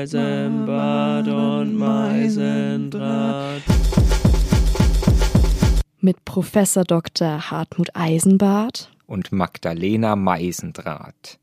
Eisenbad 0.00 1.28
und 1.28 1.76
Meisendraht. 1.76 3.60
Mit 6.00 6.24
Professor 6.24 6.84
Dr. 6.84 7.50
Hartmut 7.50 7.90
Eisenbart 7.92 8.90
und 9.06 9.30
Magdalena 9.30 10.16
Meisendraht. 10.16 11.38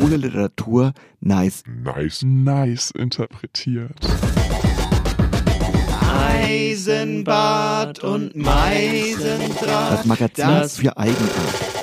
Ohne 0.00 0.16
Literatur 0.18 0.92
nice. 1.20 1.64
Nice, 1.66 2.22
nice 2.22 2.92
interpretiert. 2.92 3.98
Eisenbad 6.30 8.04
und 8.04 8.36
Meisendraht. 8.36 9.92
Das 9.94 10.04
Magazin 10.04 10.44
Das- 10.46 10.76
für 10.76 10.96
Eigenart. 10.96 11.77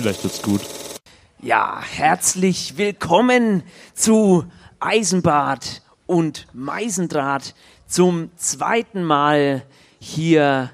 Vielleicht 0.00 0.22
wird's 0.22 0.42
gut. 0.42 0.60
Ja, 1.42 1.82
herzlich 1.82 2.78
willkommen 2.78 3.64
zu 3.94 4.44
Eisenbad 4.78 5.82
und 6.06 6.46
Meisendraht 6.52 7.56
zum 7.88 8.30
zweiten 8.36 9.02
Mal 9.02 9.64
hier 9.98 10.70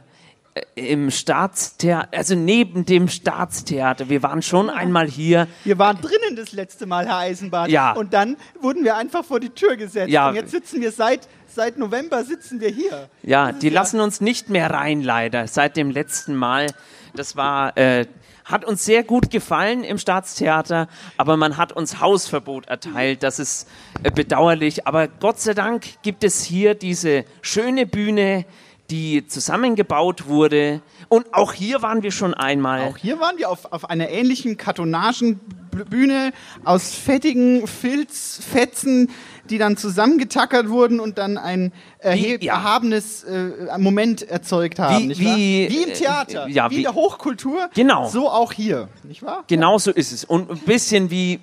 äh, 0.52 0.92
im 0.92 1.10
Staatstheater, 1.10 2.08
also 2.12 2.34
neben 2.34 2.84
dem 2.84 3.08
Staatstheater. 3.08 4.10
Wir 4.10 4.22
waren 4.22 4.42
schon 4.42 4.68
einmal 4.68 5.08
hier. 5.08 5.48
Wir 5.64 5.78
waren 5.78 6.02
drinnen 6.02 6.36
das 6.36 6.52
letzte 6.52 6.84
Mal, 6.84 7.06
Herr 7.06 7.16
Eisenbahn. 7.16 7.70
Ja. 7.70 7.92
Und 7.92 8.12
dann 8.12 8.36
wurden 8.60 8.84
wir 8.84 8.94
einfach 8.94 9.24
vor 9.24 9.40
die 9.40 9.48
Tür 9.48 9.76
gesetzt. 9.76 10.10
Ja. 10.10 10.28
Und 10.28 10.34
jetzt 10.34 10.50
sitzen 10.50 10.82
wir 10.82 10.92
seit, 10.92 11.28
seit 11.46 11.78
November 11.78 12.24
sitzen 12.24 12.60
wir 12.60 12.68
hier. 12.68 13.08
Ja, 13.22 13.52
die 13.52 13.70
lassen 13.70 14.00
uns 14.00 14.20
nicht 14.20 14.50
mehr 14.50 14.70
rein, 14.70 15.00
leider, 15.00 15.46
seit 15.46 15.78
dem 15.78 15.90
letzten 15.90 16.36
Mal. 16.36 16.66
Das 17.14 17.36
war, 17.36 17.74
äh, 17.78 18.04
hat 18.44 18.64
uns 18.64 18.84
sehr 18.84 19.02
gut 19.02 19.30
gefallen 19.30 19.84
im 19.84 19.98
Staatstheater, 19.98 20.88
aber 21.16 21.36
man 21.36 21.56
hat 21.56 21.72
uns 21.72 22.00
Hausverbot 22.00 22.66
erteilt. 22.66 23.22
Das 23.22 23.38
ist 23.38 23.68
äh, 24.02 24.10
bedauerlich. 24.10 24.86
Aber 24.86 25.08
Gott 25.08 25.40
sei 25.40 25.54
Dank 25.54 26.02
gibt 26.02 26.24
es 26.24 26.44
hier 26.44 26.74
diese 26.74 27.24
schöne 27.40 27.86
Bühne, 27.86 28.44
die 28.90 29.26
zusammengebaut 29.26 30.26
wurde. 30.26 30.82
Und 31.08 31.32
auch 31.32 31.52
hier 31.52 31.80
waren 31.80 32.02
wir 32.02 32.10
schon 32.10 32.34
einmal. 32.34 32.82
Auch 32.82 32.98
hier 32.98 33.18
waren 33.18 33.38
wir 33.38 33.48
auf, 33.50 33.72
auf 33.72 33.88
einer 33.88 34.10
ähnlichen 34.10 34.58
Kartonagenbühne 34.58 36.32
aus 36.64 36.94
fettigen 36.94 37.66
Filzfetzen, 37.66 39.10
die 39.50 39.58
dann 39.58 39.76
zusammengetackert 39.76 40.68
wurden 40.68 41.00
und 41.00 41.18
dann 41.18 41.38
ein 41.38 41.72
erheb 41.98 42.42
ja. 42.42 42.54
erhabenes 42.54 43.24
äh, 43.24 43.50
Moment 43.78 44.22
erzeugt 44.22 44.78
haben. 44.78 45.10
Wie- 45.10 45.18
wie, 45.18 45.68
wie 45.70 45.82
im 45.82 45.90
äh, 45.90 45.92
Theater, 45.92 46.48
ja, 46.48 46.70
wie, 46.70 46.76
in 46.76 46.82
der 46.82 46.94
Hochkultur, 46.94 47.68
Genau. 47.74 48.08
so 48.08 48.28
auch 48.30 48.52
hier. 48.52 48.88
Nicht 49.02 49.22
wahr? 49.22 49.44
Genau 49.46 49.78
so 49.78 49.90
ist 49.90 50.12
es. 50.12 50.24
Und 50.24 50.50
ein 50.50 50.58
bisschen 50.58 51.10
wie, 51.10 51.40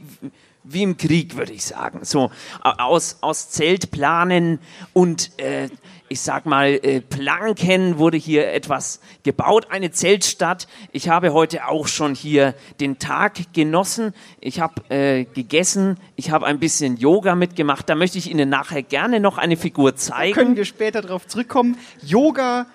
wie 0.63 0.83
im 0.83 0.97
Krieg, 0.97 1.35
würde 1.37 1.53
ich 1.53 1.65
sagen. 1.65 1.99
So 2.03 2.31
aus, 2.61 3.17
aus 3.21 3.49
Zeltplanen 3.49 4.59
und 4.93 5.31
äh, 5.39 5.69
ich 6.11 6.19
sag 6.19 6.45
mal, 6.45 6.71
äh, 6.83 6.99
Planken 6.99 7.97
wurde 7.97 8.17
hier 8.17 8.51
etwas 8.51 8.99
gebaut, 9.23 9.67
eine 9.69 9.91
Zeltstadt. 9.91 10.67
Ich 10.91 11.07
habe 11.07 11.31
heute 11.31 11.67
auch 11.67 11.87
schon 11.87 12.15
hier 12.15 12.53
den 12.81 12.99
Tag 12.99 13.53
genossen. 13.53 14.13
Ich 14.41 14.59
habe 14.59 14.81
äh, 14.89 15.23
gegessen, 15.23 15.97
ich 16.17 16.29
habe 16.29 16.47
ein 16.47 16.59
bisschen 16.59 16.97
Yoga 16.97 17.35
mitgemacht. 17.35 17.87
Da 17.87 17.95
möchte 17.95 18.17
ich 18.17 18.29
Ihnen 18.29 18.49
nachher 18.49 18.83
gerne 18.83 19.21
noch 19.21 19.37
eine 19.37 19.55
Figur 19.55 19.95
zeigen. 19.95 20.33
Können 20.33 20.55
wir 20.57 20.65
später 20.65 21.01
darauf 21.01 21.27
zurückkommen. 21.27 21.77
Yoga 22.03 22.65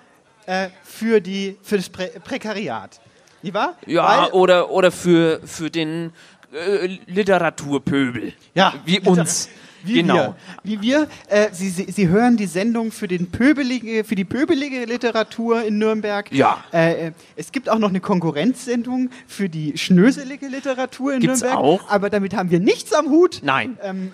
äh, 0.47 0.69
für, 0.83 1.21
die, 1.21 1.57
für 1.61 1.77
das 1.77 1.89
Prä 1.89 2.07
Prekariat. 2.23 2.99
Nicht 3.43 3.53
wahr? 3.53 3.75
Ja, 3.85 4.23
Weil- 4.23 4.31
oder, 4.31 4.71
oder 4.71 4.91
für, 4.91 5.41
für 5.45 5.69
den 5.69 6.11
äh, 6.51 6.97
Literaturpöbel. 7.05 8.33
Ja, 8.55 8.73
Wie 8.83 8.95
Liter- 8.95 9.11
uns. 9.11 9.47
Wie 9.87 9.93
genau. 10.01 10.35
Wir, 10.63 10.79
wie 10.79 10.81
wir, 10.81 11.07
äh, 11.27 11.47
Sie, 11.51 11.69
Sie, 11.69 11.91
Sie 11.91 12.07
hören 12.07 12.37
die 12.37 12.45
Sendung 12.47 12.91
für, 12.91 13.07
den 13.07 13.31
pöbelige, 13.31 14.03
für 14.03 14.15
die 14.15 14.25
pöbelige 14.25 14.85
Literatur 14.85 15.63
in 15.63 15.77
Nürnberg. 15.77 16.31
Ja. 16.31 16.63
Äh, 16.73 17.07
äh, 17.07 17.11
es 17.35 17.51
gibt 17.51 17.69
auch 17.69 17.79
noch 17.79 17.89
eine 17.89 17.99
Konkurrenzsendung 18.01 19.09
für 19.27 19.49
die 19.49 19.77
schnöselige 19.77 20.47
Literatur 20.47 21.13
in 21.13 21.19
Gibt's 21.21 21.41
Nürnberg. 21.41 21.63
auch? 21.63 21.89
Aber 21.89 22.09
damit 22.09 22.35
haben 22.35 22.51
wir 22.51 22.59
nichts 22.59 22.93
am 22.93 23.09
Hut. 23.09 23.39
Nein. 23.43 23.77
Ähm, 23.81 24.11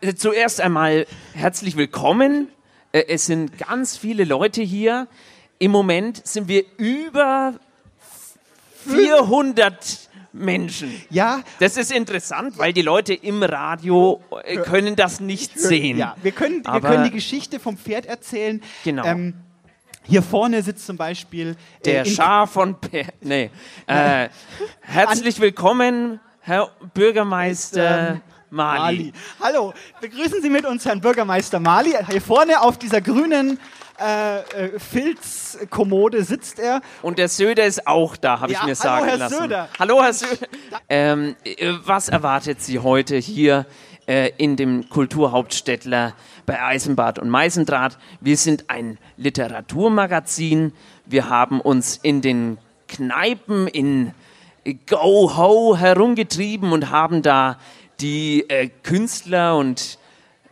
Äh, 0.00 0.14
Zuerst 0.14 0.60
einmal 0.60 1.06
herzlich 1.32 1.76
willkommen. 1.76 2.48
Äh, 2.92 3.04
Es 3.08 3.26
sind 3.26 3.58
ganz 3.58 3.96
viele 3.96 4.24
Leute 4.24 4.60
hier. 4.62 5.06
Im 5.58 5.70
Moment 5.70 6.26
sind 6.26 6.48
wir 6.48 6.64
über 6.76 7.54
400 8.86 10.10
Menschen. 10.34 10.92
ja, 11.10 11.40
Das 11.60 11.76
ist 11.76 11.92
interessant, 11.92 12.58
weil 12.58 12.72
die 12.72 12.82
Leute 12.82 13.14
im 13.14 13.42
Radio 13.42 14.20
äh, 14.44 14.56
können 14.56 14.96
das 14.96 15.20
nicht 15.20 15.58
sehen. 15.58 15.96
ja, 15.96 16.16
wir 16.22 16.32
können, 16.32 16.64
wir 16.64 16.80
können 16.80 17.04
die 17.04 17.10
Geschichte 17.12 17.60
vom 17.60 17.76
Pferd 17.78 18.06
erzählen. 18.06 18.60
Genau. 18.84 19.04
Ähm, 19.04 19.34
hier 20.02 20.22
vorne 20.22 20.60
sitzt 20.62 20.84
zum 20.86 20.96
Beispiel 20.98 21.56
Der 21.84 22.04
äh, 22.04 22.08
in- 22.08 22.14
Schar 22.14 22.46
von 22.46 22.78
Per. 22.80 23.06
Nee. 23.22 23.50
Äh, 23.86 24.28
herzlich 24.82 25.38
willkommen, 25.40 26.20
Herr 26.40 26.68
Bürgermeister 26.92 28.20
Mali. 28.50 28.80
Mali. 28.96 29.12
Hallo, 29.40 29.72
begrüßen 30.00 30.42
Sie 30.42 30.50
mit 30.50 30.64
uns 30.66 30.84
Herrn 30.84 31.00
Bürgermeister 31.00 31.58
Mali. 31.60 31.92
Hier 32.10 32.20
vorne 32.20 32.60
auf 32.60 32.78
dieser 32.78 33.00
grünen 33.00 33.58
äh, 34.00 34.38
äh, 34.40 34.78
Filzkommode 34.78 36.24
sitzt 36.24 36.58
er. 36.58 36.80
Und 37.02 37.18
der 37.18 37.28
Söder 37.28 37.64
ist 37.64 37.86
auch 37.86 38.16
da, 38.16 38.40
habe 38.40 38.52
Ja, 38.52 38.60
ich 38.60 38.64
mir 38.66 38.74
hallo, 38.74 38.82
sagen 38.82 39.06
Herr 39.06 39.16
lassen. 39.16 39.38
Söder. 39.38 39.68
Hallo, 39.78 40.02
Herr 40.02 40.12
Söder. 40.12 40.46
Ähm, 40.88 41.36
äh, 41.44 41.72
was 41.84 42.08
erwartet 42.08 42.60
Sie 42.60 42.78
heute 42.80 43.16
hier 43.16 43.66
äh, 44.06 44.30
in 44.36 44.56
dem 44.56 44.88
Kulturhauptstädtler 44.88 46.14
bei 46.46 46.60
Eisenbad 46.62 47.18
und 47.18 47.28
Meisendraht? 47.28 47.98
Wir 48.20 48.36
sind 48.36 48.68
ein 48.68 48.98
Literaturmagazin. 49.16 50.72
Wir 51.06 51.28
haben 51.28 51.60
uns 51.60 51.96
in 52.02 52.20
den 52.20 52.58
Kneipen 52.88 53.68
in 53.68 54.12
Go-Ho 54.86 55.76
herumgetrieben 55.76 56.72
und 56.72 56.90
haben 56.90 57.22
da 57.22 57.58
die 58.00 58.48
äh, 58.48 58.70
Künstler 58.82 59.56
und 59.56 59.98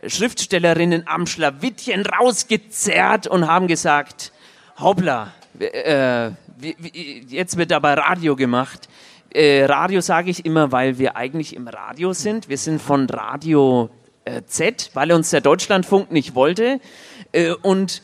Schriftstellerinnen 0.07 1.07
am 1.07 1.27
Schlawittchen 1.27 2.05
rausgezerrt 2.05 3.27
und 3.27 3.47
haben 3.47 3.67
gesagt, 3.67 4.31
hoppla, 4.79 5.33
äh, 5.59 6.31
jetzt 7.27 7.57
wird 7.57 7.71
aber 7.71 7.97
Radio 7.97 8.35
gemacht. 8.35 8.87
Äh, 9.33 9.65
Radio 9.65 10.01
sage 10.01 10.29
ich 10.29 10.45
immer, 10.45 10.71
weil 10.71 10.97
wir 10.97 11.15
eigentlich 11.15 11.55
im 11.55 11.67
Radio 11.67 12.13
sind. 12.13 12.49
Wir 12.49 12.57
sind 12.57 12.81
von 12.81 13.09
Radio 13.09 13.89
äh, 14.25 14.43
Z, 14.45 14.91
weil 14.93 15.11
uns 15.11 15.31
der 15.31 15.41
Deutschlandfunk 15.41 16.11
nicht 16.11 16.35
wollte. 16.35 16.79
Äh, 17.31 17.53
und 17.53 18.03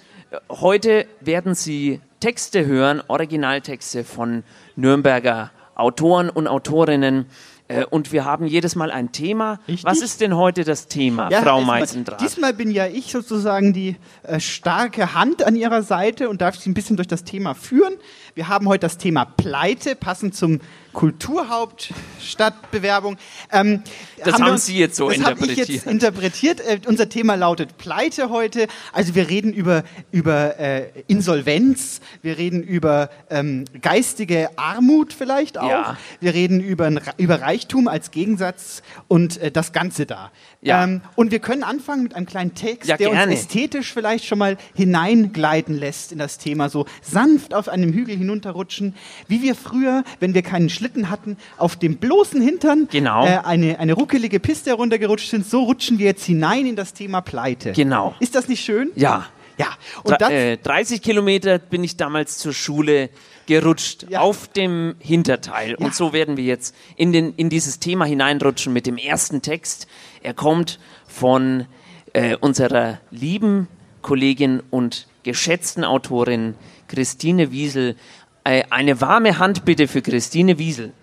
heute 0.49 1.05
werden 1.21 1.55
Sie 1.55 2.01
Texte 2.19 2.65
hören, 2.65 3.01
Originaltexte 3.07 4.03
von 4.03 4.43
Nürnberger 4.75 5.51
Autoren 5.75 6.29
und 6.29 6.47
Autorinnen. 6.47 7.27
Äh, 7.69 7.85
Und 7.85 8.11
wir 8.11 8.25
haben 8.25 8.45
jedes 8.47 8.75
Mal 8.75 8.91
ein 8.91 9.11
Thema. 9.11 9.59
Richtig. 9.67 9.85
Was 9.85 10.01
ist 10.01 10.21
denn 10.21 10.35
heute 10.35 10.63
das 10.63 10.87
Thema, 10.87 11.29
Ja, 11.31 11.41
Frau 11.43 11.61
Meisendrath? 11.61 12.19
Diesmal 12.19 12.53
bin 12.53 12.71
ja 12.71 12.87
ich 12.87 13.11
sozusagen 13.11 13.73
die 13.73 13.95
äh, 14.23 14.39
starke 14.39 15.13
Hand 15.13 15.43
an 15.43 15.55
Ihrer 15.55 15.83
Seite 15.83 16.29
und 16.29 16.41
darf 16.41 16.55
Sie 16.57 16.69
ein 16.69 16.73
bisschen 16.73 16.97
durch 16.97 17.07
das 17.07 17.23
Thema 17.23 17.53
führen. 17.53 17.93
Wir 18.35 18.47
haben 18.47 18.67
heute 18.67 18.81
das 18.81 18.97
Thema 18.97 19.25
Pleite, 19.25 19.95
passend 19.95 20.35
zum 20.35 20.59
Kulturhauptstadtbewerbung. 20.93 23.17
Ähm, 23.51 23.83
Das 24.17 24.39
wir 24.39 24.45
haben 24.45 24.57
Sie 24.57 24.77
jetzt 24.77 24.95
so 24.97 25.09
das 25.09 25.23
hab 25.23 25.41
ich 25.41 25.55
jetzt 25.55 25.69
interpretiert. 25.85 26.59
interpretiert. 26.59 26.61
Äh, 26.61 26.79
unser 26.87 27.09
Thema 27.09 27.35
lautet 27.35 27.77
Pleite 27.77 28.29
heute. 28.29 28.67
Also 28.91 29.15
wir 29.15 29.29
reden 29.29 29.53
über, 29.53 29.83
über 30.11 30.59
äh, 30.59 30.89
Insolvenz, 31.07 32.01
wir 32.21 32.37
reden 32.37 32.61
über 32.63 33.09
ähm, 33.29 33.63
geistige 33.81 34.49
Armut 34.57 35.13
vielleicht 35.13 35.57
auch. 35.57 35.69
Ja. 35.69 35.97
Wir 36.19 36.33
reden 36.33 36.59
über, 36.59 36.91
über 37.17 37.41
Reichtum 37.41 37.87
als 37.87 38.11
Gegensatz 38.11 38.83
und 39.07 39.37
äh, 39.37 39.51
das 39.51 39.71
Ganze 39.73 40.05
da. 40.05 40.31
Ja. 40.61 40.83
Ähm, 40.83 41.01
und 41.15 41.31
wir 41.31 41.39
können 41.39 41.63
anfangen 41.63 42.03
mit 42.03 42.15
einem 42.15 42.25
kleinen 42.25 42.53
Text, 42.53 42.89
Ja, 42.89 42.97
der 42.97 43.11
gerne. 43.11 43.31
uns 43.31 43.41
ästhetisch 43.41 43.93
vielleicht 43.93 44.25
schon 44.25 44.39
mal 44.39 44.57
hineingleiten 44.75 45.77
lässt 45.77 46.11
in 46.11 46.17
das 46.19 46.37
Thema, 46.37 46.67
so 46.69 46.85
sanft 47.01 47.53
auf 47.53 47.69
einem 47.69 47.93
Hügel 47.93 48.17
hinunterrutschen, 48.17 48.95
wie 49.27 49.41
wir 49.41 49.55
früher, 49.55 50.03
wenn 50.19 50.33
wir 50.33 50.41
keinen 50.41 50.69
Schlitten 50.69 51.09
hatten, 51.09 51.37
auf 51.57 51.75
dem 51.77 51.97
bloßen 51.97 52.41
Hintern 52.41 52.87
Genau. 52.91 53.25
äh, 53.25 53.39
eine, 53.45 53.79
eine 53.79 53.93
ruckelige 53.93 54.39
Piste 54.39 54.71
heruntergerutscht 54.71 55.29
sind. 55.29 55.45
So 55.45 55.63
rutschen 55.63 55.97
wir 55.97 56.07
jetzt 56.07 56.25
hinein 56.25 56.65
in 56.65 56.75
das 56.75 56.93
Thema 56.93 57.21
Pleite. 57.21 57.71
Genau. 57.71 58.15
Ist 58.19 58.35
das 58.35 58.47
nicht 58.49 58.63
schön? 58.63 58.91
Ja. 58.95 59.27
Ja. 59.57 59.67
Und 60.03 60.15
Dra- 60.21 60.29
äh, 60.29 60.57
30 60.57 61.01
Kilometer 61.01 61.59
bin 61.59 61.83
ich 61.83 61.97
damals 61.97 62.37
zur 62.37 62.53
Schule 62.53 63.09
gerutscht, 63.49 64.05
Ja. 64.09 64.19
auf 64.21 64.47
dem 64.47 64.95
Hinterteil. 64.99 65.71
Ja. 65.71 65.77
Und 65.79 65.95
so 65.95 66.13
werden 66.13 66.37
wir 66.37 66.43
jetzt 66.43 66.75
in, 66.95 67.11
den, 67.11 67.33
in 67.35 67.49
dieses 67.49 67.79
Thema 67.79 68.05
hineinrutschen 68.05 68.71
mit 68.71 68.85
dem 68.85 68.97
ersten 68.97 69.41
Text. 69.41 69.87
Er 70.21 70.35
kommt 70.35 70.79
von 71.07 71.65
äh, 72.13 72.37
unserer 72.37 72.99
lieben 73.09 73.67
Kollegin 74.03 74.61
und 74.69 75.07
geschätzten 75.23 75.83
Autorin 75.83 76.53
Christine 76.87 77.51
Wiesel. 77.51 77.95
Äh, 78.43 78.65
eine 78.69 79.01
warme 79.01 79.39
Hand 79.39 79.65
bitte 79.65 79.87
für 79.87 80.03
Christine 80.03 80.59
Wiesel. 80.59 80.93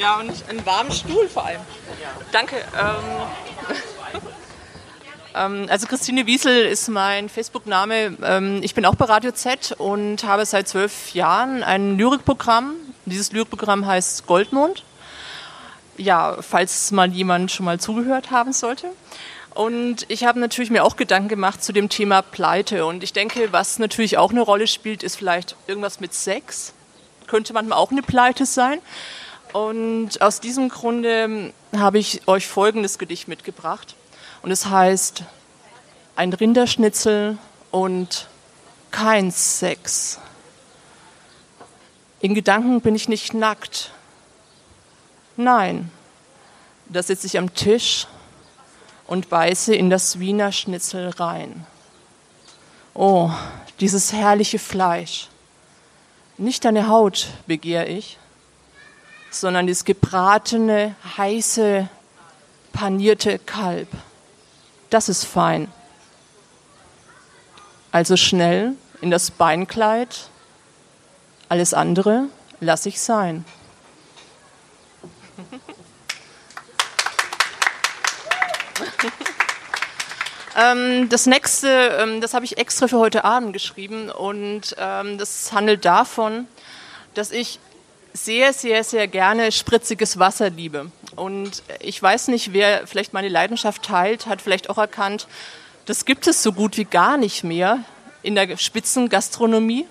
Ja, 0.00 0.18
und 0.20 0.30
einen 0.48 0.64
warmen 0.64 0.92
Stuhl 0.92 1.28
vor 1.28 1.44
allem. 1.44 1.60
Danke. 2.32 2.56
Ähm, 2.56 2.62
ähm, 2.78 3.47
also 5.38 5.86
Christine 5.86 6.26
Wiesel 6.26 6.66
ist 6.66 6.88
mein 6.88 7.28
Facebook-Name. 7.28 8.16
Ähm, 8.24 8.60
ich 8.62 8.74
bin 8.74 8.84
auch 8.84 8.96
bei 8.96 9.04
Radio 9.04 9.30
Z 9.30 9.76
und 9.78 10.24
habe 10.24 10.44
seit 10.44 10.66
zwölf 10.66 11.14
Jahren 11.14 11.62
ein 11.62 11.96
Lyrikprogramm. 11.96 12.74
Dieses 13.06 13.30
Lyrikprogramm 13.30 13.86
heißt 13.86 14.26
Goldmond. 14.26 14.82
Ja, 15.96 16.38
falls 16.40 16.90
mal 16.90 17.10
jemand 17.12 17.52
schon 17.52 17.66
mal 17.66 17.78
zugehört 17.78 18.32
haben 18.32 18.52
sollte. 18.52 18.88
Und 19.54 20.06
ich 20.08 20.24
habe 20.24 20.40
natürlich 20.40 20.70
mir 20.70 20.82
auch 20.84 20.96
Gedanken 20.96 21.28
gemacht 21.28 21.62
zu 21.62 21.72
dem 21.72 21.88
Thema 21.88 22.22
Pleite. 22.22 22.84
Und 22.84 23.04
ich 23.04 23.12
denke, 23.12 23.52
was 23.52 23.78
natürlich 23.78 24.18
auch 24.18 24.30
eine 24.30 24.40
Rolle 24.40 24.66
spielt, 24.66 25.02
ist 25.04 25.16
vielleicht 25.16 25.54
irgendwas 25.68 26.00
mit 26.00 26.14
Sex. 26.14 26.74
Könnte 27.28 27.52
manchmal 27.52 27.78
auch 27.78 27.92
eine 27.92 28.02
Pleite 28.02 28.44
sein. 28.44 28.80
Und 29.52 30.20
aus 30.20 30.40
diesem 30.40 30.68
Grunde 30.68 31.52
habe 31.76 31.98
ich 31.98 32.26
euch 32.26 32.46
folgendes 32.46 32.98
Gedicht 32.98 33.28
mitgebracht. 33.28 33.94
Und 34.42 34.50
es 34.50 34.66
heißt 34.66 35.24
ein 36.16 36.32
Rinderschnitzel 36.32 37.38
und 37.70 38.28
kein 38.90 39.30
Sex. 39.30 40.18
In 42.20 42.34
Gedanken 42.34 42.80
bin 42.80 42.94
ich 42.94 43.08
nicht 43.08 43.34
nackt. 43.34 43.92
Nein, 45.36 45.90
da 46.86 47.02
sitze 47.02 47.26
ich 47.26 47.38
am 47.38 47.54
Tisch 47.54 48.06
und 49.06 49.28
beiße 49.28 49.74
in 49.74 49.90
das 49.90 50.18
Wiener 50.18 50.50
Schnitzel 50.50 51.10
rein. 51.10 51.66
Oh, 52.94 53.30
dieses 53.78 54.12
herrliche 54.12 54.58
Fleisch. 54.58 55.28
Nicht 56.36 56.64
deine 56.64 56.88
Haut 56.88 57.28
begehre 57.46 57.86
ich, 57.86 58.18
sondern 59.30 59.66
das 59.66 59.84
gebratene, 59.84 60.96
heiße, 61.16 61.88
panierte 62.72 63.38
Kalb. 63.38 63.88
Das 64.90 65.08
ist 65.08 65.24
fein. 65.24 65.70
Also 67.92 68.16
schnell 68.16 68.74
in 69.00 69.10
das 69.10 69.30
Beinkleid. 69.30 70.30
Alles 71.48 71.74
andere 71.74 72.24
lasse 72.60 72.88
ich 72.88 73.00
sein. 73.00 73.44
Ähm, 80.58 81.08
das 81.08 81.26
nächste, 81.26 81.68
ähm, 81.68 82.20
das 82.20 82.34
habe 82.34 82.44
ich 82.44 82.58
extra 82.58 82.88
für 82.88 82.98
heute 82.98 83.22
Abend 83.24 83.52
geschrieben 83.52 84.10
und 84.10 84.74
ähm, 84.76 85.16
das 85.16 85.52
handelt 85.52 85.84
davon, 85.84 86.48
dass 87.14 87.30
ich 87.30 87.60
sehr, 88.12 88.52
sehr, 88.52 88.82
sehr 88.82 89.06
gerne 89.06 89.52
spritziges 89.52 90.18
Wasser 90.18 90.50
liebe. 90.50 90.90
Und 91.18 91.62
ich 91.80 92.00
weiß 92.02 92.28
nicht, 92.28 92.52
wer 92.52 92.86
vielleicht 92.86 93.12
meine 93.12 93.28
Leidenschaft 93.28 93.82
teilt, 93.82 94.26
hat 94.26 94.40
vielleicht 94.40 94.70
auch 94.70 94.78
erkannt, 94.78 95.26
das 95.86 96.04
gibt 96.04 96.26
es 96.26 96.42
so 96.42 96.52
gut 96.52 96.76
wie 96.76 96.84
gar 96.84 97.16
nicht 97.16 97.44
mehr 97.44 97.80
in 98.22 98.34
der 98.34 98.56
Spitzengastronomie. 98.56 99.86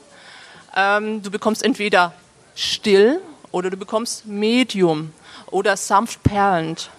Ähm, 0.76 1.22
du 1.24 1.32
bekommst 1.32 1.64
entweder 1.64 2.14
still 2.56 3.20
oder 3.52 3.70
du 3.70 3.78
bekommst 3.78 4.26
medium 4.26 5.12
oder 5.52 5.76
sanft 5.76 6.24
perlend. 6.24 6.92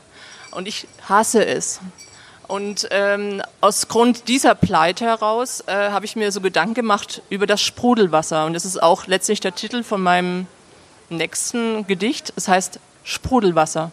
Und 0.50 0.66
ich 0.66 0.86
hasse 1.08 1.44
es. 1.44 1.80
Und 2.48 2.88
ähm, 2.90 3.42
aus 3.60 3.88
Grund 3.88 4.26
dieser 4.28 4.54
Pleite 4.54 5.04
heraus 5.04 5.62
äh, 5.66 5.90
habe 5.90 6.06
ich 6.06 6.16
mir 6.16 6.32
so 6.32 6.40
Gedanken 6.40 6.74
gemacht 6.74 7.22
über 7.28 7.46
das 7.46 7.60
Sprudelwasser. 7.60 8.46
Und 8.46 8.54
das 8.54 8.64
ist 8.64 8.82
auch 8.82 9.06
letztlich 9.06 9.40
der 9.40 9.54
Titel 9.54 9.82
von 9.82 10.02
meinem 10.02 10.46
nächsten 11.10 11.86
Gedicht. 11.86 12.32
Es 12.36 12.48
heißt 12.48 12.80
Sprudelwasser. 13.04 13.90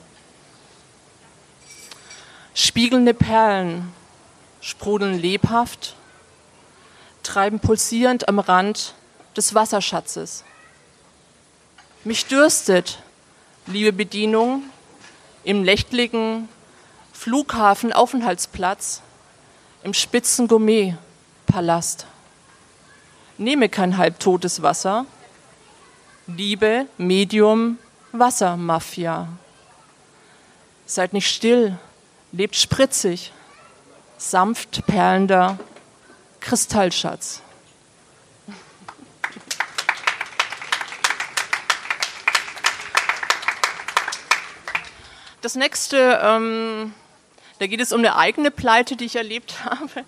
Spiegelnde 2.58 3.14
Perlen 3.14 3.92
sprudeln 4.62 5.20
lebhaft, 5.20 5.94
treiben 7.22 7.60
pulsierend 7.60 8.30
am 8.30 8.40
Rand 8.40 8.94
des 9.36 9.54
Wasserschatzes. 9.54 10.46
Mich 12.06 12.28
dürstet, 12.28 13.00
liebe 13.68 13.92
Bedienung, 13.92 14.64
im 15.44 15.64
nächtlichen 15.64 16.48
Flughafenaufenthaltsplatz, 17.12 19.02
im 19.84 19.94
spitzen 19.94 20.48
Gourmet-Palast. 20.48 22.08
Nehme 23.38 23.68
kein 23.68 23.98
halbtotes 23.98 24.62
Wasser, 24.62 25.06
Liebe, 26.26 26.88
Medium, 26.98 27.80
Wassermafia. 28.14 29.28
Seid 30.86 31.12
nicht 31.12 31.30
still, 31.30 31.78
lebt 32.36 32.58
spritzig, 32.58 33.32
sanft 34.18 34.86
perlender 34.88 35.58
Kristallschatz. 36.42 37.42
Das 45.42 45.56
nächste, 45.56 46.20
ähm, 46.22 46.94
da 47.60 47.68
geht 47.68 47.80
es 47.80 47.94
um 47.94 48.00
eine 48.00 48.18
eigene 48.18 48.52
Pleite, 48.52 48.98
die 48.98 49.06
ich 49.06 49.16
erlebt 49.16 49.54
habe. 49.64 50.04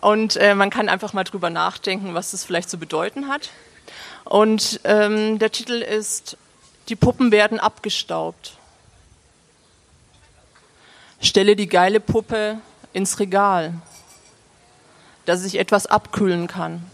Und 0.00 0.36
äh, 0.36 0.54
man 0.54 0.70
kann 0.70 0.88
einfach 0.88 1.12
mal 1.12 1.24
drüber 1.24 1.50
nachdenken, 1.50 2.14
was 2.14 2.30
das 2.30 2.44
vielleicht 2.44 2.70
zu 2.70 2.78
bedeuten 2.78 3.26
hat. 3.28 3.50
Und 4.24 4.80
ähm, 4.84 5.40
der 5.40 5.50
Titel 5.50 5.82
ist 5.82 6.36
Die 6.88 6.96
Puppen 6.96 7.32
werden 7.32 7.58
abgestaubt. 7.58 8.58
Stelle 11.24 11.56
die 11.56 11.68
geile 11.68 12.00
Puppe 12.00 12.58
ins 12.92 13.18
Regal, 13.18 13.74
dass 15.24 15.40
sich 15.40 15.58
etwas 15.58 15.86
abkühlen 15.86 16.46
kann. 16.46 16.84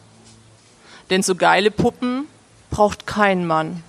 Denn 1.11 1.23
so 1.23 1.35
geile 1.35 1.71
Puppen 1.71 2.29
braucht 2.71 3.07
kein 3.07 3.45
Mann. 3.45 3.83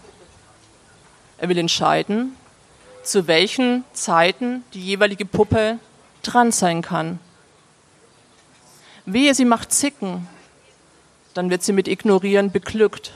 Er 1.38 1.50
will 1.50 1.60
entscheiden, 1.60 2.36
zu 3.04 3.28
welchen 3.28 3.83
Zeiten 3.94 4.64
die 4.74 4.83
jeweilige 4.83 5.26
Puppe 5.26 5.78
dran 6.24 6.52
sein 6.52 6.81
kann. 6.81 7.19
Wehe, 9.06 9.33
sie 9.33 9.45
macht 9.45 9.71
Zicken, 9.71 10.28
dann 11.33 11.50
wird 11.50 11.64
sie 11.64 11.74
mit 11.74 11.88
Ignorieren 11.88 12.52
beglückt. 12.52 13.14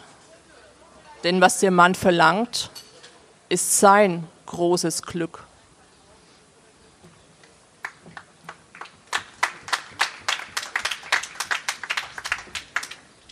Denn 1.24 1.42
was 1.42 1.60
der 1.60 1.72
Mann 1.72 1.96
verlangt, 1.96 2.70
ist 3.50 3.80
sein 3.80 4.28
großes 4.46 5.04
Glück. 5.04 5.44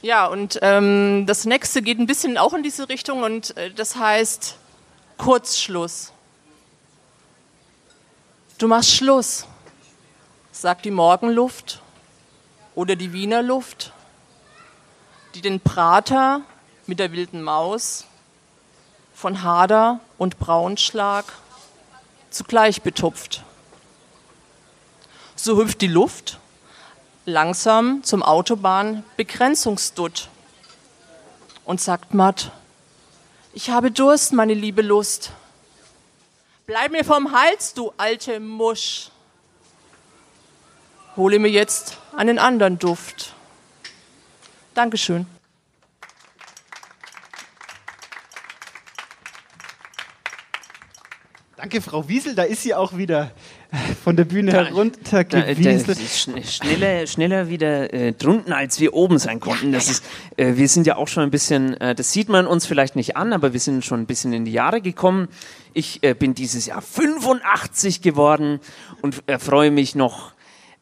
Ja, 0.03 0.27
und 0.27 0.59
ähm, 0.61 1.23
das 1.27 1.45
nächste 1.45 1.81
geht 1.81 1.97
ein 1.97 2.07
bisschen 2.07 2.37
auch 2.37 2.51
in 2.51 2.61
diese 2.61 2.89
Richtung 2.89 3.23
und 3.23 3.55
äh, 3.55 3.71
das 3.71 3.95
heißt 3.95 4.57
Kurzschluss. 5.17 6.11
Du 8.57 8.67
machst 8.67 8.91
Schluss, 8.91 9.47
sagt 10.51 10.83
die 10.83 10.91
Morgenluft 10.91 11.81
oder 12.75 12.97
die 12.97 13.13
Wiener 13.13 13.41
Luft, 13.41 13.93
die 15.35 15.41
den 15.41 15.61
Prater 15.61 16.41
mit 16.85 16.99
der 16.99 17.13
wilden 17.13 17.41
Maus, 17.41 18.03
von 19.15 19.41
Hader 19.41 20.01
und 20.17 20.37
Braunschlag 20.37 21.23
zugleich 22.29 22.81
betupft. 22.81 23.45
So 25.37 25.55
hüpft 25.55 25.79
die 25.79 25.87
Luft 25.87 26.39
langsam 27.25 28.03
zum 28.03 28.21
Autobahnbegrenzungsdutt 28.23 30.29
und 31.65 31.81
sagt 31.81 32.13
matt, 32.13 32.51
ich 33.53 33.69
habe 33.69 33.91
Durst, 33.91 34.33
meine 34.33 34.53
liebe 34.53 34.81
Lust. 34.81 35.31
Bleib 36.65 36.91
mir 36.91 37.05
vom 37.05 37.31
Hals, 37.31 37.73
du 37.73 37.93
alte 37.97 38.39
Musch. 38.39 39.09
Hole 41.15 41.39
mir 41.39 41.49
jetzt 41.49 41.97
einen 42.15 42.39
anderen 42.39 42.79
Duft. 42.79 43.33
Dankeschön. 44.73 45.27
Danke, 51.73 51.89
Frau 51.89 52.07
Wiesel. 52.07 52.35
Da 52.35 52.43
ist 52.43 52.61
sie 52.61 52.75
auch 52.75 52.95
wieder 52.97 53.31
von 54.03 54.15
der 54.15 54.25
Bühne 54.25 54.51
Da- 54.51 54.65
heruntergewieselt. 54.65 55.97
Schneller, 56.47 57.07
schneller 57.07 57.49
wieder 57.49 57.91
äh, 57.91 58.11
drunten, 58.11 58.53
als 58.53 58.79
wir 58.79 58.93
oben 58.93 59.17
sein 59.17 59.39
konnten. 59.39 59.71
das 59.71 59.89
Ist, 59.89 60.05
äh, 60.37 60.55
wir 60.55 60.67
sind 60.67 60.85
ja 60.85 60.97
auch 60.97 61.07
schon 61.07 61.23
ein 61.23 61.31
bisschen, 61.31 61.73
äh, 61.81 61.95
das 61.95 62.11
sieht 62.11 62.29
man 62.29 62.45
uns 62.45 62.67
vielleicht 62.67 62.95
nicht 62.95 63.17
an, 63.17 63.33
aber 63.33 63.53
wir 63.53 63.59
sind 63.59 63.83
schon 63.83 64.01
ein 64.01 64.05
bisschen 64.05 64.33
in 64.33 64.45
die 64.45 64.51
Jahre 64.51 64.81
gekommen. 64.81 65.29
Ich 65.73 66.03
äh, 66.03 66.13
bin 66.13 66.35
dieses 66.35 66.67
Jahr 66.67 66.83
85 66.83 68.03
geworden 68.03 68.59
und 69.01 69.23
äh, 69.25 69.39
freue 69.39 69.71
mich 69.71 69.95
noch 69.95 70.33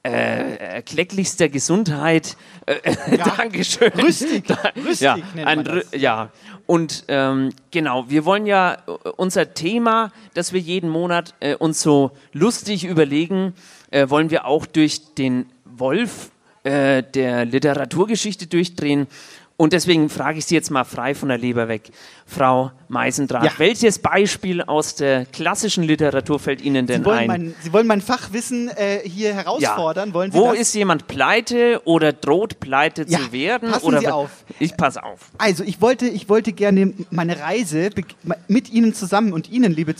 äh, 0.04 0.56
erklecklichster 0.56 1.50
Gesundheit. 1.50 2.36
Äh, 2.66 2.96
Dankeschön. 3.38 3.92
Rüstig, 3.94 4.44
rüstig 4.76 5.02
ja, 5.02 5.18
ein 5.46 5.64
das. 5.64 5.86
ja, 5.94 6.32
und 6.66 7.04
ähm, 7.08 7.50
genau, 7.70 8.10
wir 8.10 8.26
wollen 8.26 8.46
ja 8.46 8.78
äh, 8.88 9.10
unser 9.18 9.54
Thema, 9.54 10.12
das 10.34 10.54
wir 10.54 10.60
jeden 10.60 10.90
Monat 10.90 11.36
äh, 11.40 11.56
uns 11.56 11.82
so 11.82 12.12
lustig 12.34 12.86
überlegen, 12.86 13.54
äh, 13.92 14.10
wollen 14.10 14.30
wir 14.30 14.46
auch 14.46 14.66
durch 14.66 15.14
den 15.16 15.48
Wolf 15.66 16.32
äh, 16.64 17.04
der 17.04 17.46
Literaturgeschichte 17.46 18.48
durchdrehen. 18.48 19.08
Und 19.62 19.74
deswegen 19.74 20.10
frage 20.10 20.40
ich 20.40 20.46
Sie 20.48 20.56
jetzt 20.56 20.72
mal 20.72 20.86
frei 20.86 21.14
von 21.14 21.30
der 21.30 21.38
Leber 21.38 21.68
weg, 21.68 21.92
Frau 22.26 22.72
Meisendrath. 22.88 23.44
Ja. 23.44 23.52
Welches 23.58 24.00
Beispiel 24.00 24.64
aus 24.64 24.96
der 24.96 25.28
klassischen 25.28 25.84
Literatur 25.84 26.40
fällt 26.40 26.62
Ihnen 26.62 26.88
denn 26.88 27.02
Sie 27.04 27.06
wollen, 27.06 27.20
ein? 27.20 27.28
mein, 27.28 27.56
Sie 27.62 27.72
wollen 27.72 27.86
mein 27.86 28.02
Fachwissen 28.02 28.70
äh, 28.70 29.02
hier 29.08 29.36
herausfordern. 29.36 30.16
Wollen 30.16 30.32
Sie 30.32 30.38
Wo 30.40 30.50
das? 30.50 30.62
ist 30.62 30.74
jemand 30.74 31.06
pleite 31.06 31.80
oder 31.86 32.12
droht 32.12 32.60
pleite 32.60 33.06
Ja, 33.08 33.20
zu 33.20 33.32
werden? 33.34 33.70
passen 33.70 33.86
oder 33.86 34.00
Sie 34.00 34.08
auf. 34.08 34.32
Ich 34.58 34.76
passe 34.76 35.04
auf. 35.04 35.30
Also, 35.38 35.64
ich 35.64 35.80
wollte, 35.80 36.08
ich 36.08 36.28
wollte 36.28 36.54
gerne 36.54 36.96
meine 37.12 37.40
Reise 37.40 37.92
mit 38.48 38.72
Ihnen 38.72 38.96
zusammen 38.96 39.32
und 39.32 39.52
Ihnen, 39.52 39.72
liebe 39.72 39.96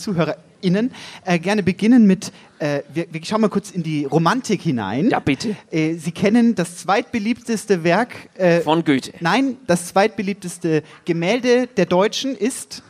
ZuhörerInnen, 0.62 0.92
äh, 1.24 1.38
gerne 1.38 1.62
beginnen 1.62 2.06
mit, 2.06 2.32
äh, 2.58 2.80
wir, 2.92 3.06
wir 3.10 3.24
schauen 3.24 3.40
mal 3.40 3.48
kurz 3.48 3.70
in 3.70 3.82
die 3.82 4.04
Romantik 4.04 4.62
hinein. 4.62 5.10
Ja, 5.10 5.20
bitte. 5.20 5.56
Äh, 5.70 5.94
Sie 5.94 6.12
kennen 6.12 6.54
das 6.54 6.78
zweitbeliebteste 6.78 7.84
Werk 7.84 8.14
äh, 8.34 8.60
Von 8.60 8.84
Goethe. 8.84 9.12
Nein, 9.20 9.56
das 9.66 9.88
zweitbeliebteste 9.88 10.82
Gemälde 11.04 11.66
der 11.66 11.86
Deutschen 11.86 12.36
ist 12.36 12.82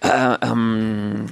Äh, 0.00 0.36
ähm, 0.42 1.26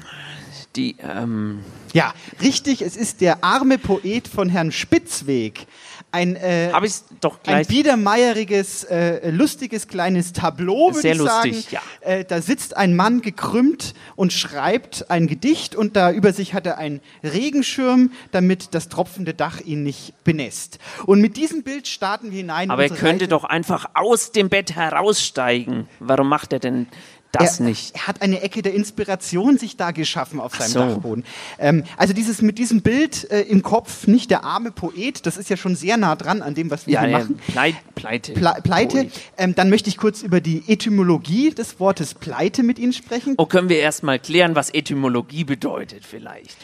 die, 0.74 0.96
ähm, 1.00 1.60
ja 1.92 2.14
richtig. 2.40 2.80
Es 2.82 2.96
ist 2.96 3.20
der 3.20 3.44
arme 3.44 3.78
Poet 3.78 4.26
von 4.26 4.48
Herrn 4.48 4.72
Spitzweg. 4.72 5.66
Ein 6.14 6.36
äh, 6.36 6.70
habe 6.72 6.86
ich 6.86 6.94
doch 7.20 7.38
ein 7.38 7.42
gleich. 7.42 7.66
biedermeieriges, 7.66 8.84
äh, 8.84 9.30
lustiges 9.30 9.88
kleines 9.88 10.32
Tableau, 10.32 10.90
würde 10.90 11.00
Sehr 11.00 11.12
ich 11.16 11.20
sagen. 11.22 11.48
lustig, 11.50 11.72
ja. 11.72 11.80
Äh, 12.02 12.24
da 12.24 12.40
sitzt 12.40 12.76
ein 12.76 12.94
Mann 12.94 13.20
gekrümmt 13.20 13.94
und 14.14 14.32
schreibt 14.32 15.10
ein 15.10 15.26
Gedicht 15.26 15.74
und 15.74 15.96
da 15.96 16.12
über 16.12 16.32
sich 16.32 16.54
hat 16.54 16.66
er 16.66 16.78
einen 16.78 17.00
Regenschirm, 17.24 18.12
damit 18.30 18.74
das 18.76 18.88
tropfende 18.88 19.34
Dach 19.34 19.60
ihn 19.60 19.82
nicht 19.82 20.14
benässt. 20.22 20.78
Und 21.04 21.20
mit 21.20 21.36
diesem 21.36 21.64
Bild 21.64 21.88
starten 21.88 22.30
wir 22.30 22.38
hinein. 22.38 22.64
in 22.66 22.70
Aber 22.70 22.84
er 22.84 22.90
könnte 22.90 23.24
Reise. 23.24 23.28
doch 23.28 23.42
einfach 23.44 23.86
aus 23.94 24.30
dem 24.30 24.48
Bett 24.48 24.76
heraussteigen. 24.76 25.88
Warum 25.98 26.28
macht 26.28 26.52
er 26.52 26.60
denn 26.60 26.86
das 27.34 27.60
er, 27.60 27.66
nicht? 27.66 27.94
Er 27.94 28.06
hat 28.06 28.22
eine 28.22 28.40
Ecke 28.40 28.62
der 28.62 28.74
Inspiration 28.74 29.58
sich 29.58 29.76
da 29.76 29.90
geschaffen 29.90 30.40
auf 30.40 30.56
seinem 30.56 30.70
so. 30.70 30.78
Dachboden. 30.80 31.24
Ähm, 31.58 31.84
also 31.96 32.14
dieses 32.14 32.42
mit 32.42 32.58
diesem 32.58 32.82
Bild 32.82 33.30
äh, 33.30 33.42
im 33.42 33.62
Kopf, 33.62 34.06
nicht 34.06 34.30
der 34.30 34.44
arme 34.44 34.70
Poet, 34.70 35.26
das 35.26 35.36
ist 35.36 35.50
ja 35.50 35.56
schon 35.56 35.76
sehr 35.76 35.96
nah 35.96 36.16
dran 36.16 36.42
an 36.42 36.54
dem, 36.54 36.70
was 36.70 36.86
wir 36.86 36.94
Ja, 36.94 37.00
hier 37.02 37.10
ja 37.10 37.18
machen. 37.18 37.40
Pleit, 37.46 37.74
Pleite. 37.94 38.32
Ple 38.32 38.54
Pleite. 38.62 39.10
Ähm, 39.36 39.54
dann 39.54 39.70
möchte 39.70 39.88
ich 39.88 39.96
kurz 39.96 40.22
über 40.22 40.40
die 40.40 40.64
Etymologie 40.66 41.50
des 41.50 41.80
Wortes 41.80 42.14
Pleite 42.14 42.62
mit 42.62 42.78
Ihnen 42.78 42.92
sprechen. 42.92 43.34
Oh, 43.38 43.46
können 43.46 43.68
wir 43.68 43.78
erst 43.78 44.02
mal 44.02 44.18
klären, 44.18 44.54
was 44.54 44.70
Etymologie 44.70 45.44
bedeutet 45.44 46.04
vielleicht? 46.04 46.56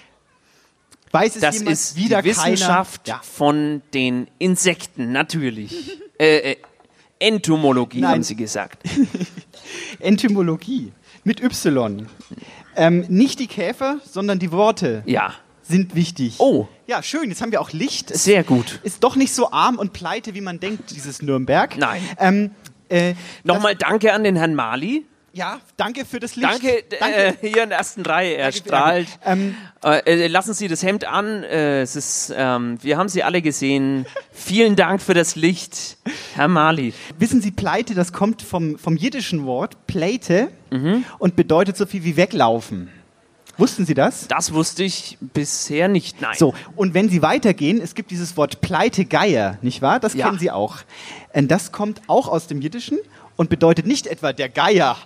Weiß 1.12 1.34
es 1.34 1.40
Das 1.40 1.58
jemand 1.58 1.72
ist 1.72 1.96
wieder 1.96 2.22
die 2.22 2.28
Wissenschaft? 2.30 3.08
Ja. 3.08 3.20
von 3.22 3.82
den 3.94 4.28
Insekten, 4.38 5.12
natürlich. 5.12 5.98
äh, 6.18 6.52
äh, 6.52 6.56
Entomologie 7.18 8.00
Nein. 8.00 8.12
haben 8.12 8.22
Sie 8.22 8.36
gesagt. 8.36 8.82
Entymologie 10.00 10.92
mit 11.24 11.42
Y. 11.42 12.06
Ähm, 12.76 13.04
nicht 13.08 13.38
die 13.40 13.46
Käfer, 13.46 13.98
sondern 14.04 14.38
die 14.38 14.52
Worte 14.52 15.02
Ja, 15.06 15.34
sind 15.62 15.94
wichtig. 15.94 16.36
Oh. 16.38 16.66
Ja, 16.86 17.02
schön. 17.02 17.28
Jetzt 17.28 17.42
haben 17.42 17.52
wir 17.52 17.60
auch 17.60 17.72
Licht. 17.72 18.10
Es 18.10 18.24
sehr 18.24 18.42
gut. 18.44 18.80
ist 18.82 19.04
doch 19.04 19.16
nicht 19.16 19.32
so 19.32 19.52
arm 19.52 19.78
und 19.78 19.92
pleite, 19.92 20.34
wie 20.34 20.40
man 20.40 20.58
denkt, 20.60 20.90
dieses 20.90 21.22
Nürnberg. 21.22 21.76
Nein. 21.78 22.02
Ähm, 22.18 22.50
äh, 22.88 23.14
Nochmal 23.44 23.76
danke 23.76 24.12
an 24.12 24.24
den 24.24 24.36
Herrn 24.36 24.54
Mali. 24.54 25.04
Ja, 25.32 25.60
danke 25.76 26.04
für 26.04 26.18
das 26.18 26.34
Licht. 26.34 26.50
Danke, 26.50 26.82
Äh, 27.00 27.34
hier 27.40 27.62
in 27.62 27.68
der 27.68 27.78
ersten 27.78 28.02
Reihe, 28.02 28.34
er 28.34 28.50
Danke 28.50 28.58
strahlt. 28.58 29.08
Ähm, 29.24 29.54
Äh, 29.84 30.24
äh, 30.24 30.26
lassen 30.26 30.54
Sie 30.54 30.66
das 30.66 30.82
Hemd 30.82 31.04
an. 31.04 31.44
Äh, 31.44 31.82
es 31.82 31.94
ist, 31.94 32.32
ähm, 32.36 32.78
wir 32.82 32.98
haben 32.98 33.08
Sie 33.08 33.22
alle 33.22 33.40
gesehen. 33.40 34.06
Vielen 34.32 34.74
Dank 34.76 35.00
für 35.00 35.14
das 35.14 35.36
Licht, 35.36 35.98
Herr 36.34 36.48
Mali. 36.48 36.92
wissen 37.18 37.40
Sie, 37.40 37.50
Pleite, 37.52 37.94
das 37.94 38.12
kommt 38.12 38.42
vom, 38.42 38.76
vom 38.78 38.96
jiddischen 38.96 39.46
Wort 39.46 39.86
Pleite 39.86 40.48
Mhm. 40.70 41.04
und 41.18 41.34
bedeutet 41.36 41.76
so 41.76 41.86
viel 41.86 42.04
wie 42.04 42.16
weglaufen. 42.16 42.90
Wussten 43.56 43.84
Sie 43.86 43.94
das? 43.94 44.26
Das 44.28 44.52
wusste 44.54 44.82
ich 44.84 45.18
bisher 45.20 45.88
nicht. 45.88 46.20
Nein. 46.20 46.34
So, 46.38 46.54
und 46.76 46.94
wenn 46.94 47.08
Sie 47.08 47.22
weitergehen, 47.22 47.80
es 47.82 47.94
gibt 47.94 48.10
dieses 48.10 48.36
Wort 48.36 48.60
Pleitegeier, 48.60 49.58
nicht 49.62 49.82
wahr? 49.82 50.00
Das 50.00 50.14
Ja. 50.14 50.26
kennen 50.26 50.38
Sie 50.38 50.50
auch. 50.50 50.78
Und 51.32 51.50
das 51.50 51.70
kommt 51.72 52.00
auch 52.08 52.26
aus 52.28 52.46
dem 52.46 52.60
Jiddischen 52.62 52.98
und 53.36 53.50
bedeutet 53.50 53.86
nicht 53.86 54.06
etwa 54.06 54.32
der 54.32 54.48
Geier, 54.48 54.96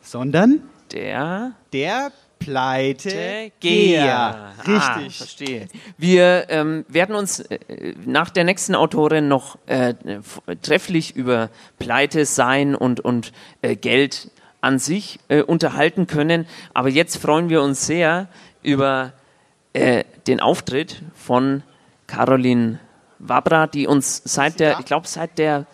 sondern 0.00 0.62
Der 0.92 1.52
der 1.72 2.12
Pleitegeier. 2.40 3.50
Geher. 3.60 4.54
Ah, 4.64 4.94
Richtig. 4.96 5.16
verstehe. 5.18 5.68
Wir 5.98 6.46
ähm, 6.48 6.84
werden 6.88 7.14
uns 7.14 7.40
äh, 7.40 7.94
nach 8.06 8.30
der 8.30 8.44
nächsten 8.44 8.74
Autorin 8.74 9.28
noch 9.28 9.58
äh, 9.66 9.94
trefflich 10.62 11.14
über 11.14 11.50
Pleite, 11.78 12.24
Sein 12.24 12.74
und, 12.74 13.00
und 13.00 13.32
äh, 13.60 13.76
Geld 13.76 14.30
an 14.62 14.78
sich 14.78 15.20
äh, 15.28 15.42
unterhalten 15.42 16.06
können. 16.06 16.46
Aber 16.72 16.88
jetzt 16.88 17.18
freuen 17.18 17.50
wir 17.50 17.62
uns 17.62 17.86
sehr 17.86 18.28
über 18.62 19.12
äh, 19.74 20.04
den 20.26 20.40
Auftritt 20.40 21.02
von 21.14 21.62
Caroline 22.06 22.80
Wabra, 23.18 23.66
die 23.66 23.86
uns 23.86 24.22
seit 24.24 24.60
der, 24.60 24.80
ich 24.80 24.86
glaube, 24.86 25.06
seit 25.06 25.38
der 25.38 25.66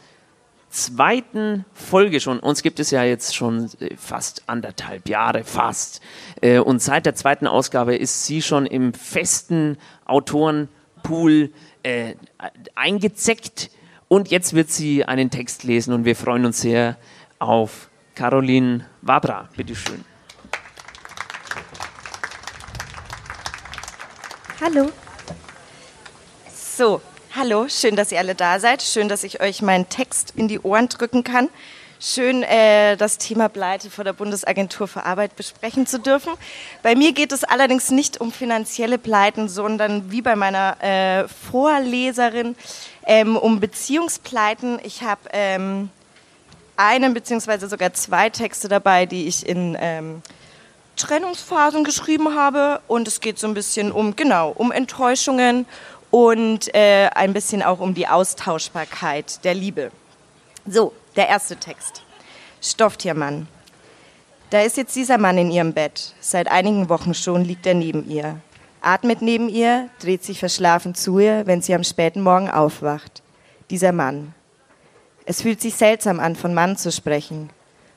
zweiten 0.77 1.65
Folge 1.73 2.21
schon, 2.21 2.39
uns 2.39 2.63
gibt 2.63 2.79
es 2.79 2.91
ja 2.91 3.03
jetzt 3.03 3.35
schon 3.35 3.71
äh, 3.81 3.97
fast 3.97 4.43
anderthalb 4.47 5.09
Jahre, 5.09 5.43
fast. 5.43 6.01
Äh, 6.41 6.59
Und 6.59 6.81
seit 6.83 7.07
der 7.07 7.15
zweiten 7.15 7.47
Ausgabe 7.47 7.97
ist 7.97 8.27
sie 8.27 8.43
schon 8.43 8.67
im 8.67 8.93
festen 8.93 9.79
Autorenpool 10.05 11.51
äh, 11.83 12.15
eingezeckt. 12.75 13.71
Und 14.09 14.31
jetzt 14.31 14.55
wird 14.55 14.71
sie 14.71 15.05
einen 15.05 15.31
Text 15.31 15.65
lesen 15.65 15.93
und 15.93 16.05
wir 16.05 16.15
freuen 16.15 16.45
uns 16.45 16.61
sehr 16.61 16.97
auf 17.39 17.89
Caroline 18.15 18.87
Wabra. 19.03 19.49
Bitteschön. 19.57 20.05
Hallo. 24.61 24.91
So, 26.55 27.01
hallo, 27.37 27.67
schön, 27.69 27.97
dass 27.97 28.13
ihr 28.13 28.19
alle 28.19 28.35
da 28.35 28.59
seid. 28.59 28.83
Schön, 28.83 29.09
dass 29.09 29.23
ich 29.23 29.43
euch 29.43 29.61
meinen 29.61 29.89
Text 29.91 30.33
in 30.37 30.49
die 30.49 30.59
Ohren 30.61 30.89
drücken 30.89 31.23
kann. 31.23 31.51
Schön, 32.01 32.43
äh, 32.43 32.97
das 32.97 33.19
Thema 33.19 33.49
Pleite 33.49 33.91
vor 33.91 34.05
der 34.05 34.15
Bundesagentur 34.15 34.89
für 34.89 35.05
Arbeit 35.05 35.37
besprechen 35.37 35.87
zu 35.87 35.99
dürfen. 35.99 36.33
Bei 36.83 36.95
mir 36.95 37.13
geht 37.13 37.33
es 37.33 37.45
allerdings 37.45 37.91
nicht 37.91 38.21
um 38.21 38.33
finanzielle 38.33 38.97
Pleiten, 38.97 39.49
sondern 39.49 40.11
wie 40.11 40.23
bei 40.23 40.35
meiner 40.35 40.83
äh, 40.83 41.29
Vorleserin 41.29 42.57
ähm, 43.07 43.37
um 43.37 43.61
Beziehungspleiten. 43.61 44.79
Ich 44.83 45.03
habe 45.03 45.21
ähm, 45.33 45.91
einen 46.77 47.13
beziehungsweise 47.13 47.69
sogar 47.69 47.93
zwei 47.93 48.31
Texte 48.31 48.69
dabei, 48.69 49.05
die 49.05 49.27
ich 49.27 49.47
in 49.47 49.77
ähm, 49.79 50.23
Trennungsphasen 50.97 51.85
geschrieben 51.85 52.35
habe 52.35 52.81
und 52.89 53.07
es 53.07 53.21
geht 53.21 53.39
so 53.39 53.47
ein 53.47 53.55
bisschen 53.55 53.93
um 53.93 54.17
genau 54.17 54.51
um 54.51 54.73
Enttäuschungen 54.73 55.67
und 56.17 56.75
äh, 56.75 57.11
ein 57.15 57.35
bisschen 57.35 57.63
auch 57.63 57.79
um 57.79 57.93
die 57.93 58.09
Austauschbarkeit 58.09 59.45
der 59.45 59.53
Liebe. 59.53 59.91
So, 60.67 60.95
der 61.15 61.29
erste 61.29 61.57
Text. 61.57 62.05
Stofftiermann. 62.63 63.49
Da 64.49 64.63
ist 64.63 64.79
jetzt 64.79 64.97
dieser 64.97 65.19
Mann 65.19 65.37
in 65.37 65.51
ihrem 65.51 65.75
Bett. 65.75 66.15
Seit 66.21 66.49
einigen 66.51 66.89
Wochen 66.89 67.13
schon 67.13 67.45
liegt 67.45 67.67
er 67.67 67.75
neben 67.75 68.09
ihr. 68.09 68.41
Atmet 68.81 69.21
neben 69.21 69.51
ihr, 69.51 69.91
dreht 70.01 70.25
sich 70.25 70.39
verschlafen 70.39 70.95
zu 70.95 71.19
ihr, 71.19 71.47
wenn 71.47 71.61
sie 71.61 71.75
am 71.75 71.85
späten 71.85 72.23
Morgen 72.23 72.51
aufwacht. 72.51 73.23
Dieser 73.69 73.93
Mann. 73.93 74.33
Es 75.27 75.43
fühlt 75.43 75.61
sich 75.61 75.75
seltsam 75.75 76.19
an, 76.19 76.35
von 76.35 76.55
Mann 76.55 76.79
zu 76.79 76.91
sprechen. 76.93 77.51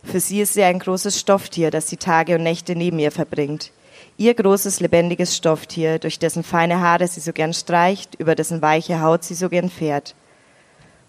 Für 0.03 0.19
sie 0.19 0.41
ist 0.41 0.57
er 0.57 0.67
ein 0.67 0.79
großes 0.79 1.17
Stofftier, 1.17 1.71
das 1.71 1.85
die 1.85 1.95
Tage 1.95 2.35
und 2.35 2.43
Nächte 2.43 2.75
neben 2.75 2.99
ihr 2.99 3.13
verbringt. 3.13 3.71
Ihr 4.19 4.33
großes, 4.33 4.81
lebendiges 4.81 5.33
Stofftier, 5.37 5.97
durch 5.97 6.19
dessen 6.19 6.43
feine 6.43 6.81
Haare 6.81 7.07
sie 7.07 7.21
so 7.21 7.31
gern 7.31 7.53
streicht, 7.53 8.15
über 8.15 8.35
dessen 8.35 8.61
weiche 8.61 9.01
Haut 9.01 9.23
sie 9.23 9.33
so 9.33 9.47
gern 9.47 9.69
fährt. 9.69 10.13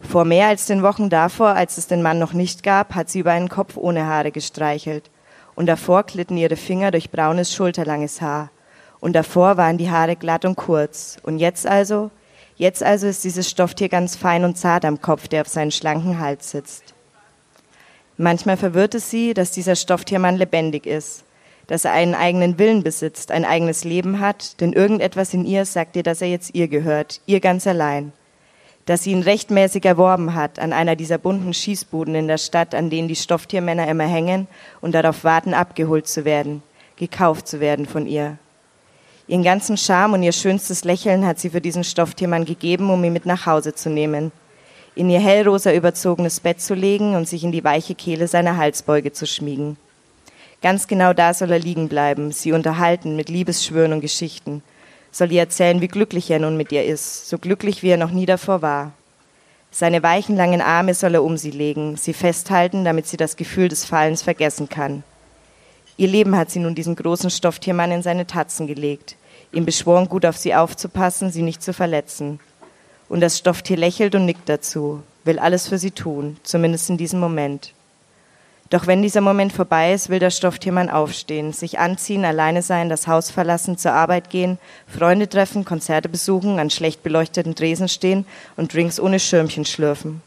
Vor 0.00 0.25
mehr 0.25 0.47
als 0.47 0.67
den 0.67 0.85
Wochen 0.85 1.11
davor, 1.11 1.49
als 1.49 1.76
es 1.76 1.88
den 1.88 2.02
Mann 2.02 2.21
noch 2.21 2.35
nicht 2.35 2.62
gab, 2.62 2.95
hat 2.95 3.11
sie 3.11 3.19
über 3.19 3.33
einen 3.33 3.49
Kopf 3.49 3.76
ohne 3.76 4.07
Haare 4.07 4.31
gestreichelt. 4.31 5.11
und 5.57 5.67
davor 5.67 6.05
glitten 6.05 6.37
ihre 6.37 6.55
Finger 6.55 6.93
durch 6.93 7.11
braunes, 7.11 7.52
schulterlanges 7.52 8.21
Haar. 8.21 8.50
Und 9.00 9.14
davor 9.14 9.57
waren 9.57 9.76
die 9.76 9.90
Haare 9.90 10.14
glatt 10.14 10.45
und 10.45 10.55
kurz. 10.55 11.17
Und 11.25 11.40
jetzt 11.40 11.67
also, 11.67 12.12
jetzt 12.55 12.81
also 12.85 13.09
ist 13.09 13.25
dieses 13.25 13.50
Stofftier 13.50 13.88
ganz 13.88 14.14
fein 14.14 14.45
und 14.45 14.57
zart 14.57 14.85
am 14.85 15.02
Kopf, 15.02 15.26
der 15.26 15.40
auf 15.40 15.49
seinen 15.49 15.73
schlanken 15.73 16.21
Hals 16.21 16.52
sitzt. 16.52 16.95
Manchmal 18.17 18.57
verwirrt 18.57 18.95
es 18.95 19.11
sie, 19.11 19.35
dass 19.35 19.50
dieser 19.50 19.75
Stofftiermann 19.75 20.37
lebendig 20.37 20.87
ist, 20.87 21.25
dass 21.71 21.85
er 21.85 21.93
einen 21.93 22.17
eigenen 22.17 22.59
Willen 22.59 22.83
besitzt, 22.83 23.31
ein 23.31 23.45
eigenes 23.45 23.85
Leben 23.85 24.19
hat, 24.19 24.61
denn 24.61 24.73
irgendetwas 24.73 25.33
in 25.33 25.45
ihr 25.45 25.65
sagt 25.65 25.95
ihr, 25.95 26.03
dass 26.03 26.21
er 26.21 26.27
jetzt 26.27 26.53
ihr 26.53 26.67
gehört, 26.67 27.21
ihr 27.27 27.39
ganz 27.39 27.65
allein. 27.65 28.12
Dass 28.87 29.05
sie 29.05 29.12
ihn 29.12 29.23
rechtmäßig 29.23 29.85
erworben 29.85 30.35
hat 30.35 30.59
an 30.59 30.73
einer 30.73 30.97
dieser 30.97 31.17
bunten 31.17 31.55
Schießbuden 31.55 32.17
in 32.17 32.27
der 32.27 32.39
Stadt, 32.39 32.75
an 32.75 32.91
denen 32.91 33.07
die 33.07 33.15
Stofftiermänner 33.15 33.87
immer 33.87 34.09
hängen 34.09 34.49
und 34.81 34.97
darauf 34.97 35.23
warten, 35.23 35.55
abgeholt 35.55 36.09
zu 36.09 36.25
werden, 36.25 36.65
gekauft 36.97 37.47
zu 37.47 37.61
werden 37.61 37.87
von 37.87 38.05
ihr. 38.05 38.37
Ihren 39.29 39.45
ganzen 39.45 39.77
Charme 39.77 40.15
und 40.15 40.25
ihr 40.25 40.33
schönstes 40.33 40.83
Lächeln 40.83 41.25
hat 41.25 41.39
sie 41.39 41.50
für 41.50 41.61
diesen 41.61 41.85
Stofftiermann 41.85 42.47
gegeben, 42.47 42.91
um 42.91 43.05
ihn 43.05 43.12
mit 43.12 43.27
nach 43.27 43.47
Hause 43.47 43.77
zu 43.77 43.91
nehmen, 43.91 44.33
in 44.97 45.09
ihr 45.09 45.21
hellrosa 45.21 45.73
überzogenes 45.73 46.41
Bett 46.41 46.61
zu 46.61 46.75
legen 46.75 47.15
und 47.15 47.29
sich 47.29 47.45
in 47.45 47.53
die 47.53 47.62
weiche 47.62 47.95
Kehle 47.95 48.27
seiner 48.27 48.57
Halsbeuge 48.57 49.12
zu 49.12 49.25
schmiegen. 49.25 49.77
Ganz 50.62 50.87
genau 50.87 51.12
da 51.12 51.33
soll 51.33 51.50
er 51.50 51.59
liegen 51.59 51.88
bleiben, 51.88 52.33
sie 52.33 52.52
unterhalten 52.52 53.17
mit 53.17 53.29
Liebesschwüren 53.29 53.93
und 53.93 54.00
Geschichten, 54.00 54.62
soll 55.11 55.33
ihr 55.33 55.40
erzählen, 55.40 55.81
wie 55.81 55.88
glücklich 55.88 56.31
er 56.31 56.38
nun 56.38 56.57
mit 56.57 56.71
ihr 56.73 56.85
ist, 56.85 57.29
so 57.29 57.38
glücklich 57.38 57.83
wie 57.83 57.88
er 57.88 57.97
noch 57.97 58.11
nie 58.11 58.26
davor 58.26 58.62
war. 58.62 58.93
Seine 59.71 60.02
weichen 60.02 60.37
langen 60.37 60.61
Arme 60.61 60.95
soll 60.95 61.14
er 61.14 61.23
um 61.23 61.37
sie 61.37 61.50
legen, 61.50 61.97
sie 61.97 62.12
festhalten, 62.12 62.85
damit 62.85 63.07
sie 63.07 63.17
das 63.17 63.37
Gefühl 63.37 63.69
des 63.69 63.85
Fallens 63.85 64.23
vergessen 64.23 64.69
kann. 64.69 65.02
Ihr 65.97 66.09
Leben 66.09 66.37
hat 66.37 66.50
sie 66.50 66.59
nun 66.59 66.75
diesen 66.75 66.97
großen 66.97 67.31
Stofftiermann 67.31 67.93
in 67.93 68.02
seine 68.02 68.26
Tatzen 68.26 68.67
gelegt 68.67 69.17
ihm 69.52 69.64
beschworen, 69.64 70.09
gut 70.09 70.26
auf 70.26 70.37
sie 70.37 70.55
aufzupassen, 70.55 71.31
sie 71.31 71.43
nicht 71.43 71.62
zu 71.62 71.73
verletzen. 71.73 72.40
Und 73.09 73.21
das 73.21 73.38
Stofftier 73.38 73.76
lächelt 73.76 74.14
und 74.14 74.25
nickt 74.25 74.49
dazu, 74.49 75.02
will 75.25 75.38
alles 75.38 75.69
für 75.69 75.79
sie 75.79 75.90
tun, 75.90 76.37
zumindest 76.43 76.90
in 76.90 76.97
diesem 76.97 77.21
Moment. 77.21 77.73
Doch 78.71 78.87
wenn 78.87 79.03
dieser 79.03 79.21
Moment 79.21 79.53
vorbei 79.53 79.93
ist, 79.93 80.11
will 80.11 80.21
der 80.21 80.31
Stofftiermann 80.31 80.89
aufstehen, 80.89 81.53
sich 81.53 81.81
anziehen, 81.81 82.25
alleine 82.25 82.62
sein, 82.62 82.89
das 82.89 83.09
Haus 83.09 83.29
verlassen, 83.33 83.77
zur 83.77 83.93
Arbeit 83.93 84.31
gehen, 84.31 84.59
Freunde 84.87 85.29
treffen, 85.29 85.65
Konzerte 85.65 86.09
besuchen, 86.09 86.61
an 86.61 86.71
schlecht 86.71 87.03
beleuchteten 87.03 87.57
Dresen 87.57 87.89
stehen 87.89 88.25
und 88.57 88.73
Drinks 88.73 89.00
ohne 89.00 89.19
Schirmchen 89.19 89.65
schlürfen. 89.65 90.23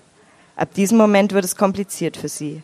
Ab 0.57 0.73
diesem 0.73 0.97
Moment 0.97 1.31
wird 1.31 1.45
es 1.45 1.55
kompliziert 1.55 2.17
für 2.17 2.27
sie. 2.27 2.61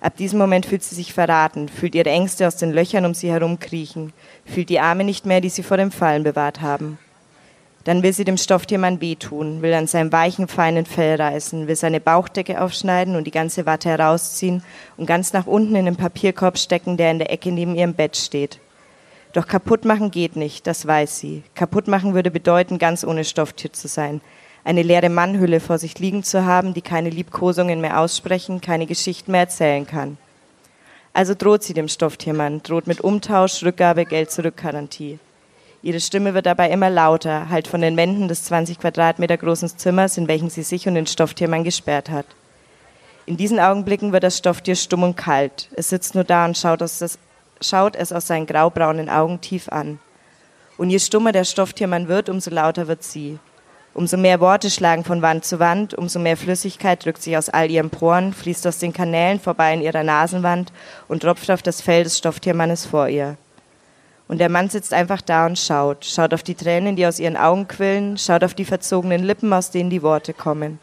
Ab 0.00 0.16
diesem 0.16 0.38
Moment 0.38 0.66
fühlt 0.66 0.84
sie 0.84 0.94
sich 0.94 1.12
verraten, 1.12 1.68
fühlt 1.68 1.96
ihre 1.96 2.10
Ängste 2.10 2.46
aus 2.46 2.54
den 2.54 2.72
Löchern 2.72 3.04
um 3.04 3.14
sie 3.14 3.32
herum 3.32 3.58
kriechen, 3.58 4.12
fühlt 4.44 4.68
die 4.68 4.78
Arme 4.78 5.02
nicht 5.02 5.26
mehr, 5.26 5.40
die 5.40 5.48
sie 5.48 5.64
vor 5.64 5.76
dem 5.76 5.90
Fallen 5.90 6.22
bewahrt 6.22 6.60
haben. 6.60 6.96
Dann 7.88 8.02
will 8.02 8.12
sie 8.12 8.24
dem 8.24 8.36
Stofftiermann 8.36 9.00
wehtun, 9.00 9.62
will 9.62 9.72
an 9.72 9.86
seinem 9.86 10.12
weichen, 10.12 10.46
feinen 10.46 10.84
Fell 10.84 11.16
reißen, 11.16 11.68
will 11.68 11.74
seine 11.74 12.00
Bauchdecke 12.00 12.60
aufschneiden 12.60 13.16
und 13.16 13.24
die 13.24 13.30
ganze 13.30 13.64
Watte 13.64 13.88
herausziehen 13.88 14.62
und 14.98 15.06
ganz 15.06 15.32
nach 15.32 15.46
unten 15.46 15.74
in 15.74 15.86
den 15.86 15.96
Papierkorb 15.96 16.58
stecken, 16.58 16.98
der 16.98 17.12
in 17.12 17.18
der 17.18 17.32
Ecke 17.32 17.50
neben 17.50 17.74
ihrem 17.74 17.94
Bett 17.94 18.18
steht. 18.18 18.60
Doch 19.32 19.46
kaputt 19.46 19.86
machen 19.86 20.10
geht 20.10 20.36
nicht, 20.36 20.66
das 20.66 20.86
weiß 20.86 21.18
sie. 21.18 21.42
Kaputt 21.54 21.88
machen 21.88 22.12
würde 22.12 22.30
bedeuten, 22.30 22.76
ganz 22.76 23.04
ohne 23.04 23.24
Stofftier 23.24 23.72
zu 23.72 23.88
sein, 23.88 24.20
eine 24.64 24.82
leere 24.82 25.08
Mannhülle 25.08 25.58
vor 25.58 25.78
sich 25.78 25.98
liegen 25.98 26.22
zu 26.22 26.44
haben, 26.44 26.74
die 26.74 26.82
keine 26.82 27.08
Liebkosungen 27.08 27.80
mehr 27.80 28.00
aussprechen, 28.00 28.60
keine 28.60 28.84
Geschichten 28.84 29.32
mehr 29.32 29.40
erzählen 29.40 29.86
kann. 29.86 30.18
Also 31.14 31.34
droht 31.34 31.62
sie 31.62 31.72
dem 31.72 31.88
Stofftiermann, 31.88 32.62
droht 32.62 32.86
mit 32.86 33.00
Umtausch, 33.00 33.62
Rückgabe, 33.62 34.04
Geld 34.04 34.30
zurückgarantie. 34.30 35.18
Ihre 35.80 36.00
Stimme 36.00 36.34
wird 36.34 36.46
dabei 36.46 36.70
immer 36.70 36.90
lauter, 36.90 37.48
halt 37.50 37.68
von 37.68 37.80
den 37.80 37.96
Wänden 37.96 38.26
des 38.26 38.44
20 38.44 38.80
Quadratmeter 38.80 39.36
großen 39.36 39.68
Zimmers, 39.68 40.18
in 40.18 40.26
welchem 40.26 40.50
sie 40.50 40.64
sich 40.64 40.88
und 40.88 40.94
den 40.94 41.06
Stofftiermann 41.06 41.62
gesperrt 41.62 42.10
hat. 42.10 42.26
In 43.26 43.36
diesen 43.36 43.60
Augenblicken 43.60 44.12
wird 44.12 44.24
das 44.24 44.38
Stofftier 44.38 44.74
stumm 44.74 45.04
und 45.04 45.16
kalt. 45.16 45.68
Es 45.76 45.90
sitzt 45.90 46.14
nur 46.14 46.24
da 46.24 46.46
und 46.46 46.58
schaut, 46.58 46.80
das, 46.80 47.18
schaut 47.60 47.94
es 47.94 48.12
aus 48.12 48.26
seinen 48.26 48.46
graubraunen 48.46 49.08
Augen 49.08 49.40
tief 49.40 49.68
an. 49.68 50.00
Und 50.78 50.90
je 50.90 50.98
stummer 50.98 51.30
der 51.30 51.44
Stofftiermann 51.44 52.08
wird, 52.08 52.28
umso 52.28 52.50
lauter 52.50 52.88
wird 52.88 53.04
sie. 53.04 53.38
Umso 53.94 54.16
mehr 54.16 54.40
Worte 54.40 54.70
schlagen 54.70 55.04
von 55.04 55.22
Wand 55.22 55.44
zu 55.44 55.58
Wand, 55.58 55.94
umso 55.94 56.18
mehr 56.18 56.36
Flüssigkeit 56.36 57.04
drückt 57.04 57.22
sich 57.22 57.36
aus 57.36 57.48
all 57.48 57.70
ihren 57.70 57.90
Poren, 57.90 58.32
fließt 58.32 58.66
aus 58.66 58.78
den 58.78 58.92
Kanälen 58.92 59.40
vorbei 59.40 59.74
in 59.74 59.82
ihrer 59.82 60.04
Nasenwand 60.04 60.72
und 61.06 61.22
tropft 61.22 61.50
auf 61.50 61.62
das 61.62 61.80
Fell 61.80 62.04
des 62.04 62.18
Stofftiermannes 62.18 62.86
vor 62.86 63.08
ihr. 63.08 63.36
Und 64.28 64.38
der 64.38 64.50
Mann 64.50 64.68
sitzt 64.68 64.92
einfach 64.92 65.22
da 65.22 65.46
und 65.46 65.58
schaut, 65.58 66.04
schaut 66.04 66.34
auf 66.34 66.42
die 66.42 66.54
Tränen, 66.54 66.96
die 66.96 67.06
aus 67.06 67.18
ihren 67.18 67.36
Augen 67.36 67.66
quillen, 67.66 68.18
schaut 68.18 68.44
auf 68.44 68.52
die 68.52 68.66
verzogenen 68.66 69.22
Lippen, 69.22 69.52
aus 69.54 69.70
denen 69.70 69.88
die 69.88 70.02
Worte 70.02 70.34
kommen. 70.34 70.78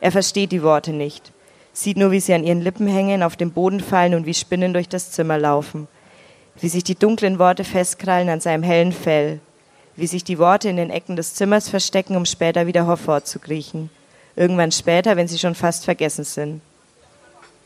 Er 0.00 0.12
versteht 0.12 0.52
die 0.52 0.62
Worte 0.62 0.92
nicht, 0.92 1.32
sieht 1.72 1.96
nur, 1.96 2.12
wie 2.12 2.20
sie 2.20 2.34
an 2.34 2.44
ihren 2.44 2.60
Lippen 2.60 2.86
hängen, 2.86 3.24
auf 3.24 3.36
den 3.36 3.50
Boden 3.50 3.80
fallen 3.80 4.14
und 4.14 4.26
wie 4.26 4.34
Spinnen 4.34 4.72
durch 4.72 4.88
das 4.88 5.10
Zimmer 5.10 5.38
laufen, 5.38 5.88
wie 6.60 6.68
sich 6.68 6.84
die 6.84 6.94
dunklen 6.94 7.40
Worte 7.40 7.64
festkrallen 7.64 8.28
an 8.28 8.40
seinem 8.40 8.62
hellen 8.62 8.92
Fell, 8.92 9.40
wie 9.96 10.06
sich 10.06 10.22
die 10.22 10.38
Worte 10.38 10.68
in 10.68 10.76
den 10.76 10.90
Ecken 10.90 11.16
des 11.16 11.34
Zimmers 11.34 11.68
verstecken, 11.68 12.16
um 12.16 12.26
später 12.26 12.68
wieder 12.68 12.86
hervorzukriechen. 12.86 13.90
Irgendwann 14.36 14.70
später, 14.70 15.16
wenn 15.16 15.28
sie 15.28 15.38
schon 15.38 15.56
fast 15.56 15.84
vergessen 15.84 16.24
sind. 16.24 16.60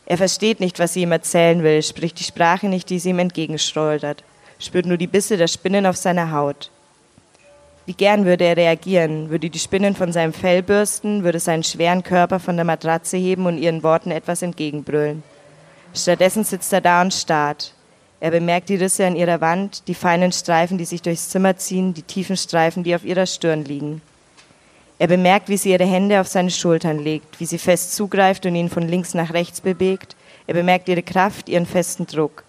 Er 0.07 0.17
versteht 0.17 0.59
nicht, 0.59 0.79
was 0.79 0.93
sie 0.93 1.03
ihm 1.03 1.11
erzählen 1.11 1.61
will, 1.61 1.83
spricht 1.83 2.19
die 2.19 2.23
Sprache 2.23 2.67
nicht, 2.67 2.89
die 2.89 2.97
sie 2.97 3.11
ihm 3.11 3.19
entgegenschleudert, 3.19 4.23
spürt 4.59 4.85
nur 4.85 4.97
die 4.97 5.07
Bisse 5.07 5.37
der 5.37 5.47
Spinnen 5.47 5.85
auf 5.85 5.97
seiner 5.97 6.31
Haut. 6.31 6.69
Wie 7.85 7.93
gern 7.93 8.25
würde 8.25 8.43
er 8.43 8.57
reagieren, 8.57 9.31
würde 9.31 9.49
die 9.49 9.57
Spinnen 9.57 9.95
von 9.95 10.11
seinem 10.11 10.33
Fell 10.33 10.61
bürsten, 10.61 11.23
würde 11.23 11.39
seinen 11.39 11.63
schweren 11.63 12.03
Körper 12.03 12.39
von 12.39 12.55
der 12.55 12.65
Matratze 12.65 13.17
heben 13.17 13.47
und 13.47 13.57
ihren 13.57 13.81
Worten 13.81 14.11
etwas 14.11 14.43
entgegenbrüllen. 14.43 15.23
Stattdessen 15.95 16.43
sitzt 16.43 16.71
er 16.71 16.81
da 16.81 17.01
und 17.01 17.13
starrt, 17.13 17.73
er 18.21 18.31
bemerkt 18.31 18.67
die 18.67 18.75
Risse 18.75 19.05
an 19.05 19.15
ihrer 19.15 19.39
Wand, 19.39 19.87
die 19.87 19.93
feinen 19.93 20.33
Streifen, 20.33 20.77
die 20.77 20.85
sich 20.85 21.01
durchs 21.01 21.29
Zimmer 21.29 21.55
ziehen, 21.55 21.93
die 21.93 22.01
tiefen 22.01 22.35
Streifen, 22.35 22.83
die 22.83 22.93
auf 22.93 23.05
ihrer 23.05 23.25
Stirn 23.25 23.63
liegen. 23.63 24.01
Er 24.97 25.07
bemerkt, 25.07 25.47
wie 25.47 25.55
sie 25.55 25.71
ihre 25.71 25.85
Hände 25.85 26.19
auf 26.19 26.27
seine 26.27 26.51
Schultern 26.51 26.99
legt, 26.99 27.39
wie 27.39 27.45
sie 27.45 27.57
fest 27.57 27.95
zugreift 27.95 28.45
und 28.45 28.55
ihn 28.55 28.69
von 28.69 28.85
links 28.85 29.13
nach 29.13 29.33
rechts 29.33 29.61
bewegt. 29.61 30.17
Er 30.45 30.53
bemerkt 30.53 30.89
ihre 30.89 31.03
Kraft, 31.03 31.47
ihren 31.47 31.65
festen 31.65 32.05
Druck. 32.05 32.43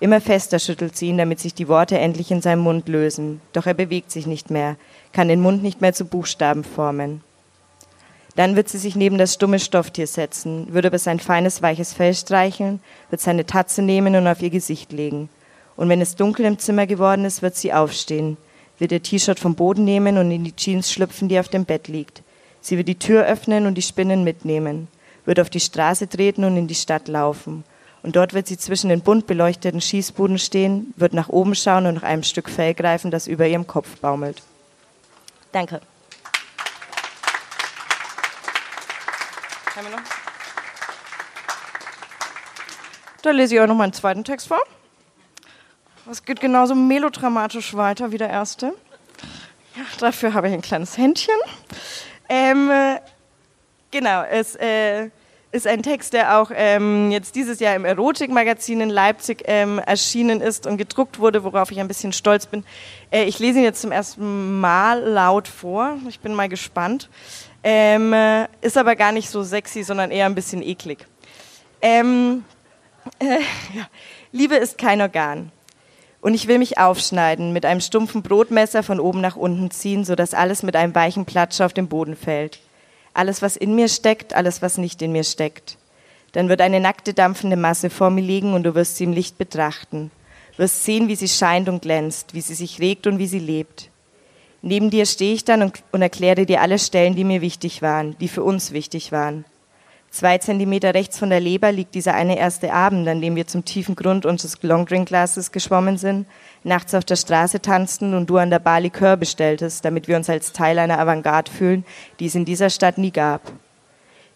Immer 0.00 0.22
fester 0.22 0.58
schüttelt 0.58 0.96
sie 0.96 1.08
ihn, 1.08 1.18
damit 1.18 1.40
sich 1.40 1.52
die 1.52 1.68
Worte 1.68 1.98
endlich 1.98 2.30
in 2.30 2.40
seinem 2.40 2.62
Mund 2.62 2.88
lösen. 2.88 3.42
Doch 3.52 3.66
er 3.66 3.74
bewegt 3.74 4.10
sich 4.10 4.26
nicht 4.26 4.50
mehr, 4.50 4.76
kann 5.12 5.28
den 5.28 5.42
Mund 5.42 5.62
nicht 5.62 5.82
mehr 5.82 5.92
zu 5.92 6.06
Buchstaben 6.06 6.64
formen. 6.64 7.20
Dann 8.34 8.56
wird 8.56 8.70
sie 8.70 8.78
sich 8.78 8.96
neben 8.96 9.18
das 9.18 9.34
stumme 9.34 9.58
Stofftier 9.58 10.06
setzen, 10.06 10.72
wird 10.72 10.86
über 10.86 10.98
sein 10.98 11.20
feines, 11.20 11.60
weiches 11.60 11.92
Fell 11.92 12.14
streicheln, 12.14 12.80
wird 13.10 13.20
seine 13.20 13.44
Tatze 13.44 13.82
nehmen 13.82 14.16
und 14.16 14.26
auf 14.26 14.40
ihr 14.40 14.48
Gesicht 14.48 14.92
legen. 14.92 15.28
Und 15.76 15.90
wenn 15.90 16.00
es 16.00 16.16
dunkel 16.16 16.46
im 16.46 16.58
Zimmer 16.58 16.86
geworden 16.86 17.26
ist, 17.26 17.42
wird 17.42 17.56
sie 17.56 17.74
aufstehen, 17.74 18.38
wird 18.78 18.92
ihr 18.92 19.02
T-Shirt 19.02 19.38
vom 19.38 19.54
Boden 19.54 19.84
nehmen 19.84 20.16
und 20.16 20.30
in 20.30 20.44
die 20.44 20.56
Jeans 20.56 20.90
schlüpfen, 20.90 21.28
die 21.28 21.38
auf 21.38 21.48
dem 21.48 21.66
Bett 21.66 21.88
liegt. 21.88 22.22
Sie 22.62 22.78
wird 22.78 22.88
die 22.88 22.98
Tür 22.98 23.26
öffnen 23.26 23.66
und 23.66 23.74
die 23.74 23.82
Spinnen 23.82 24.24
mitnehmen, 24.24 24.88
wird 25.26 25.40
auf 25.40 25.50
die 25.50 25.60
Straße 25.60 26.08
treten 26.08 26.44
und 26.44 26.56
in 26.56 26.68
die 26.68 26.74
Stadt 26.74 27.08
laufen. 27.08 27.64
Und 28.02 28.16
dort 28.16 28.32
wird 28.32 28.46
sie 28.46 28.56
zwischen 28.56 28.88
den 28.88 29.02
bunt 29.02 29.26
beleuchteten 29.26 29.80
Schießbuden 29.80 30.38
stehen, 30.38 30.94
wird 30.96 31.12
nach 31.12 31.28
oben 31.28 31.54
schauen 31.54 31.86
und 31.86 31.94
nach 31.94 32.02
einem 32.02 32.22
Stück 32.22 32.48
Fell 32.48 32.74
greifen, 32.74 33.10
das 33.10 33.26
über 33.26 33.46
ihrem 33.46 33.66
Kopf 33.66 33.96
baumelt. 33.98 34.42
Danke. 35.52 35.80
Da 43.22 43.30
lese 43.30 43.54
ich 43.54 43.60
euch 43.60 43.68
noch 43.68 43.74
mal 43.74 43.84
einen 43.84 43.92
zweiten 43.92 44.24
Text 44.24 44.48
vor. 44.48 44.60
Es 46.10 46.24
geht 46.24 46.40
genauso 46.40 46.74
melodramatisch 46.74 47.74
weiter 47.74 48.10
wie 48.10 48.18
der 48.18 48.30
erste. 48.30 48.72
Ja, 49.76 49.82
dafür 49.98 50.34
habe 50.34 50.48
ich 50.48 50.54
ein 50.54 50.62
kleines 50.62 50.96
Händchen. 50.96 51.34
Ähm, 52.28 52.70
äh, 52.70 53.00
genau, 53.90 54.22
es 54.22 54.56
äh, 54.56 55.10
ist 55.52 55.66
ein 55.66 55.82
Text, 55.82 56.12
der 56.12 56.38
auch 56.38 56.50
ähm, 56.54 57.10
jetzt 57.10 57.34
dieses 57.34 57.58
Jahr 57.58 57.74
im 57.74 57.84
Erotikmagazin 57.84 58.80
in 58.80 58.90
Leipzig 58.90 59.42
ähm, 59.46 59.78
erschienen 59.80 60.40
ist 60.40 60.66
und 60.66 60.76
gedruckt 60.76 61.18
wurde, 61.18 61.42
worauf 61.42 61.72
ich 61.72 61.80
ein 61.80 61.88
bisschen 61.88 62.12
stolz 62.12 62.46
bin. 62.46 62.64
Äh, 63.10 63.24
ich 63.24 63.38
lese 63.40 63.58
ihn 63.58 63.64
jetzt 63.64 63.80
zum 63.80 63.90
ersten 63.90 64.60
Mal 64.60 65.00
laut 65.00 65.48
vor. 65.48 65.98
Ich 66.08 66.20
bin 66.20 66.34
mal 66.34 66.48
gespannt. 66.48 67.08
Ähm, 67.64 68.12
äh, 68.12 68.46
ist 68.60 68.78
aber 68.78 68.94
gar 68.94 69.12
nicht 69.12 69.28
so 69.28 69.42
sexy, 69.42 69.82
sondern 69.82 70.12
eher 70.12 70.26
ein 70.26 70.36
bisschen 70.36 70.62
eklig. 70.62 71.04
Ähm, 71.82 72.44
äh, 73.18 73.24
ja. 73.74 73.88
Liebe 74.30 74.54
ist 74.54 74.78
kein 74.78 75.00
Organ. 75.00 75.50
Und 76.20 76.34
ich 76.34 76.46
will 76.46 76.58
mich 76.58 76.78
aufschneiden, 76.78 77.52
mit 77.52 77.64
einem 77.64 77.80
stumpfen 77.80 78.22
Brotmesser 78.22 78.82
von 78.82 79.00
oben 79.00 79.20
nach 79.20 79.36
unten 79.36 79.70
ziehen, 79.70 80.04
sodass 80.04 80.34
alles 80.34 80.62
mit 80.62 80.76
einem 80.76 80.94
weichen 80.94 81.24
Platsch 81.24 81.60
auf 81.60 81.72
den 81.72 81.88
Boden 81.88 82.14
fällt. 82.14 82.60
Alles, 83.14 83.42
was 83.42 83.56
in 83.56 83.74
mir 83.74 83.88
steckt, 83.88 84.34
alles, 84.34 84.62
was 84.62 84.78
nicht 84.78 85.02
in 85.02 85.12
mir 85.12 85.24
steckt. 85.24 85.76
Dann 86.32 86.48
wird 86.48 86.60
eine 86.60 86.80
nackte, 86.80 87.12
dampfende 87.12 87.56
Masse 87.56 87.90
vor 87.90 88.10
mir 88.10 88.22
liegen 88.22 88.54
und 88.54 88.62
du 88.62 88.74
wirst 88.74 88.96
sie 88.96 89.04
im 89.04 89.12
Licht 89.12 89.36
betrachten. 89.36 90.10
Wirst 90.56 90.84
sehen, 90.84 91.08
wie 91.08 91.16
sie 91.16 91.28
scheint 91.28 91.68
und 91.68 91.82
glänzt, 91.82 92.34
wie 92.34 92.40
sie 92.40 92.54
sich 92.54 92.80
regt 92.80 93.06
und 93.06 93.18
wie 93.18 93.26
sie 93.26 93.38
lebt. 93.38 93.90
Neben 94.62 94.90
dir 94.90 95.06
stehe 95.06 95.34
ich 95.34 95.44
dann 95.44 95.62
und, 95.62 95.82
und 95.90 96.02
erkläre 96.02 96.46
dir 96.46 96.60
alle 96.60 96.78
Stellen, 96.78 97.16
die 97.16 97.24
mir 97.24 97.40
wichtig 97.40 97.82
waren, 97.82 98.16
die 98.18 98.28
für 98.28 98.42
uns 98.42 98.72
wichtig 98.72 99.10
waren. 99.10 99.44
Zwei 100.10 100.38
Zentimeter 100.38 100.92
rechts 100.92 101.18
von 101.18 101.30
der 101.30 101.40
Leber 101.40 101.70
liegt 101.70 101.94
dieser 101.94 102.14
eine 102.14 102.36
erste 102.36 102.72
Abend, 102.72 103.06
an 103.06 103.20
dem 103.20 103.36
wir 103.36 103.46
zum 103.46 103.64
tiefen 103.64 103.94
Grund 103.94 104.26
unseres 104.26 104.60
Longdrink-Glasses 104.60 105.52
geschwommen 105.52 105.98
sind, 105.98 106.26
nachts 106.64 106.94
auf 106.94 107.04
der 107.04 107.16
Straße 107.16 107.60
tanzten 107.60 108.14
und 108.14 108.28
du 108.28 108.36
an 108.36 108.50
der 108.50 108.58
Bar 108.58 108.80
Likör 108.80 109.16
bestelltest, 109.16 109.84
damit 109.84 110.08
wir 110.08 110.16
uns 110.16 110.28
als 110.28 110.52
Teil 110.52 110.78
einer 110.78 110.98
Avantgarde 110.98 111.50
fühlen, 111.50 111.84
die 112.18 112.26
es 112.26 112.34
in 112.34 112.44
dieser 112.44 112.70
Stadt 112.70 112.98
nie 112.98 113.10
gab. 113.10 113.40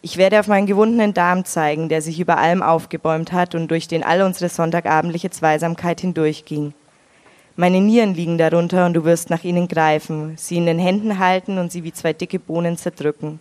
Ich 0.02 0.16
werde 0.18 0.38
auf 0.38 0.48
meinen 0.48 0.66
gewundenen 0.66 1.14
Darm 1.14 1.44
zeigen, 1.44 1.88
der 1.88 2.02
sich 2.02 2.20
über 2.20 2.36
allem 2.36 2.62
aufgebäumt 2.62 3.32
hat 3.32 3.54
und 3.54 3.70
durch 3.70 3.88
den 3.88 4.04
all 4.04 4.20
unsere 4.20 4.50
sonntagabendliche 4.50 5.30
Zweisamkeit 5.30 6.00
hindurchging. 6.00 6.74
Meine 7.56 7.80
Nieren 7.80 8.14
liegen 8.14 8.36
darunter 8.36 8.84
und 8.84 8.94
du 8.94 9.04
wirst 9.04 9.30
nach 9.30 9.44
ihnen 9.44 9.68
greifen, 9.68 10.34
sie 10.36 10.56
in 10.56 10.66
den 10.66 10.78
Händen 10.78 11.18
halten 11.18 11.56
und 11.56 11.72
sie 11.72 11.84
wie 11.84 11.92
zwei 11.92 12.12
dicke 12.12 12.38
Bohnen 12.38 12.76
zerdrücken. 12.76 13.40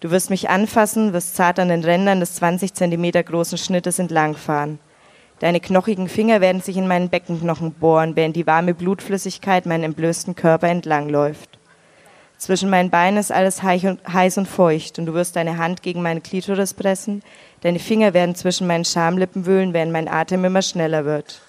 Du 0.00 0.10
wirst 0.10 0.30
mich 0.30 0.48
anfassen, 0.48 1.12
wirst 1.12 1.34
zart 1.34 1.58
an 1.58 1.70
den 1.70 1.82
Rändern 1.82 2.20
des 2.20 2.34
20 2.34 2.74
Zentimeter 2.74 3.22
großen 3.22 3.58
Schnittes 3.58 3.98
entlangfahren. 3.98 4.78
Deine 5.40 5.60
knochigen 5.60 6.08
Finger 6.08 6.40
werden 6.40 6.60
sich 6.60 6.76
in 6.76 6.88
meinen 6.88 7.10
Beckenknochen 7.10 7.72
bohren, 7.72 8.16
während 8.16 8.34
die 8.34 8.46
warme 8.46 8.74
Blutflüssigkeit 8.74 9.66
meinen 9.66 9.84
entblößten 9.84 10.34
Körper 10.34 10.68
entlangläuft. 10.68 11.58
Zwischen 12.38 12.70
meinen 12.70 12.90
Beinen 12.90 13.18
ist 13.18 13.32
alles 13.32 13.62
heiß 13.62 14.38
und 14.38 14.46
feucht 14.46 14.98
und 14.98 15.06
du 15.06 15.14
wirst 15.14 15.34
deine 15.34 15.58
Hand 15.58 15.82
gegen 15.82 16.02
meine 16.02 16.20
Klitoris 16.20 16.72
pressen. 16.72 17.22
Deine 17.62 17.80
Finger 17.80 18.14
werden 18.14 18.36
zwischen 18.36 18.66
meinen 18.68 18.84
Schamlippen 18.84 19.44
wühlen, 19.44 19.72
während 19.72 19.92
mein 19.92 20.08
Atem 20.08 20.44
immer 20.44 20.62
schneller 20.62 21.04
wird. 21.04 21.40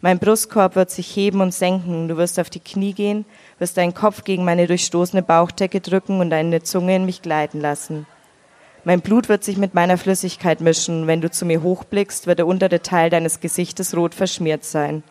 Mein 0.00 0.18
Brustkorb 0.18 0.76
wird 0.76 0.90
sich 0.90 1.14
heben 1.16 1.40
und 1.40 1.54
senken. 1.54 2.08
Du 2.08 2.16
wirst 2.18 2.38
auf 2.38 2.50
die 2.50 2.60
Knie 2.60 2.92
gehen, 2.92 3.24
wirst 3.58 3.76
deinen 3.76 3.94
Kopf 3.94 4.24
gegen 4.24 4.44
meine 4.44 4.66
durchstoßene 4.66 5.22
Bauchdecke 5.22 5.80
drücken 5.80 6.20
und 6.20 6.30
deine 6.30 6.62
Zunge 6.62 6.96
in 6.96 7.06
mich 7.06 7.22
gleiten 7.22 7.60
lassen. 7.60 8.06
Mein 8.84 9.00
Blut 9.00 9.28
wird 9.28 9.44
sich 9.44 9.56
mit 9.56 9.74
meiner 9.74 9.96
Flüssigkeit 9.96 10.60
mischen. 10.60 11.06
Wenn 11.06 11.20
du 11.20 11.30
zu 11.30 11.46
mir 11.46 11.62
hochblickst, 11.62 12.26
wird 12.26 12.38
der 12.38 12.46
untere 12.46 12.82
Teil 12.82 13.10
deines 13.10 13.40
Gesichtes 13.40 13.96
rot 13.96 14.14
verschmiert 14.14 14.64
sein. 14.64 15.02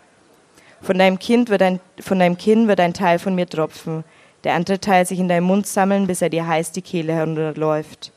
Von 0.81 0.97
deinem, 0.97 1.17
kind 1.17 1.49
wird 1.49 1.61
ein, 1.61 1.79
von 1.99 2.19
deinem 2.19 2.37
Kinn 2.37 2.67
wird 2.67 2.79
ein 2.79 2.93
Teil 2.93 3.19
von 3.19 3.35
mir 3.35 3.47
tropfen, 3.47 4.03
der 4.43 4.53
andere 4.53 4.79
Teil 4.79 5.05
sich 5.05 5.19
in 5.19 5.27
deinem 5.27 5.45
Mund 5.45 5.65
sammeln, 5.65 6.07
bis 6.07 6.21
er 6.21 6.29
dir 6.29 6.45
heiß 6.45 6.71
die 6.71 6.81
Kehle 6.81 7.13
herunterläuft. 7.13 8.11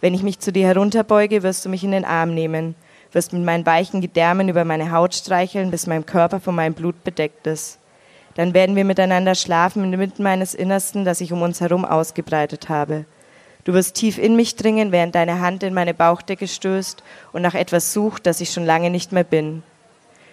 Wenn 0.00 0.14
ich 0.14 0.22
mich 0.22 0.38
zu 0.38 0.52
dir 0.52 0.66
herunterbeuge, 0.68 1.42
wirst 1.42 1.64
du 1.64 1.68
mich 1.68 1.84
in 1.84 1.90
den 1.90 2.04
Arm 2.04 2.32
nehmen 2.32 2.74
wirst 3.12 3.32
mit 3.32 3.44
meinen 3.44 3.66
weichen 3.66 4.00
Gedärmen 4.00 4.48
über 4.48 4.64
meine 4.64 4.92
Haut 4.92 5.14
streicheln, 5.14 5.70
bis 5.70 5.86
mein 5.86 6.06
Körper 6.06 6.40
von 6.40 6.54
meinem 6.54 6.74
Blut 6.74 7.02
bedeckt 7.04 7.46
ist. 7.46 7.78
Dann 8.34 8.54
werden 8.54 8.76
wir 8.76 8.84
miteinander 8.84 9.34
schlafen 9.34 9.92
inmitten 9.92 10.22
meines 10.22 10.54
Innersten, 10.54 11.04
das 11.04 11.20
ich 11.20 11.32
um 11.32 11.42
uns 11.42 11.60
herum 11.60 11.84
ausgebreitet 11.84 12.68
habe. 12.68 13.04
Du 13.70 13.74
wirst 13.74 13.94
tief 13.94 14.18
in 14.18 14.34
mich 14.34 14.56
dringen, 14.56 14.90
während 14.90 15.14
deine 15.14 15.38
Hand 15.38 15.62
in 15.62 15.72
meine 15.72 15.94
Bauchdecke 15.94 16.48
stößt 16.48 17.04
und 17.32 17.40
nach 17.40 17.54
etwas 17.54 17.92
sucht, 17.92 18.26
das 18.26 18.40
ich 18.40 18.50
schon 18.50 18.66
lange 18.66 18.90
nicht 18.90 19.12
mehr 19.12 19.22
bin. 19.22 19.62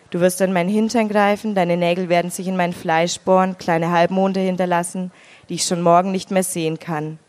Du 0.09 0.21
wirst 0.21 0.41
an 0.41 0.53
meinen 0.53 0.71
Hintern 0.71 1.07
greifen, 1.07 1.53
deine 1.53 1.77
Nägel 1.77 2.09
werden 2.09 2.31
sich 2.31 2.47
in 2.47 2.57
mein 2.57 2.73
Fleisch 2.73 3.19
bohren, 3.19 3.59
kleine 3.59 3.91
Halbmonde 3.91 4.39
hinterlassen, 4.39 5.11
die 5.49 5.53
ich 5.53 5.65
schon 5.65 5.83
morgen 5.83 6.11
nicht 6.11 6.31
mehr 6.31 6.41
sehen 6.41 6.79
kann. 6.79 7.19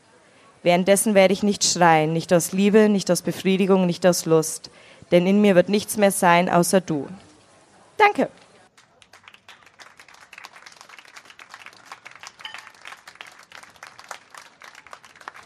Währenddessen 0.63 1.15
werde 1.15 1.35
ich 1.35 1.43
nicht 1.43 1.63
schreien, 1.63 2.15
nicht 2.15 2.33
aus 2.33 2.53
Liebe, 2.53 2.89
nicht 2.89 3.11
aus 3.11 3.21
Befriedigung, 3.21 3.85
nicht 3.85 4.07
aus 4.07 4.25
Lust 4.25 4.71
denn 5.11 5.27
in 5.27 5.41
mir 5.41 5.55
wird 5.55 5.69
nichts 5.69 5.97
mehr 5.97 6.11
sein 6.11 6.49
außer 6.49 6.81
du. 6.81 7.09
Danke. 7.97 8.29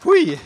Hui. 0.03 0.37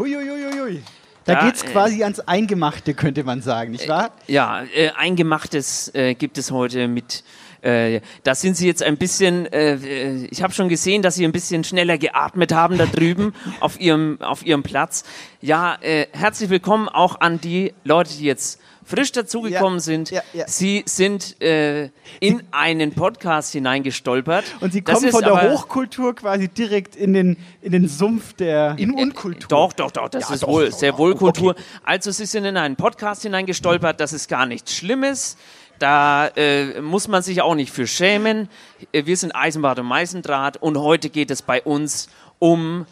Hui, 0.00 0.14
hui, 0.14 0.26
hui, 0.26 0.58
hui. 0.58 0.82
Da 1.26 1.34
Ja, 1.34 1.44
geht's 1.44 1.62
äh, 1.62 1.66
quasi 1.66 2.02
ans 2.02 2.20
Eingemachte, 2.20 2.94
könnte 2.94 3.22
man 3.22 3.42
sagen, 3.42 3.72
nicht 3.72 3.86
wahr? 3.86 4.12
Ja, 4.28 4.62
äh, 4.74 4.88
Eingemachtes 4.96 5.94
äh, 5.94 6.14
gibt 6.14 6.38
es 6.38 6.50
heute 6.50 6.88
mit. 6.88 7.22
Äh, 7.60 8.00
da 8.22 8.34
sind 8.34 8.56
Sie 8.56 8.66
jetzt 8.66 8.82
ein 8.82 8.96
bisschen. 8.96 9.44
Äh, 9.52 9.74
äh, 9.74 10.26
ich 10.30 10.42
habe 10.42 10.54
schon 10.54 10.70
gesehen, 10.70 11.02
dass 11.02 11.16
Sie 11.16 11.24
ein 11.26 11.32
bisschen 11.32 11.64
schneller 11.64 11.98
geatmet 11.98 12.54
haben 12.54 12.78
da 12.78 12.86
drüben 12.86 13.34
auf 13.60 13.78
Ihrem 13.78 14.16
auf 14.22 14.42
Ihrem 14.42 14.62
Platz. 14.62 15.04
Ja, 15.42 15.76
äh, 15.82 16.06
herzlich 16.12 16.48
willkommen 16.48 16.88
auch 16.88 17.20
an 17.20 17.38
die 17.38 17.74
Leute, 17.84 18.16
die 18.16 18.24
jetzt 18.24 18.58
frisch 18.90 19.12
dazugekommen 19.12 19.78
Ja, 19.78 19.80
sind. 19.80 20.10
ja, 20.10 20.22
ja. 20.32 20.48
Sie 20.48 20.82
sind 20.86 21.40
äh, 21.40 21.90
in 22.18 22.42
einen 22.50 22.92
Podcast 22.92 23.52
hineingestolpert. 23.52 24.44
Und 24.60 24.72
sie 24.72 24.82
kommen 24.82 25.10
von 25.10 25.22
der 25.22 25.32
aber- 25.32 25.50
Hochkultur 25.52 26.14
quasi 26.14 26.48
direkt 26.48 26.96
in 26.96 27.12
den, 27.12 27.36
in 27.62 27.72
den 27.72 27.88
Sumpf 27.88 28.32
der 28.34 28.74
in 28.78 28.92
Unkultur. 28.92 29.48
Doch, 29.48 29.72
doch, 29.72 29.90
doch, 29.92 30.08
das 30.08 30.28
Ja, 30.28 30.34
ist 30.34 30.42
doch, 30.42 30.48
wohl 30.48 30.68
doch, 30.70 30.76
sehr 30.78 30.98
wohl 30.98 31.14
Kultur. 31.14 31.54
Also 31.84 32.10
Sie 32.10 32.26
sind 32.26 32.44
in 32.44 32.56
einen 32.56 32.76
Podcast 32.76 33.22
hineingestolpert, 33.22 34.00
das 34.00 34.12
ist 34.12 34.28
gar 34.28 34.44
nichts 34.46 34.74
Schlimmes. 34.74 35.36
Da 35.78 36.26
äh, 36.36 36.80
muss 36.82 37.08
man 37.08 37.22
sich 37.22 37.40
auch 37.40 37.54
nicht 37.54 37.72
für 37.72 37.86
schämen. 37.86 38.48
Äh, 38.92 39.06
Wir 39.06 39.16
sind 39.16 39.34
Eisenbad 39.34 39.78
und 39.78 39.86
Meißendraht 39.86 40.58
und 40.58 40.76
heute 40.76 41.08
geht 41.08 41.30
es 41.30 41.40
bei 41.42 41.62
uns 41.62 42.08
um 42.38 42.84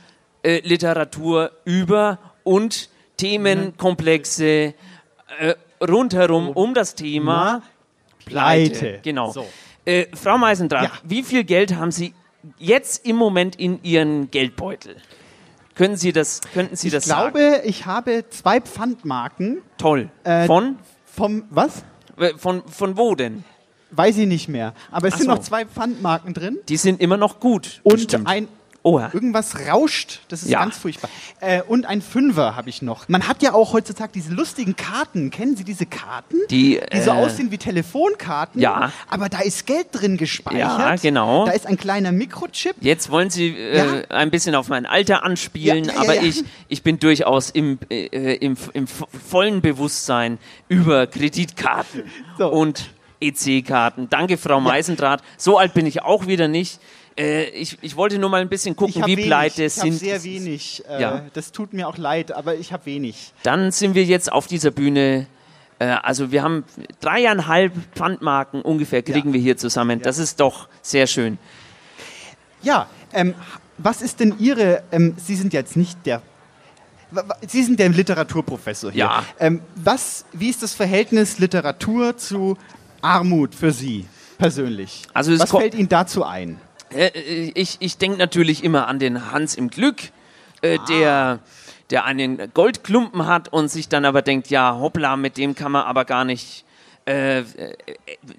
äh, 0.43 0.61
Literatur 0.61 1.51
über 1.65 2.19
und 2.45 2.89
Themenkomplexe 3.19 4.75
äh, 5.41 5.55
rundherum 5.81 6.49
um 6.51 6.75
das 6.75 6.95
Thema 6.95 7.63
Pleite. 8.25 9.01
Genau. 9.03 9.33
So. 9.33 9.47
Äh, 9.85 10.07
Frau 10.15 10.39
Meisendraht, 10.39 10.85
Ja. 10.85 10.91
wie 11.05 11.23
viel 11.23 11.45
Geld 11.45 11.75
haben 11.75 11.91
Sie 11.91 12.13
jetzt 12.59 13.07
im 13.07 13.17
Moment 13.17 13.57
in 13.57 13.83
Ihren 13.83 14.31
Geldbeutel? 14.31 14.97
Können 15.75 15.97
Sie 15.97 16.13
das, 16.13 16.41
könnten 16.53 16.77
Sie 16.77 16.89
Ich 16.89 16.93
das 16.95 17.05
sagen? 17.05 17.33
glaube, 17.33 17.63
ich 17.65 17.87
habe 17.87 18.25
zwei 18.31 18.61
Pfandmarken 18.61 19.63
Toll. 19.79 20.11
Äh, 20.25 20.47
von? 20.47 20.77
vom 21.05 21.45
was? 21.51 21.85
Äh, 22.19 22.35
Von, 22.37 22.63
von 22.67 22.97
wo 22.97 23.15
denn? 23.15 23.45
Weiß 23.93 24.19
ich 24.19 24.27
nicht 24.27 24.49
mehr. 24.49 24.75
Aber 24.91 25.07
es 25.09 25.15
Ach 25.15 25.19
sind 25.19 25.29
so. 25.29 25.35
noch 25.35 25.39
zwei 25.41 25.65
Pfandmarken 25.65 26.35
drin. 26.35 26.59
Die 26.69 26.77
sind 26.77 27.01
immer 27.01 27.17
noch 27.17 27.41
gut. 27.41 27.81
Und 27.85 27.95
bestimmt. 27.95 28.27
ein 28.29 28.49
Oha. 28.85 29.11
irgendwas 29.13 29.57
rauscht. 29.69 30.21
Das 30.29 30.43
ist 30.43 30.49
Ja. 30.51 30.61
ganz 30.61 30.79
furchtbar. 30.79 31.11
Äh, 31.41 31.63
und 31.63 31.85
ein 31.87 32.01
Fünfer 32.01 32.55
habe 32.57 32.71
ich 32.71 32.81
noch. 32.81 33.09
Man 33.09 33.27
hat 33.29 33.43
ja 33.43 33.53
auch 33.53 33.73
heutzutage 33.73 34.13
diese 34.15 34.33
lustigen 34.33 34.77
Karten. 34.77 35.31
Kennen 35.31 35.57
Sie 35.57 35.65
diese 35.65 35.85
Karten? 35.85 36.37
Die, 36.51 36.81
die 36.93 37.01
so 37.01 37.11
äh, 37.11 37.15
aussehen 37.15 37.51
wie 37.51 37.59
Telefonkarten. 37.59 38.61
Ja. 38.61 38.93
Aber 39.11 39.29
da 39.29 39.41
ist 39.41 39.67
Geld 39.67 39.89
drin 39.93 40.17
gespeichert. 40.17 40.61
Ja, 40.61 40.97
genau. 40.97 41.45
Da 41.45 41.53
ist 41.53 41.67
ein 41.67 41.77
kleiner 41.77 42.13
Mikrochip. 42.13 42.77
Jetzt 42.81 43.11
wollen 43.11 43.31
Sie 43.31 43.49
äh, 43.49 43.77
Ja. 43.77 44.17
ein 44.17 44.31
bisschen 44.31 44.55
auf 44.55 44.69
mein 44.69 44.87
Alter 44.87 45.23
anspielen, 45.25 45.85
Ja, 45.87 45.97
aber. 45.99 46.23
Ich, 46.23 46.45
ich 46.69 46.83
bin 46.83 46.99
durchaus 46.99 47.51
im, 47.51 47.79
äh, 47.91 48.35
im, 48.37 48.57
im 48.75 48.87
vo- 48.87 49.09
vollen 49.29 49.61
Bewusstsein 49.61 50.39
über 50.69 51.07
Kreditkarten 51.07 52.05
So. 52.39 52.49
und 52.49 52.91
EC-Karten. 53.21 54.09
Danke, 54.11 54.37
Frau 54.39 54.61
Meisendraht. 54.61 55.23
So 55.37 55.59
alt 55.59 55.75
bin 55.75 55.87
ich 55.87 56.03
auch 56.03 56.27
wieder 56.27 56.49
nicht. 56.49 56.79
Äh, 57.19 57.45
ich, 57.51 57.77
ich 57.83 57.97
wollte 57.97 58.19
nur 58.19 58.31
mal 58.31 58.41
ein 58.41 58.49
bisschen 58.49 58.77
gucken, 58.77 59.05
wie 59.07 59.17
pleite 59.17 59.65
ich 59.65 59.77
habe 59.79 59.91
sind. 59.91 59.99
sehr 59.99 60.23
wenig. 60.23 60.85
Äh, 60.89 61.03
Ja. 61.03 61.23
Das 61.35 61.51
tut 61.53 61.73
mir 61.73 61.89
auch 61.89 61.99
leid, 61.99 62.33
aber 62.33 62.55
ich 62.55 62.73
habe 62.73 62.87
wenig. 62.87 63.33
Dann 63.43 63.73
sind 63.73 63.95
wir 63.95 64.05
jetzt 64.05 64.31
auf 64.33 64.47
dieser 64.47 64.71
Bühne. 64.71 65.27
Äh, 65.81 65.87
also 65.87 66.31
wir 66.31 66.43
haben 66.43 66.65
dreieinhalb 67.01 67.73
Pfandmarken 67.95 68.63
ungefähr 68.63 69.03
kriegen 69.03 69.29
Ja. 69.31 69.35
wir 69.35 69.41
hier 69.41 69.57
zusammen. 69.57 70.01
Das 70.01 70.19
ist 70.19 70.39
doch 70.41 70.69
sehr 70.81 71.07
schön. 71.09 71.39
Ja, 72.63 72.89
ähm, 73.13 73.35
was 73.79 74.03
ist 74.03 74.21
denn 74.21 74.35
Ihre, 74.39 74.83
ähm, 74.93 75.15
Sie 75.17 75.37
sind 75.37 75.53
jetzt 75.53 75.77
nicht 75.77 76.05
der, 76.07 76.23
Sie 77.47 77.63
sind 77.63 77.79
der 77.81 77.89
Literaturprofessor 77.89 78.91
hier. 78.93 79.05
Ja. 79.05 79.25
Ähm, 79.39 79.61
was, 79.77 80.25
wie 80.33 80.51
ist 80.51 80.63
das 80.63 80.75
Verhältnis 80.75 81.39
Literatur 81.39 82.17
zu 82.17 82.57
Armut 83.01 83.55
für 83.55 83.73
Sie 83.73 84.07
persönlich? 84.37 85.05
Also 85.15 85.33
es 85.33 85.41
was 85.41 85.51
fällt 85.51 85.75
Ihnen 85.75 85.89
dazu 85.89 86.25
ein? 86.25 86.61
Äh, 86.95 87.51
ich 87.55 87.77
ich 87.81 87.99
denke 87.99 88.19
natürlich 88.19 88.65
immer 88.65 88.87
an 88.89 88.99
den 88.99 89.31
Hans 89.33 89.55
im 89.55 89.71
Glück, 89.71 89.97
äh, 90.63 90.79
Ah. 90.79 90.85
der, 90.89 91.39
der 91.91 92.05
einen 92.05 92.53
Goldklumpen 92.55 93.27
hat 93.27 93.53
und 93.53 93.69
sich 93.69 93.89
dann 93.89 94.05
aber 94.05 94.23
denkt, 94.23 94.49
ja, 94.51 94.77
hoppla, 94.79 95.17
mit 95.17 95.37
dem 95.37 95.55
kann 95.55 95.73
man 95.73 95.85
aber 95.85 96.05
gar 96.05 96.25
nicht, 96.25 96.65
äh, 97.07 97.39
äh, 97.41 97.45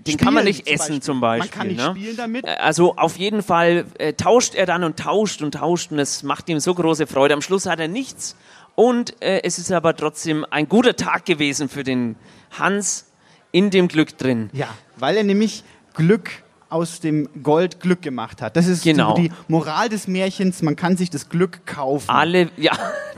den 0.05 0.17
kann 0.17 0.33
man 0.33 0.43
Spielen 0.43 0.45
nicht 0.45 0.65
zum 0.65 0.73
essen 0.73 0.79
Beispiel. 0.95 1.01
zum 1.01 1.19
Man 1.19 1.39
Beispiel. 1.39 1.57
kann 1.57 1.67
nicht 1.67 1.77
ne? 1.77 1.91
spielen 1.95 2.17
damit. 2.17 2.45
Also 2.47 2.95
auf 2.97 3.17
jeden 3.17 3.41
Fall 3.41 3.85
äh, 3.97 4.13
tauscht 4.13 4.53
er 4.55 4.65
dann 4.65 4.83
und 4.83 4.97
tauscht 4.99 5.41
und 5.41 5.53
tauscht 5.55 5.91
und 5.91 5.99
es 5.99 6.23
macht 6.23 6.49
ihm 6.49 6.59
so 6.59 6.75
große 6.75 7.07
Freude. 7.07 7.33
Am 7.33 7.41
Schluss 7.41 7.65
hat 7.65 7.79
er 7.79 7.87
nichts 7.87 8.35
und 8.75 9.19
äh, 9.21 9.41
es 9.43 9.57
ist 9.57 9.71
aber 9.71 9.95
trotzdem 9.95 10.45
ein 10.49 10.69
guter 10.69 10.95
Tag 10.95 11.25
gewesen 11.25 11.69
für 11.69 11.83
den 11.83 12.15
Hans 12.59 13.05
in 13.51 13.71
dem 13.71 13.87
Glück 13.87 14.17
drin. 14.17 14.49
Ja, 14.53 14.67
weil 14.97 15.17
er 15.17 15.23
nämlich 15.23 15.63
Glück 15.95 16.29
aus 16.69 16.99
dem 16.99 17.27
Gold 17.43 17.79
Glück 17.79 18.01
gemacht 18.01 18.41
hat. 18.41 18.55
Das 18.55 18.67
ist 18.67 18.83
Genau. 18.83 19.15
die, 19.15 19.31
Moral 19.47 19.89
des 19.89 20.07
Märchens, 20.07 20.61
man 20.61 20.75
kann 20.75 20.97
sich 20.97 21.09
das 21.09 21.29
Glück 21.29 21.65
kaufen. 21.65 22.09
Alle, 22.09 22.49
ja, 22.57 22.71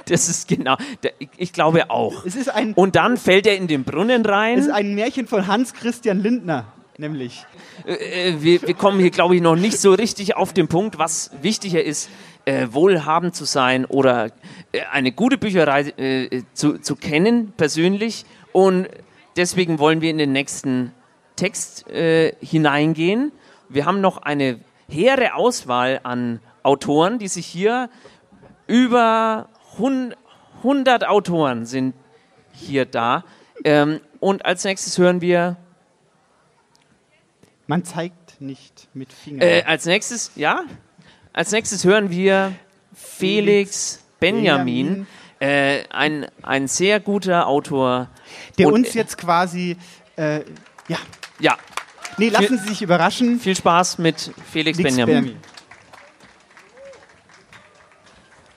das 0.05 0.29
ist 0.29 0.47
genau. 0.47 0.77
Ich, 1.37 1.51
glaube 1.53 1.89
auch. 1.89 2.25
Es 2.25 2.35
ist 2.35 2.49
ein, 2.49 2.73
Und 2.73 2.95
dann 2.95 3.17
fällt 3.17 3.45
er 3.47 3.55
in 3.57 3.67
den 3.67 3.83
Brunnen 3.83 4.25
rein. 4.25 4.57
es 4.57 4.65
ist 4.67 4.71
ein 4.71 4.95
Märchen 4.95 5.27
von 5.27 5.47
Hans 5.47 5.73
Christian 5.73 6.19
Lindner, 6.21 6.65
nämlich. 6.97 7.45
äh, 7.85 8.33
wir, 8.39 8.61
wir 8.61 8.73
kommen 8.73 8.99
hier, 8.99 9.11
glaube 9.11 9.35
ich, 9.35 9.41
noch 9.41 9.55
nicht 9.55 9.79
so 9.79 9.93
richtig 9.93 10.35
auf 10.35 10.53
den 10.53 10.67
Punkt, 10.67 10.97
was 10.97 11.31
wichtiger 11.41 11.83
ist, 11.83 12.09
äh, 12.45 12.67
wohlhabend 12.71 13.35
zu 13.35 13.45
sein 13.45 13.85
oder 13.85 14.27
äh, 14.71 14.81
eine 14.91 15.11
gute 15.11 15.37
Bücherei 15.37 15.81
äh, 15.97 16.41
zu, 16.53 16.79
zu 16.79 16.95
kennen, 16.95 17.53
persönlich. 17.57 18.25
Und 18.53 18.87
deswegen 19.37 19.77
wollen 19.77 20.01
wir 20.01 20.09
in 20.09 20.17
den 20.17 20.31
nächsten 20.31 20.91
Text 21.35 21.87
äh, 21.89 22.33
hineingehen. 22.41 23.31
Wir 23.73 23.85
haben 23.85 24.01
noch 24.01 24.17
eine 24.17 24.59
hehre 24.89 25.33
Auswahl 25.35 25.99
an 26.03 26.39
Autoren, 26.63 27.19
die 27.19 27.27
sich 27.27 27.45
hier 27.45 27.89
über 28.67 29.49
hun- 29.77 30.13
100 30.63 31.07
Autoren 31.07 31.65
sind 31.65 31.95
hier 32.53 32.85
da. 32.85 33.23
Ähm, 33.63 33.99
und 34.19 34.45
als 34.45 34.63
nächstes 34.63 34.97
hören 34.97 35.21
wir 35.21 35.57
Man 37.67 37.83
zeigt 37.85 38.41
nicht 38.41 38.89
mit 38.93 39.13
Fingern. 39.13 39.41
Äh, 39.47 39.63
als 39.65 39.85
nächstes, 39.85 40.31
ja, 40.35 40.63
als 41.33 41.51
nächstes 41.51 41.85
hören 41.85 42.09
wir 42.09 42.53
Felix 42.93 44.03
Benjamin, 44.19 45.07
äh, 45.39 45.83
ein, 45.89 46.27
ein 46.43 46.67
sehr 46.67 46.99
guter 46.99 47.47
Autor. 47.47 48.09
der 48.57 48.67
und- 48.67 48.73
uns 48.73 48.93
jetzt 48.93 49.17
quasi, 49.17 49.77
äh, 50.17 50.41
ja, 50.87 50.97
Ja, 51.39 51.57
nee, 52.17 52.29
lassen 52.29 52.57
Sie 52.59 52.69
sich 52.69 52.81
überraschen. 52.81 53.39
viel 53.39 53.55
Spaß 53.55 53.97
mit 53.97 54.31
Felix, 54.51 54.77
Felix 54.77 54.77
Benjamin. 54.77 55.15
Benjamin. 55.15 55.37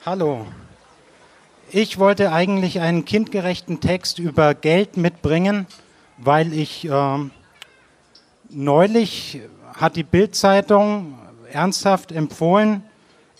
Hallo. 0.06 0.46
Ich 1.70 1.98
wollte 1.98 2.30
eigentlich 2.30 2.80
einen 2.80 3.04
kindgerechten 3.04 3.80
Text 3.80 4.18
über 4.18 4.54
Geld 4.54 4.96
mitbringen, 4.96 5.66
weil 6.18 6.52
ich 6.52 6.88
ähm, 6.90 7.30
neulich 8.48 9.40
hat 9.74 9.96
die 9.96 10.04
Bildzeitung 10.04 11.18
ernsthaft 11.50 12.12
empfohlen, 12.12 12.84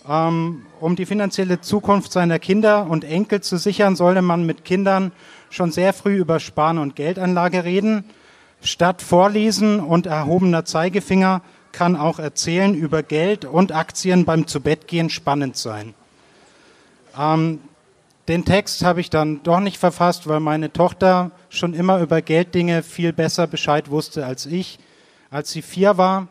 ähm, 0.09 0.65
um 0.79 0.95
die 0.95 1.05
finanzielle 1.05 1.61
Zukunft 1.61 2.11
seiner 2.11 2.39
Kinder 2.39 2.87
und 2.89 3.03
Enkel 3.03 3.41
zu 3.41 3.57
sichern, 3.57 3.95
solle 3.95 4.21
man 4.21 4.45
mit 4.45 4.65
Kindern 4.65 5.11
schon 5.49 5.71
sehr 5.71 5.93
früh 5.93 6.17
über 6.17 6.39
Sparen 6.39 6.77
und 6.77 6.95
Geldanlage 6.95 7.63
reden. 7.63 8.05
Statt 8.65 9.03
Vorlesen 9.03 9.79
und 9.79 10.07
erhobener 10.07 10.65
Zeigefinger 10.65 11.41
kann 11.71 11.95
auch 11.95 12.17
Erzählen 12.17 12.73
über 12.73 13.03
Geld 13.03 13.45
und 13.45 13.71
Aktien 13.71 14.25
beim 14.25 14.47
Zubettgehen 14.47 15.11
spannend 15.11 15.55
sein. 15.55 15.93
Ähm, 17.15 17.59
den 18.27 18.43
Text 18.43 18.83
habe 18.83 19.01
ich 19.01 19.11
dann 19.11 19.43
doch 19.43 19.59
nicht 19.59 19.77
verfasst, 19.77 20.27
weil 20.27 20.39
meine 20.39 20.73
Tochter 20.73 21.29
schon 21.49 21.75
immer 21.75 21.99
über 21.99 22.23
Gelddinge 22.23 22.81
viel 22.81 23.13
besser 23.13 23.45
Bescheid 23.45 23.91
wusste 23.91 24.25
als 24.25 24.47
ich. 24.47 24.79
Als 25.29 25.51
sie 25.51 25.61
vier 25.61 25.99
war, 25.99 26.27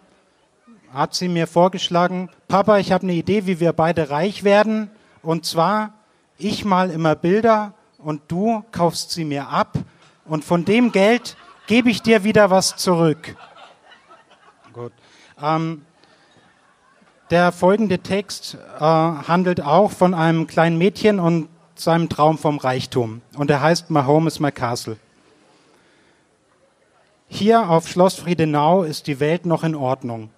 hat 0.93 1.15
sie 1.15 1.29
mir 1.29 1.47
vorgeschlagen, 1.47 2.31
Papa, 2.49 2.79
ich 2.79 2.91
habe 2.91 3.05
eine 3.05 3.13
Idee, 3.13 3.47
wie 3.47 3.61
wir 3.61 3.73
beide 3.73 4.11
reich 4.11 4.43
werden. 4.43 4.91
Und 5.23 5.47
zwar, 5.47 5.95
ich 6.37 6.65
mal 6.65 6.91
immer 6.91 7.15
Bilder 7.15 7.75
und 7.99 8.23
du 8.27 8.65
kaufst 8.73 9.13
sie 9.13 9.25
mir 9.25 9.51
ab 9.51 9.79
und 10.25 10.45
von 10.45 10.65
dem 10.65 10.91
Geld 10.91 11.37
gebe 11.67 11.91
ich 11.91 12.03
dir 12.03 12.25
wieder 12.25 12.51
was 12.51 12.77
zurück. 12.77 13.37
Gut. 14.73 14.93
Ähm, 15.43 15.83
der 17.31 17.53
folgende 17.53 17.99
Text 17.99 18.59
äh, 18.79 18.81
handelt 18.81 19.61
auch 19.61 19.91
von 19.91 20.15
einem 20.15 20.47
kleinen 20.47 20.79
Mädchen 20.79 21.19
und 21.19 21.49
seinem 21.75 22.09
Traum 22.09 22.39
vom 22.39 22.59
Reichtum. 22.59 23.23
Und 23.37 23.51
er 23.51 23.61
heißt 23.61 23.91
My 23.91 24.03
Home 24.03 24.29
is 24.29 24.41
My 24.41 24.53
Castle. 24.53 24.97
Hier 27.29 27.69
auf 27.69 27.89
Schloss 27.89 28.17
Friedenau 28.17 28.85
ist 28.85 29.07
die 29.07 29.19
Welt 29.19 29.47
noch 29.47 29.65
in 29.65 29.75
Ordnung. 29.75 30.31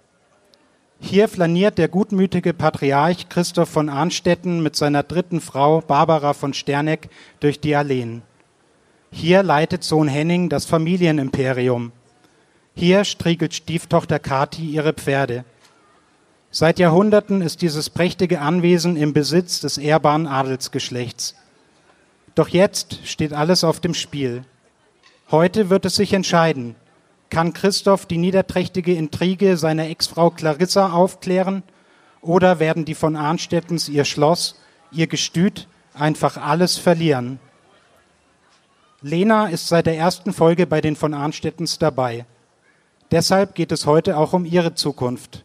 Hier 0.99 1.27
flaniert 1.27 1.77
der 1.77 1.89
gutmütige 1.89 2.53
Patriarch 2.53 3.29
Christoph 3.29 3.69
von 3.69 3.89
Arnstetten 3.89 4.63
mit 4.63 4.75
seiner 4.75 5.03
dritten 5.03 5.41
Frau 5.41 5.81
Barbara 5.81 6.33
von 6.33 6.55
Sterneck 6.55 7.09
durch 7.39 7.59
die 7.59 7.75
Alleen. 7.75 8.23
Hier 9.11 9.41
leitet 9.41 9.83
Sohn 9.83 10.07
Henning 10.07 10.49
das 10.49 10.65
Familienimperium. 10.65 11.91
Hier 12.75 13.05
striegelt 13.05 13.53
Stieftochter 13.53 14.19
Kathi 14.19 14.65
ihre 14.65 14.93
Pferde. 14.93 15.45
Seit 16.51 16.77
Jahrhunderten 16.77 17.41
ist 17.41 17.61
dieses 17.61 17.89
prächtige 17.89 18.41
Anwesen 18.41 18.97
im 18.97 19.13
Besitz 19.13 19.61
des 19.61 19.77
ehrbaren 19.77 20.27
Adelsgeschlechts. 20.27 21.35
Doch 22.35 22.49
jetzt 22.49 22.99
steht 23.05 23.33
alles 23.33 23.63
auf 23.63 23.79
dem 23.79 23.93
Spiel. 23.93 24.43
Heute 25.31 25.69
wird 25.69 25.85
es 25.85 25.95
sich 25.95 26.13
entscheiden. 26.13 26.75
Kann 27.29 27.53
Christoph 27.53 28.05
die 28.05 28.17
niederträchtige 28.17 28.93
Intrige 28.93 29.57
seiner 29.57 29.87
Ex-Frau 29.89 30.29
Clarissa 30.29 30.91
aufklären? 30.91 31.63
Oder 32.21 32.59
werden 32.59 32.85
die 32.85 32.95
von 32.95 33.15
Arnstettens 33.15 33.89
ihr 33.89 34.05
Schloss, 34.05 34.59
ihr 34.91 35.07
Gestüt 35.07 35.67
einfach 35.93 36.37
alles 36.37 36.77
verlieren? 36.77 37.39
Lena 39.01 39.47
ist 39.47 39.67
seit 39.67 39.85
der 39.85 39.95
ersten 39.95 40.33
Folge 40.33 40.65
bei 40.65 40.81
den 40.81 40.95
von 40.95 41.13
Arnstettens 41.13 41.77
dabei. 41.77 42.25
Deshalb 43.11 43.53
geht 43.53 43.71
es 43.71 43.85
heute 43.85 44.17
auch 44.17 44.33
um 44.33 44.43
ihre 44.43 44.73
Zukunft. 44.73 45.43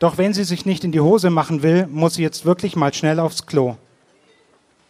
Doch 0.00 0.18
wenn 0.18 0.34
sie 0.34 0.44
sich 0.44 0.66
nicht 0.66 0.84
in 0.84 0.92
die 0.92 1.00
Hose 1.00 1.30
machen 1.30 1.62
will, 1.62 1.86
muss 1.86 2.14
sie 2.14 2.22
jetzt 2.22 2.44
wirklich 2.44 2.76
mal 2.76 2.92
schnell 2.92 3.18
aufs 3.18 3.46
Klo. 3.46 3.76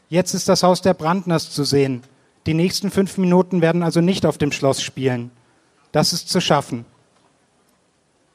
Jetzt 0.09 0.35
ist 0.35 0.49
das 0.49 0.65
Haus 0.65 0.83
der 0.83 0.95
Brandners 0.95 1.53
zu 1.53 1.63
sehen. 1.63 2.03
Die 2.47 2.55
nächsten 2.55 2.91
fünf 2.91 3.17
Minuten 3.17 3.61
werden 3.61 3.85
also 3.85 4.01
nicht 4.01 4.27
auf 4.27 4.37
dem 4.37 4.51
Schloss 4.51 4.83
spielen. 4.83 5.31
Das 5.93 6.13
ist 6.13 6.29
zu 6.29 6.41
schaffen. 6.41 6.85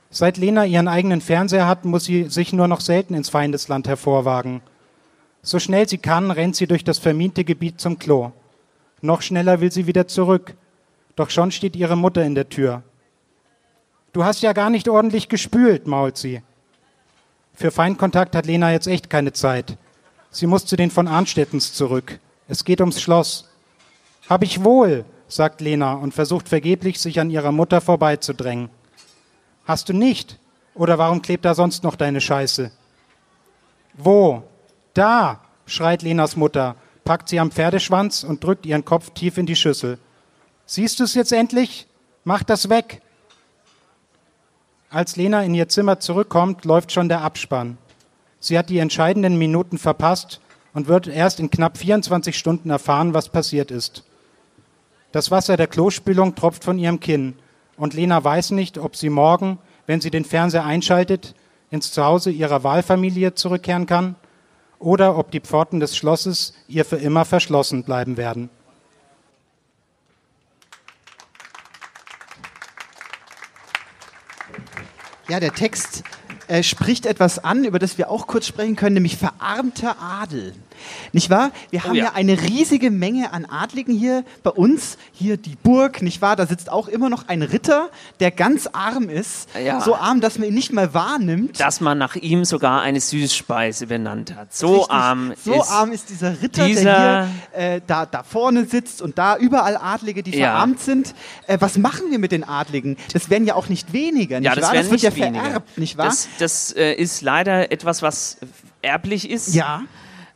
Seit 0.10 0.38
Lena 0.38 0.66
ihren 0.66 0.88
eigenen 0.88 1.20
Fernseher 1.20 1.68
hat, 1.68 1.84
muss 1.84 2.06
sie 2.06 2.30
sich 2.30 2.54
nur 2.54 2.70
noch 2.70 2.80
selten 2.80 3.14
ins 3.14 3.30
Feindesland 3.30 3.90
hervorwagen. 3.90 4.62
So 5.42 5.60
schnell 5.60 5.88
sie 5.88 5.98
kann, 5.98 6.32
rennt 6.32 6.56
sie 6.56 6.66
durch 6.66 6.86
das 6.86 6.98
vermiente 6.98 7.44
Gebiet 7.44 7.82
zum 7.82 8.00
Klo. 8.00 8.32
Noch 9.02 9.22
schneller 9.22 9.62
will 9.62 9.72
sie 9.72 9.88
wieder 9.88 10.08
zurück. 10.08 10.56
Doch 11.16 11.30
schon 11.30 11.52
steht 11.52 11.76
ihre 11.76 11.96
Mutter 11.96 12.24
in 12.24 12.36
der 12.36 12.50
Tür. 12.50 12.84
Du 14.14 14.24
hast 14.24 14.42
ja 14.42 14.54
gar 14.54 14.70
nicht 14.70 14.90
ordentlich 14.90 15.30
gespült, 15.30 15.88
mault 15.88 16.18
sie. 16.18 16.42
Für 17.54 17.72
Feindkontakt 17.72 18.36
hat 18.36 18.46
Lena 18.46 18.72
jetzt 18.72 18.88
echt 18.88 19.10
keine 19.10 19.34
Zeit. 19.34 19.78
Sie 20.32 20.48
muss 20.48 20.66
zu 20.66 20.76
den 20.76 20.92
von 20.92 21.08
Arnstettens 21.08 21.74
zurück. 21.74 22.20
Es 22.48 22.64
geht 22.64 22.80
ums 22.80 23.02
Schloss. 23.02 23.50
Hab 24.30 24.44
ich 24.44 24.64
wohl, 24.64 25.06
sagt 25.28 25.62
Lena 25.62 25.94
und 25.94 26.14
versucht 26.14 26.50
vergeblich, 26.50 27.00
sich 27.00 27.20
an 27.20 27.30
ihrer 27.30 27.52
Mutter 27.52 27.82
vorbeizudrängen. 27.82 28.70
Hast 29.66 29.90
du 29.90 29.94
nicht? 29.94 30.40
Oder 30.74 30.98
warum 30.98 31.22
klebt 31.22 31.46
da 31.46 31.54
sonst 31.54 31.84
noch 31.84 31.96
deine 31.96 32.22
Scheiße? 32.22 32.72
Wo? 33.96 34.44
Da, 34.94 35.42
schreit 35.66 36.02
Lenas 36.02 36.36
Mutter, 36.36 36.76
packt 37.10 37.28
sie 37.28 37.40
am 37.40 37.50
Pferdeschwanz 37.50 38.24
und 38.24 38.44
drückt 38.44 38.68
ihren 38.68 38.86
Kopf 38.86 39.10
tief 39.16 39.40
in 39.40 39.48
die 39.48 39.56
Schüssel. 39.56 39.98
Siehst 40.68 41.00
du 41.00 41.06
es 41.06 41.16
jetzt 41.16 41.32
endlich? 41.32 41.88
Mach 42.24 42.44
das 42.44 42.70
weg. 42.70 43.02
Als 44.92 45.16
Lena 45.16 45.42
in 45.42 45.56
ihr 45.56 45.68
Zimmer 45.70 46.00
zurückkommt, 46.00 46.66
läuft 46.66 46.92
schon 46.92 47.10
der 47.10 47.22
Abspann. 47.22 47.80
Sie 48.40 48.60
hat 48.60 48.70
die 48.70 48.78
entscheidenden 48.78 49.40
Minuten 49.40 49.80
verpasst 49.80 50.40
und 50.76 50.88
wird 50.88 51.08
erst 51.08 51.40
in 51.40 51.50
knapp 51.50 51.80
24 51.80 52.38
Stunden 52.38 52.70
erfahren, 52.70 53.16
was 53.16 53.30
passiert 53.30 53.72
ist. 53.72 54.04
Das 55.12 55.32
Wasser 55.32 55.58
der 55.58 55.66
Klospülung 55.66 56.36
tropft 56.36 56.64
von 56.64 56.78
ihrem 56.78 57.00
Kinn 57.00 57.34
und 57.76 57.96
Lena 57.96 58.24
weiß 58.24 58.52
nicht, 58.52 58.78
ob 58.78 58.96
sie 58.96 59.10
morgen, 59.10 59.58
wenn 59.88 60.00
sie 60.00 60.12
den 60.12 60.26
Fernseher 60.26 60.64
einschaltet, 60.64 61.34
ins 61.72 61.92
Zuhause 61.92 62.30
ihrer 62.30 62.64
Wahlfamilie 62.64 63.34
zurückkehren 63.34 63.88
kann 63.88 64.16
oder 64.80 65.18
ob 65.18 65.32
die 65.32 65.42
Pforten 65.42 65.80
des 65.80 65.96
Schlosses 65.96 66.54
ihr 66.68 66.86
für 66.86 66.96
immer 66.96 67.26
verschlossen 67.26 67.84
bleiben 67.84 68.18
werden. 68.18 68.50
Ja, 75.28 75.40
der 75.40 75.54
Text 75.54 76.04
äh, 76.48 76.64
spricht 76.64 77.06
etwas 77.06 77.38
an, 77.38 77.64
über 77.64 77.78
das 77.78 78.00
wir 78.00 78.10
auch 78.10 78.26
kurz 78.26 78.48
sprechen 78.48 78.76
können, 78.76 78.96
nämlich 78.96 79.18
verarmter 79.18 79.98
Adel. 80.02 80.56
Nicht 81.14 81.30
wahr? 81.30 81.52
Wir 81.72 81.84
haben 81.84 81.92
Oh 81.92 81.96
ja. 81.96 82.06
ja. 82.06 82.12
eine 82.14 82.40
riesige 82.42 82.92
Menge 82.92 83.34
an 83.34 83.46
Adligen 83.46 83.98
hier 83.98 84.24
bei 84.44 84.52
uns. 84.52 84.98
Hier 85.12 85.38
die 85.38 85.56
Burg, 85.62 86.02
nicht 86.02 86.22
wahr? 86.22 86.36
Da 86.36 86.46
sitzt 86.48 86.72
auch 86.72 86.88
immer 86.88 87.10
noch 87.10 87.28
ein 87.28 87.42
Ritter, 87.42 87.90
der 88.20 88.32
ganz 88.32 88.68
arm 88.68 89.10
ist. 89.10 89.50
Ja. 89.64 89.82
So 89.82 89.96
arm, 89.96 90.22
dass 90.22 90.38
man 90.40 90.48
ihn 90.50 90.54
nicht 90.54 90.72
mal 90.74 90.94
wahrnimmt. 90.94 91.60
Dass 91.60 91.82
man 91.82 91.98
nach 91.98 92.16
ihm 92.16 92.46
sogar 92.46 92.82
eine 92.82 93.00
Süßspeise 93.02 93.88
benannt 93.88 94.36
hat. 94.36 94.54
So 94.56 94.78
Richtig, 94.78 94.92
arm 94.92 95.34
so 95.44 95.54
ist 95.62 95.70
arm 95.72 95.92
ist 95.92 96.10
dieser 96.10 96.42
Ritter, 96.42 96.66
dieser- 96.66 96.84
der 96.84 97.28
hier 97.56 97.76
äh, 97.76 97.82
da, 97.86 98.06
da 98.06 98.24
vorne 98.24 98.66
sitzt 98.66 99.02
und 99.02 99.18
da 99.18 99.38
überall 99.38 99.78
Adlige, 99.78 100.24
die 100.24 100.32
Ja. 100.38 100.52
verarmt 100.52 100.80
sind. 100.80 101.14
Äh, 101.48 101.58
was 101.60 101.78
machen 101.78 102.12
wir 102.12 102.20
mit 102.20 102.32
den 102.32 102.44
Adligen? 102.44 102.98
Das 103.14 103.30
werden 103.30 103.46
ja 103.48 103.56
auch 103.56 103.70
nicht 103.70 103.94
weniger, 103.94 104.40
nicht 104.40 104.46
Ja, 104.48 104.56
das 104.56 104.66
wahr? 104.66 104.74
das 104.76 104.92
wird 104.92 105.02
ja 105.02 105.16
weniger. 105.16 105.44
vererbt, 105.44 105.78
nicht 105.78 105.98
wahr? 105.98 106.06
Das, 106.06 106.28
das 106.40 106.72
äh, 106.72 106.94
ist 106.94 107.22
leider 107.22 107.72
etwas, 107.72 108.02
was 108.02 108.38
erblich 108.82 109.30
ist. 109.30 109.54
ja, 109.54 109.82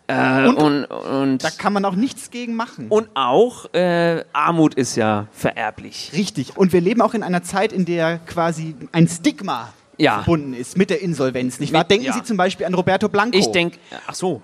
Äh, 0.08 0.48
Und- 0.48 0.58
und, 0.58 0.86
und, 0.86 1.44
da 1.44 1.50
kann 1.50 1.72
man 1.74 1.86
auch 1.86 1.96
nichts 1.96 2.30
gegen 2.30 2.56
machen. 2.56 2.88
und 2.90 3.08
auch 3.14 3.74
äh, 3.74 4.24
Armut 4.34 4.74
ist 4.74 4.96
ja 4.98 5.28
vererblich. 5.32 6.12
Richtig. 6.14 6.58
Und 6.58 6.74
wir 6.74 6.82
leben 6.82 7.02
auch 7.02 7.14
in 7.14 7.24
einer 7.24 7.44
Zeit, 7.44 7.72
in 7.72 7.86
der 7.86 8.18
quasi 8.20 8.76
ein 8.92 9.08
Stigma 9.08 9.72
Ja. 9.98 10.16
verbunden 10.16 10.54
ist 10.54 10.78
mit 10.78 10.90
der 10.90 11.02
Insolvenz, 11.02 11.60
nicht 11.60 11.72
wahr? 11.72 11.86
Denken 11.86 12.06
ja. 12.08 12.14
Sie 12.14 12.24
zum 12.24 12.36
Beispiel 12.36 12.66
an 12.66 12.74
Roberto 12.74 13.08
Blanco. 13.08 13.38
Ich 13.38 13.48
denke, 13.52 13.78
ach 14.06 14.16
so, 14.16 14.42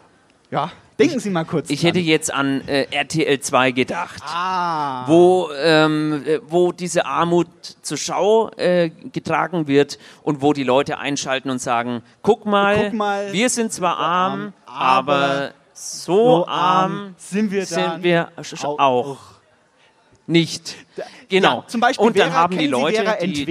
Ja, 0.52 0.72
denken 1.00 1.20
Sie 1.20 1.30
mal 1.30 1.46
kurz. 1.46 1.70
ich 1.70 1.82
dran. 1.82 1.88
hätte 1.88 2.00
jetzt 2.00 2.34
an 2.34 2.62
äh, 2.68 2.86
RTL 2.92 3.40
2 3.40 3.72
gedacht. 3.72 4.22
Ah. 4.26 5.08
wo, 5.08 5.50
ähm, 5.58 6.24
äh, 6.26 6.40
wo 6.48 6.72
diese 6.72 7.06
Armut 7.06 7.48
zur 7.82 7.98
Schau 7.98 8.52
äh, 8.58 8.90
getragen 9.12 9.68
wird 9.68 9.98
und 10.24 10.42
wo 10.42 10.54
die 10.54 10.64
Leute 10.64 10.98
einschalten 10.98 11.50
und 11.50 11.60
sagen, 11.60 12.02
guck 12.22 12.46
mal, 12.46 12.86
Guck 12.86 12.94
mal, 12.94 13.34
wir 13.34 13.50
sind 13.50 13.72
zwar 13.74 13.98
arm, 13.98 14.54
arm, 14.66 14.88
aber, 14.98 15.16
aber 15.16 15.52
so, 15.74 16.14
so 16.14 16.48
arm 16.48 17.16
sind 17.18 17.52
wir 17.52 17.66
sind 17.66 18.04
wir 18.04 18.32
auch. 18.64 18.80
auch. 18.80 19.18
Nicht. 20.30 20.76
Genau. 21.28 21.62
Ja, 21.62 21.68
zum 21.68 21.82
Beispiel 21.82 22.06
und 22.06 22.16
dann 22.20 22.30
Vera, 22.30 22.42
haben 22.44 22.58
die 22.58 22.68
Leute, 22.68 22.98
Vera 23.02 23.16
die, 23.20 23.34
die, 23.34 23.46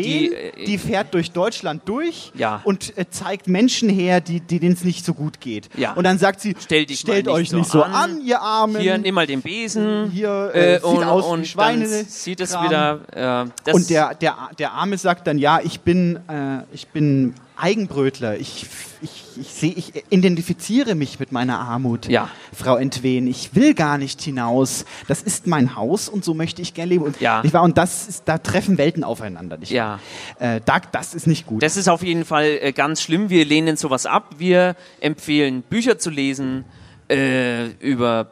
die, 0.65 0.75
äh, 0.75 0.79
fährt 0.79 1.13
durch 1.13 1.33
Deutschland 1.33 1.83
durch 1.87 2.31
Ja. 2.37 2.61
und 2.63 2.97
äh, 2.97 3.11
zeigt 3.11 3.49
Menschen 3.49 3.89
her, 3.89 4.21
die, 4.21 4.39
die 4.39 4.61
denen 4.61 4.75
es 4.75 4.85
nicht 4.85 5.05
so 5.05 5.13
gut 5.13 5.41
geht. 5.41 5.69
Ja. 5.77 5.95
Und 5.95 6.05
dann 6.05 6.19
sagt 6.19 6.41
sie, 6.41 6.55
Stell 6.61 6.87
dich 6.87 7.01
stellt 7.01 7.27
mal 7.27 7.33
euch 7.33 7.53
nicht 7.53 7.69
so 7.69 7.83
an, 7.83 8.21
ihr 8.25 8.41
Armen. 8.41 8.81
hier 8.81 8.97
nimm 8.97 9.15
mal 9.17 9.27
den 9.27 9.43
Besen. 9.43 10.11
Hier, 10.13 10.53
äh, 10.55 10.75
sieht 10.77 10.85
und, 10.85 11.03
aus 11.03 11.25
wie 11.25 11.29
und 11.31 11.47
Schweine- 11.49 11.89
dann 11.89 12.05
sieht 12.05 12.41
es 12.41 12.53
wieder. 12.53 13.51
Äh, 13.67 13.73
und 13.73 13.91
der, 13.91 14.15
der, 14.15 14.37
der 14.57 14.73
Arme 14.73 14.97
sagt 14.99 15.27
dann, 15.27 15.39
ja, 15.39 15.59
ich 15.61 15.81
bin, 15.81 16.17
äh, 16.29 16.63
ich 16.73 16.87
bin 16.89 17.35
Eigenbrötler. 17.59 18.39
Ich, 18.39 18.67
ich, 19.03 19.25
ich, 19.41 19.49
seh, 19.49 19.69
ich 19.69 20.05
identifiziere 20.11 20.95
mich 20.95 21.19
mit 21.19 21.33
meiner 21.33 21.59
Armut, 21.59 22.07
Ja. 22.09 22.31
Frau 22.55 22.77
Entwen. 22.77 23.27
Ich 23.27 23.55
will 23.55 23.75
gar 23.75 23.99
nicht 23.99 24.21
hinaus. 24.23 24.85
Das 25.09 25.23
ist 25.23 25.47
mein 25.47 25.77
Haus 25.77 26.09
und 26.09 26.25
so 26.25 26.35
möchte 26.35 26.63
ich 26.63 26.75
gerne 26.75 26.91
leben. 26.91 27.05
Und, 27.05 27.21
Ja. 27.21 27.43
nicht 27.43 27.53
wahr? 27.53 27.63
und 27.63 27.77
das 27.79 28.09
ist, 28.09 28.23
da 28.27 28.39
treffen 28.39 28.79
Welten 28.79 29.05
aufeinander. 29.05 29.59
Nicht 29.59 29.71
Ja. 29.71 30.01
Äh, 30.39 30.61
da, 30.65 30.81
das 30.81 31.15
ist 31.15 31.27
nicht 31.27 31.47
gut. 31.47 31.63
Das 31.63 31.77
ist 31.77 31.89
auf 31.89 32.03
jeden 32.03 32.25
Fall 32.25 32.59
äh, 32.61 32.73
ganz 32.73 33.03
schlimm. 33.03 33.29
Wir 33.31 33.45
lehnen 33.45 33.77
sowas 33.77 34.07
ab. 34.07 34.37
Wir 34.39 34.77
empfehlen, 35.01 35.63
Bücher 35.63 35.99
zu 35.99 36.11
lesen 36.11 36.65
äh, 37.11 37.67
über, 37.81 38.31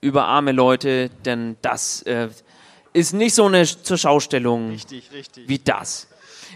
über 0.00 0.26
arme 0.26 0.52
Leute, 0.52 1.10
denn 1.24 1.56
das 1.62 2.02
äh, 2.02 2.28
ist 2.92 3.12
nicht 3.12 3.34
so 3.34 3.44
eine 3.46 3.64
zur 3.64 3.98
Schaustellung 3.98 4.70
richtig, 4.70 5.10
richtig. 5.12 5.48
wie 5.48 5.58
das. 5.58 6.08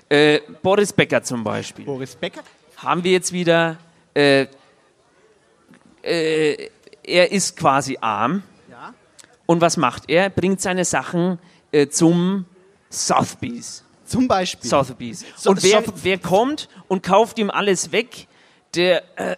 Äh, 0.09 0.40
Boris 0.62 0.92
Becker 0.92 1.22
zum 1.22 1.44
Beispiel. 1.44 1.85
Boris 1.85 2.14
Becker? 2.16 2.42
Haben 2.76 3.05
wir 3.05 3.12
jetzt 3.12 3.33
wieder. 3.33 3.76
Äh, 4.14 4.46
äh, 6.03 6.70
er 7.03 7.31
ist 7.33 7.57
quasi 7.57 7.98
arm. 8.00 8.42
Ja. 8.70 8.94
Und 9.46 9.61
was 9.61 9.76
macht 9.76 10.05
er? 10.09 10.24
Er 10.24 10.31
bringt 10.31 10.61
seine 10.61 10.85
Sachen 10.85 11.38
äh, 11.72 11.88
zum 11.88 12.44
Sotheby's. 12.88 13.85
Zum 14.05 14.26
Beispiel. 14.26 14.68
Sotheby's. 14.68 15.24
So- 15.37 15.50
und 15.50 15.62
wer, 15.62 15.83
wer 16.03 16.18
kommt 16.18 16.68
und 16.88 17.03
kauft 17.03 17.38
ihm 17.38 17.50
alles 17.50 17.92
weg? 17.92 18.26
Der, 18.74 19.03
äh, 19.16 19.37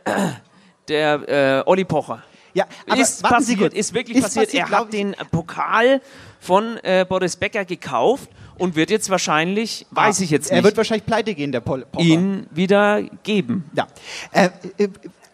der 0.88 1.28
äh, 1.28 1.62
Olli 1.70 1.84
Pocher. 1.84 2.22
Ja, 2.54 2.66
aber 2.86 3.00
ist 3.00 3.18
Sie 3.18 3.22
passiert, 3.22 3.58
kurz. 3.60 3.74
ist 3.74 3.94
wirklich 3.94 4.18
Ist 4.18 4.24
passiert. 4.24 4.46
passiert, 4.46 4.70
er 4.70 4.78
hat 4.78 4.92
den 4.92 5.16
Pokal 5.30 6.02
von 6.38 6.76
äh, 6.82 7.06
Boris 7.08 7.36
Becker 7.36 7.64
gekauft 7.64 8.28
und 8.58 8.76
wird 8.76 8.90
jetzt 8.90 9.10
wahrscheinlich, 9.10 9.86
weiß 9.90 10.20
ich 10.20 10.30
jetzt 10.30 10.50
Er 10.50 10.56
nicht, 10.58 10.64
wird 10.64 10.76
wahrscheinlich 10.76 11.06
pleite 11.06 11.34
gehen, 11.34 11.52
der 11.52 11.60
Pol 11.60 11.86
ihn 11.98 12.46
wieder 12.50 13.02
geben. 13.22 13.64
Ja. 13.74 13.86
Äh, 14.32 14.50
äh, 14.78 14.88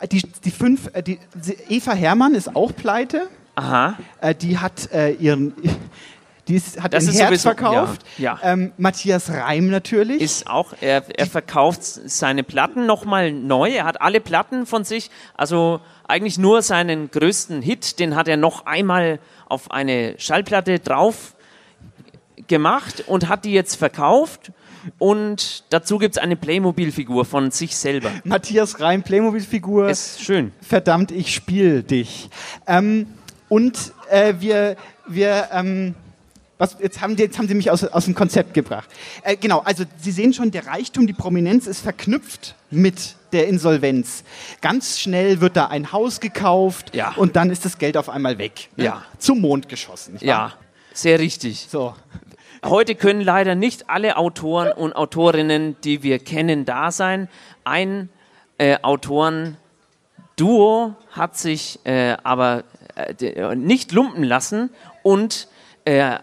die, 0.09 0.23
die 0.45 0.51
fünf, 0.51 0.89
äh, 0.93 1.03
die, 1.03 1.19
Eva 1.69 1.93
Hermann 1.93 2.35
ist 2.35 2.55
auch 2.55 2.73
pleite. 2.75 3.29
Aha. 3.57 3.99
Äh, 4.21 4.35
die 4.35 4.59
hat 4.59 4.93
äh, 4.93 5.11
ihren, 5.13 5.53
die 6.49 6.55
ist, 6.55 6.81
hat 6.81 6.95
Das 6.95 7.05
ein 7.05 7.11
ist 7.11 7.21
Herz 7.21 7.29
sowieso- 7.43 7.49
verkauft. 7.49 8.03
ja, 8.17 8.39
Ähm, 8.43 8.73
Matthias 8.79 9.29
Reim 9.31 9.69
natürlich. 9.69 10.23
Ist 10.23 10.47
auch, 10.49 10.73
er, 10.81 11.03
er 11.19 11.27
verkauft 11.27 11.83
seine 11.83 12.45
Platten 12.45 12.87
nochmal 12.87 13.33
neu. 13.33 13.71
Er 13.71 13.85
hat 13.85 14.01
alle 14.01 14.21
Platten 14.21 14.65
von 14.67 14.85
sich, 14.85 15.11
also 15.37 15.81
eigentlich 16.07 16.39
nur 16.39 16.63
seinen 16.63 17.11
größten 17.11 17.61
Hit, 17.61 17.99
den 17.99 18.15
hat 18.17 18.29
er 18.29 18.37
noch 18.39 18.65
einmal 18.67 19.19
auf 19.49 19.71
eine 19.73 20.15
Schallplatte 20.19 20.79
drauf 20.79 21.35
gemacht 22.47 23.05
und 23.07 23.29
hat 23.29 23.45
die 23.45 23.53
jetzt 23.53 23.77
verkauft. 23.77 24.53
Und 24.99 25.65
dazu 25.71 25.99
gibt 25.99 26.17
es 26.17 26.23
eine 26.23 26.37
Playmobil-Figur 26.37 27.25
von 27.25 27.51
sich 27.51 27.77
selber. 27.77 28.11
Matthias 28.25 28.81
Reim, 28.81 29.03
Playmobil-Figur. 29.03 29.89
Ist 29.89 30.23
schön. 30.23 30.53
Verdammt, 30.61 31.11
ich 31.11 31.35
spiel 31.35 31.83
dich. 31.83 32.31
Ähm, 32.67 33.07
und 33.49 33.93
äh, 34.11 34.35
wir, 34.39 34.77
wir, 35.07 35.49
ähm, 35.53 35.95
was, 36.59 36.77
jetzt, 36.81 37.01
haben 37.01 37.17
die, 37.17 37.25
jetzt 37.25 37.39
haben 37.39 37.49
Sie 37.49 37.55
mich 37.55 37.71
aus, 37.71 37.85
aus 37.85 38.05
dem 38.07 38.15
Konzept 38.15 38.55
gebracht. 38.55 38.89
Äh, 39.25 39.37
genau, 39.37 39.61
also 39.61 39.85
Sie 40.01 40.13
sehen 40.13 40.33
schon, 40.33 40.51
der 40.53 40.67
Reichtum, 40.67 41.07
die 41.07 41.13
Prominenz 41.13 41.67
ist 41.67 41.81
verknüpft 41.81 42.55
mit 42.71 43.17
der 43.33 43.47
Insolvenz. 43.49 44.25
Ganz 44.61 44.99
schnell 44.99 45.41
wird 45.41 45.57
da 45.57 45.67
ein 45.67 45.93
Haus 45.93 46.21
gekauft 46.21 46.95
Ja. 46.95 47.13
und 47.17 47.37
dann 47.37 47.51
ist 47.51 47.65
das 47.65 47.79
Geld 47.79 47.97
auf 47.97 48.09
einmal 48.09 48.39
weg. 48.39 48.71
ne? 48.77 48.85
Ja. 48.85 49.05
Zum 49.19 49.41
Mond 49.41 49.69
geschossen. 49.69 50.17
Ja, 50.21 50.53
sehr 50.95 51.19
richtig. 51.19 51.67
So. 51.71 51.95
Heute 52.65 52.95
können 52.97 53.21
leider 53.21 53.55
nicht 53.55 53.89
alle 53.89 54.17
Autoren 54.17 54.73
und 54.73 54.95
Autorinnen, 54.97 55.77
die 55.85 56.03
wir 56.03 56.19
kennen, 56.19 56.65
da 56.65 56.91
sein. 56.91 57.29
Ein 57.65 58.09
äh, 58.59 58.79
Autoren-Duo 58.83 59.57
hat 61.13 61.37
sich 61.37 61.79
äh, 61.85 62.17
aber 62.25 62.65
äh, 62.97 63.15
de- 63.15 63.55
nicht 63.55 63.93
lumpen 63.93 64.25
lassen 64.25 64.71
und 65.05 65.47
äh, 65.85 66.17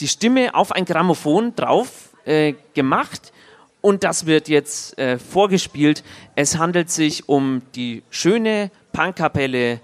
die 0.00 0.08
Stimme 0.08 0.54
auf 0.54 0.72
ein 0.72 0.84
Grammophon 0.84 1.56
drauf 1.56 2.10
äh, 2.26 2.52
gemacht. 2.74 3.32
Und 3.80 4.04
das 4.04 4.26
wird 4.26 4.48
jetzt 4.48 4.98
äh, 4.98 5.18
vorgespielt. 5.18 6.04
Es 6.34 6.58
handelt 6.58 6.90
sich 6.90 7.28
um 7.28 7.62
die 7.74 8.02
schöne 8.10 8.70
Punkkapelle 8.92 9.80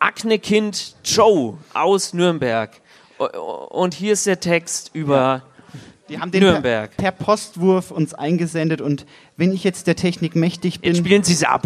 Aknekind 0.00 0.96
Joe 1.04 1.56
aus 1.72 2.12
Nürnberg. 2.12 2.70
Und 3.18 3.94
hier 3.94 4.12
ist 4.12 4.26
der 4.26 4.40
Text 4.40 4.90
über 4.92 5.42
Die 6.08 6.18
haben 6.18 6.30
den 6.30 6.40
per, 6.40 6.52
Nürnberg. 6.52 6.96
per 6.96 7.12
Postwurf 7.12 7.90
uns 7.90 8.12
eingesendet 8.14 8.80
und 8.80 9.06
wenn 9.36 9.52
ich 9.52 9.64
jetzt 9.64 9.86
der 9.86 9.96
Technik 9.96 10.36
mächtig 10.36 10.80
bin. 10.80 10.90
Jetzt 10.94 10.98
spielen 10.98 11.22
Sie 11.22 11.32
es 11.32 11.44
ab. 11.44 11.62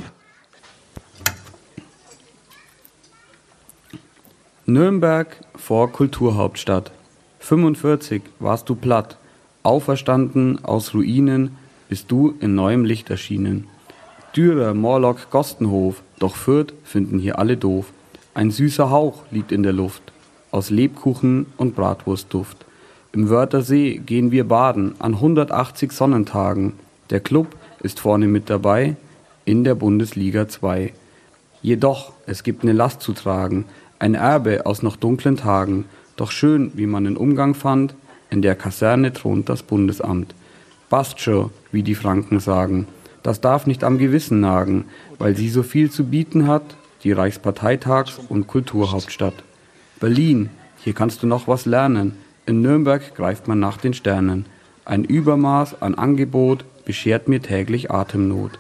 Nürnberg 4.66 5.40
vor 5.56 5.90
Kulturhauptstadt. 5.90 6.92
45 7.40 8.22
warst 8.38 8.68
du 8.68 8.74
platt, 8.74 9.16
auferstanden 9.62 10.62
aus 10.62 10.92
Ruinen, 10.92 11.56
bist 11.88 12.11
du 12.11 12.34
in 12.40 12.54
neuem 12.54 12.84
Licht 12.84 13.08
erschienen. 13.08 13.66
Dürer, 14.37 14.74
Morlock, 14.74 15.30
Gostenhof, 15.30 16.02
doch 16.18 16.37
Fürth 16.37 16.74
finden 16.84 17.18
hier 17.18 17.38
alle 17.38 17.56
doof. 17.56 17.87
Ein 18.34 18.50
süßer 18.50 18.90
Hauch 18.90 19.22
liegt 19.30 19.52
in 19.52 19.62
der 19.62 19.72
Luft, 19.72 20.02
aus 20.50 20.70
Lebkuchen 20.70 21.46
und 21.56 21.74
Bratwurstduft. 21.74 22.64
Im 23.12 23.28
Wörthersee 23.30 23.98
gehen 23.98 24.30
wir 24.30 24.46
baden 24.46 24.94
an 24.98 25.14
180 25.14 25.92
Sonnentagen. 25.92 26.74
Der 27.11 27.20
Club 27.20 27.56
ist 27.82 28.00
vorne 28.00 28.26
mit 28.26 28.50
dabei 28.50 28.96
in 29.44 29.64
der 29.64 29.74
Bundesliga 29.74 30.48
2. 30.48 30.92
Jedoch, 31.62 32.12
es 32.26 32.42
gibt 32.42 32.64
ne 32.64 32.72
Last 32.72 33.00
zu 33.00 33.12
tragen, 33.12 33.64
ein 33.98 34.14
Erbe 34.14 34.66
aus 34.66 34.82
noch 34.82 34.96
dunklen 34.96 35.37
Tagen, 35.37 35.87
doch 36.16 36.30
schön, 36.30 36.70
wie 36.74 36.87
man 36.87 37.04
den 37.04 37.16
Umgang 37.16 37.54
fand, 37.54 37.94
in 38.30 38.42
der 38.42 38.54
Kaserne 38.54 39.12
thront 39.12 39.48
das 39.48 39.62
Bundesamt. 39.62 40.34
Schon, 41.16 41.50
wie 41.72 41.82
die 41.82 41.94
Franken 41.94 42.40
sagen, 42.40 42.87
das 43.22 43.40
darf 43.40 43.66
nicht 43.66 43.84
am 43.84 43.98
Gewissen 43.98 44.40
nagen, 44.40 44.84
weil 45.18 45.37
sie 45.37 45.48
so 45.48 45.62
viel 45.62 45.90
zu 45.90 46.04
bieten 46.04 46.46
hat, 46.46 46.62
die 47.04 47.14
Reichsparteitags- 47.14 48.18
und 48.28 48.46
Kulturhauptstadt. 48.46 49.34
Berlin, 50.00 50.50
hier 50.76 50.92
kannst 50.92 51.22
du 51.22 51.26
noch 51.26 51.48
was 51.48 51.66
lernen, 51.66 52.12
in 52.46 52.62
Nürnberg 52.62 53.14
greift 53.16 53.48
man 53.48 53.58
nach 53.58 53.78
den 53.78 53.94
Sternen. 53.94 54.46
Ein 54.84 55.04
Übermaß 55.04 55.82
an 55.82 55.96
Angebot 55.96 56.64
beschert 56.84 57.28
mir 57.28 57.42
täglich 57.42 57.90
Atemnot. 57.90 58.58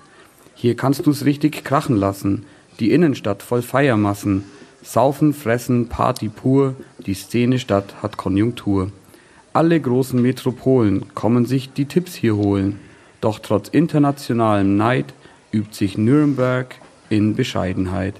Hier 0.54 0.76
kannst 0.76 1.06
du's 1.06 1.24
richtig 1.24 1.64
krachen 1.64 1.96
lassen. 1.96 2.44
Die 2.80 2.90
Innenstadt 2.90 3.42
voll 3.42 3.62
Feiermassen. 3.62 4.44
Saufen, 4.82 5.32
fressen, 5.32 5.88
Party 5.88 6.28
pur. 6.28 6.74
Die 7.06 7.14
Szenestadt 7.14 8.02
hat 8.02 8.16
Konjunktur. 8.16 8.90
Alle 9.52 9.80
großen 9.80 10.20
Metropolen 10.20 11.14
kommen 11.14 11.46
sich 11.46 11.72
die 11.72 11.86
Tipps 11.86 12.14
hier 12.14 12.36
holen. 12.36 12.80
Doch 13.20 13.38
trotz 13.38 13.68
internationalem 13.68 14.76
Neid 14.76 15.14
übt 15.52 15.74
sich 15.74 15.96
Nürnberg 15.96 16.74
in 17.08 17.36
Bescheidenheit. 17.36 18.16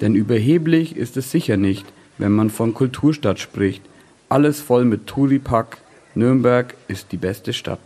Denn 0.00 0.14
überheblich 0.14 0.94
ist 0.94 1.16
es 1.16 1.30
sicher 1.30 1.56
nicht, 1.56 1.86
wenn 2.18 2.32
man 2.32 2.50
von 2.50 2.74
Kulturstadt 2.74 3.38
spricht. 3.38 3.82
Alles 4.28 4.60
voll 4.60 4.84
mit 4.84 5.06
Touripack. 5.06 5.78
Nürnberg 6.14 6.74
ist 6.88 7.10
die 7.12 7.16
beste 7.16 7.52
Stadt. 7.52 7.80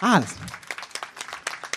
Ah, 0.00 0.22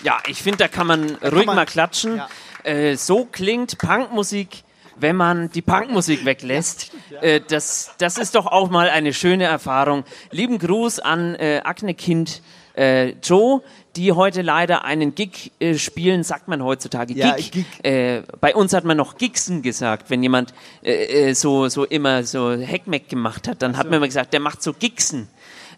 Ja, 0.04 0.18
ich 0.26 0.42
finde, 0.42 0.58
da 0.58 0.68
kann 0.68 0.86
man 0.86 1.16
ruhig 1.16 1.46
man- 1.46 1.56
mal 1.56 1.66
klatschen. 1.66 2.16
ja. 2.16 2.28
Äh, 2.64 2.96
so 2.96 3.24
klingt 3.24 3.78
Punkmusik, 3.78 4.62
wenn 4.96 5.16
man 5.16 5.50
die 5.50 5.62
Punkmusik 5.62 6.24
weglässt. 6.24 6.92
Äh, 7.20 7.40
das, 7.46 7.92
das 7.98 8.18
ist 8.18 8.34
doch 8.34 8.46
auch 8.46 8.68
mal 8.70 8.88
eine 8.90 9.12
schöne 9.14 9.44
Erfahrung. 9.44 10.02
Lieben 10.32 10.58
Gruß 10.58 10.98
an 10.98 11.36
äh, 11.36 11.60
Akne-Kind 11.62 12.42
äh, 12.74 13.10
Joe, 13.22 13.62
die 13.96 14.12
heute 14.12 14.42
leider 14.42 14.84
einen 14.84 15.14
Gig 15.14 15.52
äh, 15.60 15.74
spielen, 15.74 16.22
sagt 16.22 16.48
man 16.48 16.62
heutzutage 16.62 17.14
Ja, 17.14 17.34
Gig. 17.36 17.52
Gig. 17.52 17.66
Äh, 17.82 18.22
bei 18.40 18.54
uns 18.54 18.72
hat 18.72 18.84
man 18.84 18.96
noch 18.96 19.18
Gigsen 19.18 19.62
gesagt, 19.62 20.10
wenn 20.10 20.22
jemand 20.22 20.54
äh, 20.82 21.30
äh, 21.30 21.34
so, 21.34 21.68
so 21.68 21.84
immer 21.84 22.24
so 22.24 22.52
Heckmeck 22.52 23.08
gemacht 23.08 23.48
hat, 23.48 23.62
dann 23.62 23.76
hat 23.76 23.86
man 23.86 23.94
immer 23.94 24.06
gesagt, 24.06 24.32
der 24.32 24.40
macht 24.40 24.62
so 24.62 24.72
Gigsen. 24.72 25.28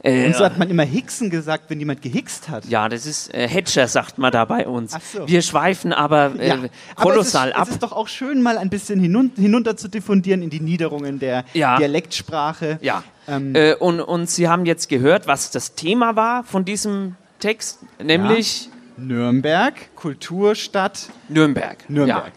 Äh, 0.05 0.27
und 0.27 0.37
so 0.37 0.45
hat 0.45 0.59
man 0.59 0.69
immer 0.69 0.83
Hicksen 0.85 1.31
gesagt, 1.31 1.65
wenn 1.71 1.79
jemand 1.81 2.03
gehickst 2.03 2.49
hat. 2.51 2.67
ja, 2.67 2.89
das 2.91 3.07
ist 3.07 3.33
äh, 3.33 3.49
Hedger, 3.49 3.89
sagt 3.89 4.19
man 4.19 4.31
da 4.31 4.45
bei 4.45 4.67
uns. 4.69 4.93
Ach 4.95 5.01
so. 5.01 5.27
Wir 5.27 5.41
schweifen 5.41 5.93
aber 5.95 6.35
äh, 6.39 6.49
Ja, 6.49 6.55
aber 6.55 6.69
kolossal 6.95 7.49
es 7.49 7.55
ist, 7.55 7.61
ab. 7.61 7.67
Es 7.69 7.75
ist 7.75 7.83
doch 7.83 7.93
auch 7.93 8.09
schön, 8.09 8.43
mal 8.43 8.59
ein 8.59 8.69
bisschen 8.71 9.01
hinun 9.01 9.33
hinunter 9.35 9.77
zu 9.79 9.89
diffundieren 9.89 10.43
in 10.43 10.51
die 10.51 10.61
Niederungen 10.61 11.19
der 11.19 11.45
Ja. 11.55 11.79
Dialektsprache. 11.79 12.79
ja. 12.83 13.03
Ähm, 13.27 13.55
Äh, 13.55 13.75
und, 13.77 14.01
und 14.03 14.29
Sie 14.29 14.47
haben 14.49 14.67
jetzt 14.67 14.91
gehört, 14.91 15.27
was 15.27 15.51
das 15.51 15.75
Thema 15.75 16.15
war 16.17 16.45
von 16.45 16.67
diesem 16.67 17.17
Text, 17.41 17.79
nämlich 18.03 18.69
Nürnberg, 18.99 19.75
Kulturstadt 19.97 21.09
Nürnberg. 21.31 21.89
Nürnberg. 21.89 22.33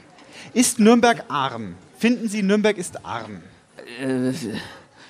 Ist 0.53 0.79
Nürnberg 0.79 1.25
arm? 1.27 1.75
Finden 1.99 2.29
Sie, 2.29 2.41
Nürnberg 2.43 2.77
ist 2.77 3.05
arm? 3.05 3.41
Ja. 4.01 4.07
Äh, 4.07 4.33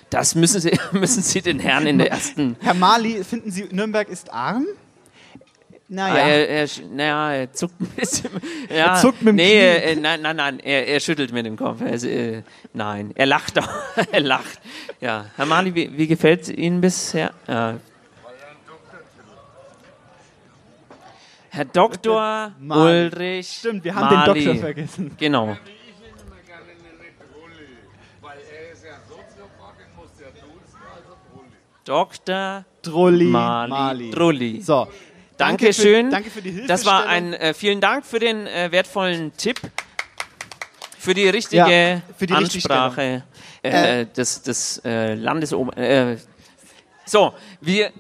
das 0.10 0.36
müssen 0.36 0.62
Sie, 0.62 0.72
müssen 0.94 1.22
Sie 1.24 1.42
den 1.42 1.60
Herrn 1.60 1.86
in 1.88 1.98
der 1.98 2.12
ersten. 2.12 2.56
Herr 2.62 2.74
Mali, 2.74 3.24
finden 3.24 3.52
Sie, 3.52 3.66
Nürnberg 3.72 4.08
ist 4.10 4.32
arm? 4.34 4.66
Ah, 4.70 5.84
Naja. 5.90 6.16
er, 6.28 6.50
er, 6.50 6.68
sch- 6.68 6.86
naja, 6.92 7.32
er 7.34 7.54
zuckt 7.54 7.80
ein 7.80 7.88
bisschen. 7.96 8.30
Ja, 8.70 8.96
Er 8.96 9.02
zuckt 9.02 9.22
mit 9.22 9.30
dem 9.30 9.36
nee, 9.38 9.80
Knie. 9.80 9.92
äh, 9.92 9.96
nein, 9.96 10.22
nein, 10.22 10.36
nein, 10.36 10.60
er, 10.60 10.86
er 10.88 11.00
schüttelt 11.00 11.32
mit 11.32 11.46
dem 11.46 11.56
Kopf. 11.56 11.80
Er, 11.82 12.04
äh, 12.04 12.42
nein, 12.74 13.12
er 13.16 13.26
lacht 13.26 13.58
auch. 13.58 13.70
er 14.12 14.20
lacht. 14.20 14.60
Ja. 15.00 15.28
Herr 15.38 15.46
Mali, 15.46 15.74
wie, 15.76 15.98
wie 15.98 16.08
gefällt 16.08 16.42
es 16.42 16.50
Ihnen 16.50 16.82
bisher? 16.82 17.32
Ja. 17.48 17.78
Herr 21.50 21.66
Dr. 21.66 22.52
Ulrich. 22.70 23.48
Stimmt, 23.60 23.84
wir 23.84 23.96
haben 23.96 24.10
den 24.10 24.20
Mali. 24.20 24.44
Doktor 24.46 24.60
vergessen. 24.62 25.12
Genau. 25.18 25.58
Dr. 31.88 32.66
Drulli 32.82 33.26
Mali. 33.26 33.70
Mali. 33.70 34.12
Drulli. 34.12 34.62
So. 34.62 34.88
Danke 35.38 35.72
für- 35.72 35.84
Dankeschön. 35.84 36.10
danke 36.12 36.30
für 36.30 36.42
die 36.42 36.50
Hilfestellung. 36.52 36.68
Das 36.68 36.86
war 36.86 37.06
ein, 37.06 37.34
äh, 37.34 37.54
vielen 37.54 37.80
Dank 37.80 38.06
für 38.06 38.20
den 38.20 38.46
äh, 38.48 38.72
wertvollen 38.72 39.32
Tipp, 39.38 39.62
für 40.98 41.14
die 41.14 41.30
richtige 41.30 41.58
Ja, 41.70 42.02
für 42.18 42.28
die 42.28 42.34
Ansprache 42.34 43.24
Äh, 43.64 44.02
äh, 44.02 44.06
des, 44.06 44.42
des 44.42 44.82
äh, 44.84 45.14
Landesober... 45.16 45.78
Äh, 45.78 46.18
so, 47.06 47.34
wir, 47.62 47.92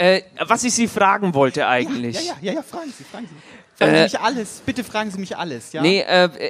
was 0.45 0.65
ich 0.65 0.73
Sie 0.73 0.87
fragen 0.89 1.33
wollte 1.33 1.65
eigentlich. 1.65 2.15
Ja, 2.17 2.21
ja, 2.21 2.35
ja, 2.41 2.53
ja, 2.55 2.61
fragen 2.61 2.91
Sie, 2.95 3.05
fragen 3.05 3.27
Sie. 3.29 3.35
Fragen 3.77 3.95
Sie 3.95 4.03
mich 4.03 4.19
alles, 4.19 4.61
bitte 4.65 4.83
fragen 4.83 5.11
Sie 5.11 5.17
mich 5.19 5.37
alles. 5.37 5.71
Ja? 5.71 5.81
Nee, 5.81 6.03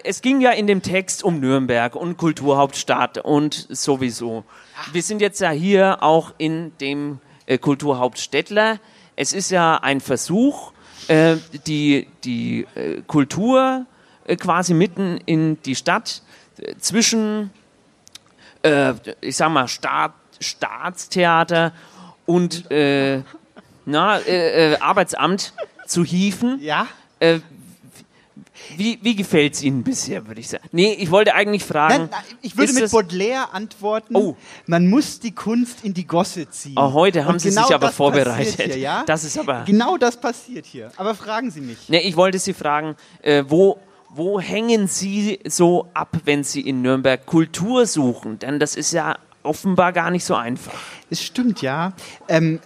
es 0.03 0.23
ging 0.23 0.41
ja 0.41 0.49
in 0.51 0.65
dem 0.65 0.81
Text 0.81 1.23
um 1.23 1.39
Nürnberg 1.39 1.95
und 1.95 2.17
Kulturhauptstadt 2.17 3.19
und 3.19 3.67
sowieso. 3.69 4.43
Wir 4.91 5.03
sind 5.03 5.21
jetzt 5.21 5.39
ja 5.39 5.51
hier 5.51 6.01
auch 6.01 6.33
in 6.39 6.75
dem 6.79 7.19
Kulturhauptstädtler. 7.55 8.79
Es 9.15 9.31
ist 9.31 9.49
ja 9.51 9.77
ein 9.77 10.01
Versuch, 10.01 10.73
äh, 11.07 11.37
die, 11.65 12.07
die 12.23 12.67
äh, 12.75 13.01
Kultur 13.07 13.85
äh, 14.25 14.35
quasi 14.35 14.73
mitten 14.73 15.19
in 15.25 15.61
die 15.63 15.75
Stadt 15.75 16.21
äh, 16.57 16.75
zwischen, 16.77 17.51
äh, 18.63 18.93
ich 19.21 19.37
sag 19.37 19.49
mal, 19.49 19.67
Staat, 19.67 20.13
Staatstheater 20.39 21.71
und 22.25 22.69
äh, 22.69 23.21
na, 23.85 24.17
äh, 24.19 24.73
äh, 24.73 24.79
Arbeitsamt 24.79 25.53
zu 25.85 26.03
hieven. 26.03 26.59
Ja? 26.61 26.87
Wie, 28.75 28.99
wie 29.01 29.15
gefällt 29.15 29.53
es 29.53 29.63
Ihnen 29.63 29.83
bisher, 29.83 30.27
würde 30.27 30.41
ich 30.41 30.49
sagen? 30.49 30.67
Nee, 30.71 30.93
ich 30.93 31.11
wollte 31.11 31.33
eigentlich 31.35 31.63
fragen. 31.63 31.95
Nein, 31.95 32.09
nein, 32.11 32.37
ich 32.41 32.57
würde 32.57 32.73
mit 32.73 32.91
Baudelaire 32.91 33.53
antworten. 33.53 34.15
Oh. 34.15 34.35
Man 34.65 34.89
muss 34.89 35.19
die 35.19 35.31
Kunst 35.33 35.83
in 35.83 35.93
die 35.93 36.05
Gosse 36.05 36.49
ziehen. 36.49 36.75
Oh, 36.77 36.93
heute 36.93 37.25
haben 37.25 37.33
Und 37.35 37.39
Sie 37.39 37.49
genau 37.49 37.65
sich 37.67 37.75
aber 37.75 37.87
das 37.87 37.95
vorbereitet. 37.95 38.73
Hier, 38.73 38.77
ja? 38.77 39.03
Das 39.05 39.23
ist 39.23 39.37
aber. 39.37 39.63
Genau 39.65 39.97
das 39.97 40.19
passiert 40.19 40.65
hier. 40.65 40.91
Aber 40.97 41.15
fragen 41.15 41.51
Sie 41.51 41.61
mich. 41.61 41.77
Nee, 41.87 41.99
ich 41.99 42.15
wollte 42.15 42.39
Sie 42.39 42.53
fragen, 42.53 42.95
äh, 43.21 43.43
wo, 43.47 43.79
wo 44.09 44.39
hängen 44.39 44.87
Sie 44.87 45.39
so 45.45 45.87
ab, 45.93 46.17
wenn 46.25 46.43
Sie 46.43 46.61
in 46.61 46.81
Nürnberg 46.81 47.25
Kultur 47.25 47.85
suchen? 47.85 48.39
Denn 48.39 48.59
das 48.59 48.75
ist 48.75 48.91
ja 48.91 49.17
offenbar 49.43 49.93
gar 49.93 50.11
nicht 50.11 50.25
so 50.25 50.35
einfach. 50.35 50.73
Es 51.09 51.21
stimmt, 51.23 51.61
ja. 51.61 51.93
Ähm, 52.27 52.59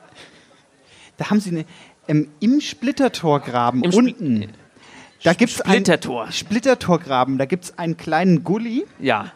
da 1.18 1.30
haben 1.30 1.40
Sie 1.40 1.50
eine. 1.52 1.66
Ähm, 2.08 2.30
Im 2.40 2.60
Splittertorgraben 2.62 3.84
Im 3.84 3.92
Spl- 3.92 3.98
unten. 3.98 4.54
Da 5.24 5.34
gibt's 5.34 5.56
Splittertor. 5.60 6.26
Ein 6.26 6.32
Splittertorgraben. 6.32 7.38
Da 7.38 7.46
gibt 7.46 7.66
es 7.66 7.78
einen 7.78 7.98
kleinen 7.98 8.44
Gully. 8.44 8.86
Ja, 9.00 9.32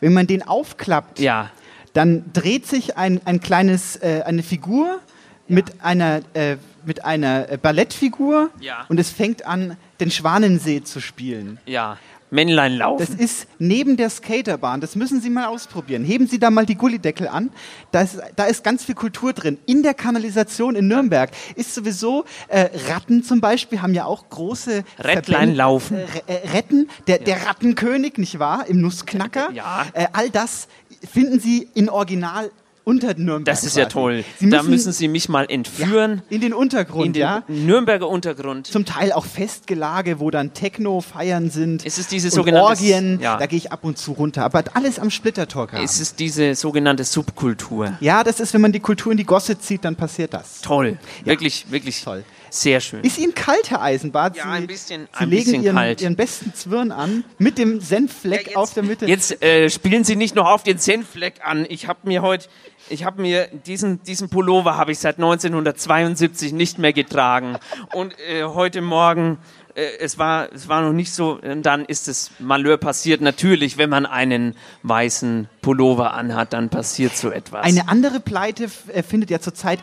Wenn 0.00 0.12
man 0.12 0.26
den 0.26 0.42
aufklappt, 0.42 1.18
ja. 1.18 1.50
dann 1.92 2.24
dreht 2.32 2.66
sich 2.66 2.96
ein, 2.96 3.20
ein 3.24 3.40
kleines, 3.40 3.96
äh, 3.96 4.22
eine 4.24 4.42
Figur 4.42 5.00
mit 5.48 5.82
einer, 5.82 6.20
äh, 6.34 6.56
mit 6.84 7.04
einer 7.04 7.50
äh, 7.50 7.56
Ballettfigur 7.58 8.50
Ja. 8.60 8.84
und 8.88 8.98
es 9.00 9.10
fängt 9.10 9.44
an, 9.46 9.76
den 10.00 10.10
Schwanensee 10.10 10.82
zu 10.82 11.00
spielen. 11.00 11.58
Ja. 11.66 11.98
Männlein 12.34 12.76
laufen. 12.76 13.06
Das 13.06 13.14
ist 13.14 13.46
neben 13.58 13.96
der 13.96 14.10
Skaterbahn. 14.10 14.80
Das 14.80 14.96
müssen 14.96 15.20
Sie 15.20 15.30
mal 15.30 15.46
ausprobieren. 15.46 16.04
Heben 16.04 16.26
Sie 16.26 16.38
da 16.38 16.50
mal 16.50 16.66
die 16.66 16.74
Gullideckel 16.74 17.28
an. 17.28 17.50
Da 17.92 18.02
ist, 18.02 18.18
da 18.36 18.44
ist 18.44 18.64
ganz 18.64 18.84
viel 18.84 18.94
Kultur 18.94 19.32
drin. 19.32 19.58
In 19.66 19.82
der 19.82 19.94
Kanalisation 19.94 20.74
in 20.74 20.88
Nürnberg 20.88 21.30
ist 21.54 21.74
sowieso 21.74 22.24
äh, 22.48 22.68
Ratten 22.88 23.22
zum 23.22 23.40
Beispiel 23.40 23.80
haben 23.80 23.94
ja 23.94 24.04
auch 24.04 24.28
große 24.28 24.84
Verbände- 25.00 25.54
laufen. 25.54 25.96
Äh, 25.96 26.04
äh, 26.26 26.48
Retten. 26.54 26.88
Der, 27.06 27.18
der 27.18 27.46
Rattenkönig, 27.46 28.18
nicht 28.18 28.38
wahr? 28.38 28.64
Im 28.66 28.80
Nussknacker. 28.80 29.50
Ja. 29.52 29.86
Äh, 29.92 30.06
all 30.12 30.30
das 30.30 30.68
finden 31.10 31.38
Sie 31.38 31.68
in 31.74 31.88
Original 31.88 32.50
unter 32.84 33.14
Nürnberg. 33.14 33.44
Das 33.46 33.64
ist 33.64 33.76
ja 33.76 33.86
toll. 33.86 34.24
Sie 34.38 34.48
da 34.50 34.58
müssen 34.58 34.70
müssen 34.70 34.92
Sie 34.92 35.08
mich 35.08 35.28
mal 35.28 35.46
entführen 35.48 36.22
in 36.28 36.40
den 36.40 36.52
Untergrund, 36.52 37.06
in 37.06 37.12
den 37.14 37.20
ja. 37.22 37.42
Nürnberger 37.48 38.08
Untergrund. 38.08 38.66
Zum 38.66 38.84
Teil 38.84 39.12
auch 39.12 39.24
Festgelage, 39.24 40.20
wo 40.20 40.30
dann 40.30 40.52
Techno-Feiern 40.54 41.50
sind. 41.50 41.84
Ist 41.84 41.98
es 41.98 42.08
diese 42.08 42.28
und 42.28 42.34
sogenannte- 42.34 42.66
Orgien, 42.68 43.20
Ja. 43.20 43.36
da 43.38 43.46
gehe 43.46 43.56
ich 43.58 43.72
ab 43.72 43.84
und 43.84 43.96
zu 43.98 44.12
runter. 44.12 44.44
Aber 44.44 44.62
alles 44.74 44.98
am 44.98 45.10
Splittertorgraben. 45.10 45.84
Es 45.84 46.00
ist 46.00 46.20
diese 46.20 46.54
sogenannte 46.54 47.04
Subkultur. 47.04 47.94
Ja, 48.00 48.22
das 48.24 48.40
ist, 48.40 48.52
wenn 48.54 48.60
man 48.60 48.72
die 48.72 48.80
Kultur 48.80 49.12
in 49.12 49.18
die 49.18 49.24
Gosse 49.24 49.58
zieht, 49.58 49.84
dann 49.84 49.96
passiert 49.96 50.34
das. 50.34 50.60
Toll. 50.60 50.98
Wirklich, 51.24 51.66
wirklich 51.70 52.02
Toll. 52.02 52.24
sehr 52.50 52.80
schön. 52.80 53.02
Ist 53.02 53.18
Ihnen 53.18 53.34
kalt, 53.34 53.70
Herr 53.70 53.82
Eisenbart? 53.82 54.36
Ja, 54.36 54.44
ein 54.50 54.66
bisschen- 54.66 55.08
Sie 55.12 55.18
ein 55.24 55.30
legen 55.30 55.44
bisschen 55.44 55.62
Ihren, 55.62 55.76
kalt. 55.76 56.00
Ihren 56.02 56.16
besten 56.16 56.52
Zwirn 56.54 56.92
an, 56.92 57.24
mit 57.38 57.58
dem 57.58 57.80
Senffleck 57.80 58.46
jetzt, 58.48 58.56
auf 58.56 58.74
der 58.74 58.82
Mitte. 58.82 59.06
Jetzt 59.06 59.42
äh, 59.42 59.70
spielen 59.70 60.04
Sie 60.04 60.16
nicht 60.16 60.34
noch 60.34 60.46
auf 60.48 60.62
den 60.62 60.78
Senfleck 60.78 61.34
an. 61.42 61.64
Ich 61.68 61.88
habe 61.88 62.00
mir 62.04 62.22
heute, 62.22 62.48
ich 62.88 63.04
habe 63.04 63.22
mir 63.22 63.48
diesen 63.66 64.02
diesen 64.02 64.28
Pullover 64.28 64.76
habe 64.76 64.92
ich 64.92 64.98
seit 64.98 65.16
1972 65.16 66.52
nicht 66.52 66.78
mehr 66.78 66.92
getragen 66.92 67.56
und 67.92 68.14
äh, 68.18 68.44
heute 68.44 68.80
Morgen 68.80 69.38
äh, 69.74 69.98
es 70.00 70.18
war 70.18 70.52
es 70.52 70.68
war 70.68 70.82
noch 70.82 70.92
nicht 70.92 71.12
so. 71.12 71.38
Dann 71.38 71.84
ist 71.84 72.08
das 72.08 72.30
Malheur 72.38 72.76
passiert. 72.76 73.20
Natürlich, 73.20 73.78
wenn 73.78 73.90
man 73.90 74.06
einen 74.06 74.54
weißen 74.82 75.48
Pullover 75.62 76.14
anhat, 76.14 76.52
dann 76.52 76.68
passiert 76.68 77.16
so 77.16 77.30
etwas. 77.30 77.64
Eine 77.64 77.88
andere 77.88 78.20
Pleite 78.20 78.70
äh, 78.88 79.02
findet 79.02 79.30
ja 79.30 79.40
zurzeit. 79.40 79.80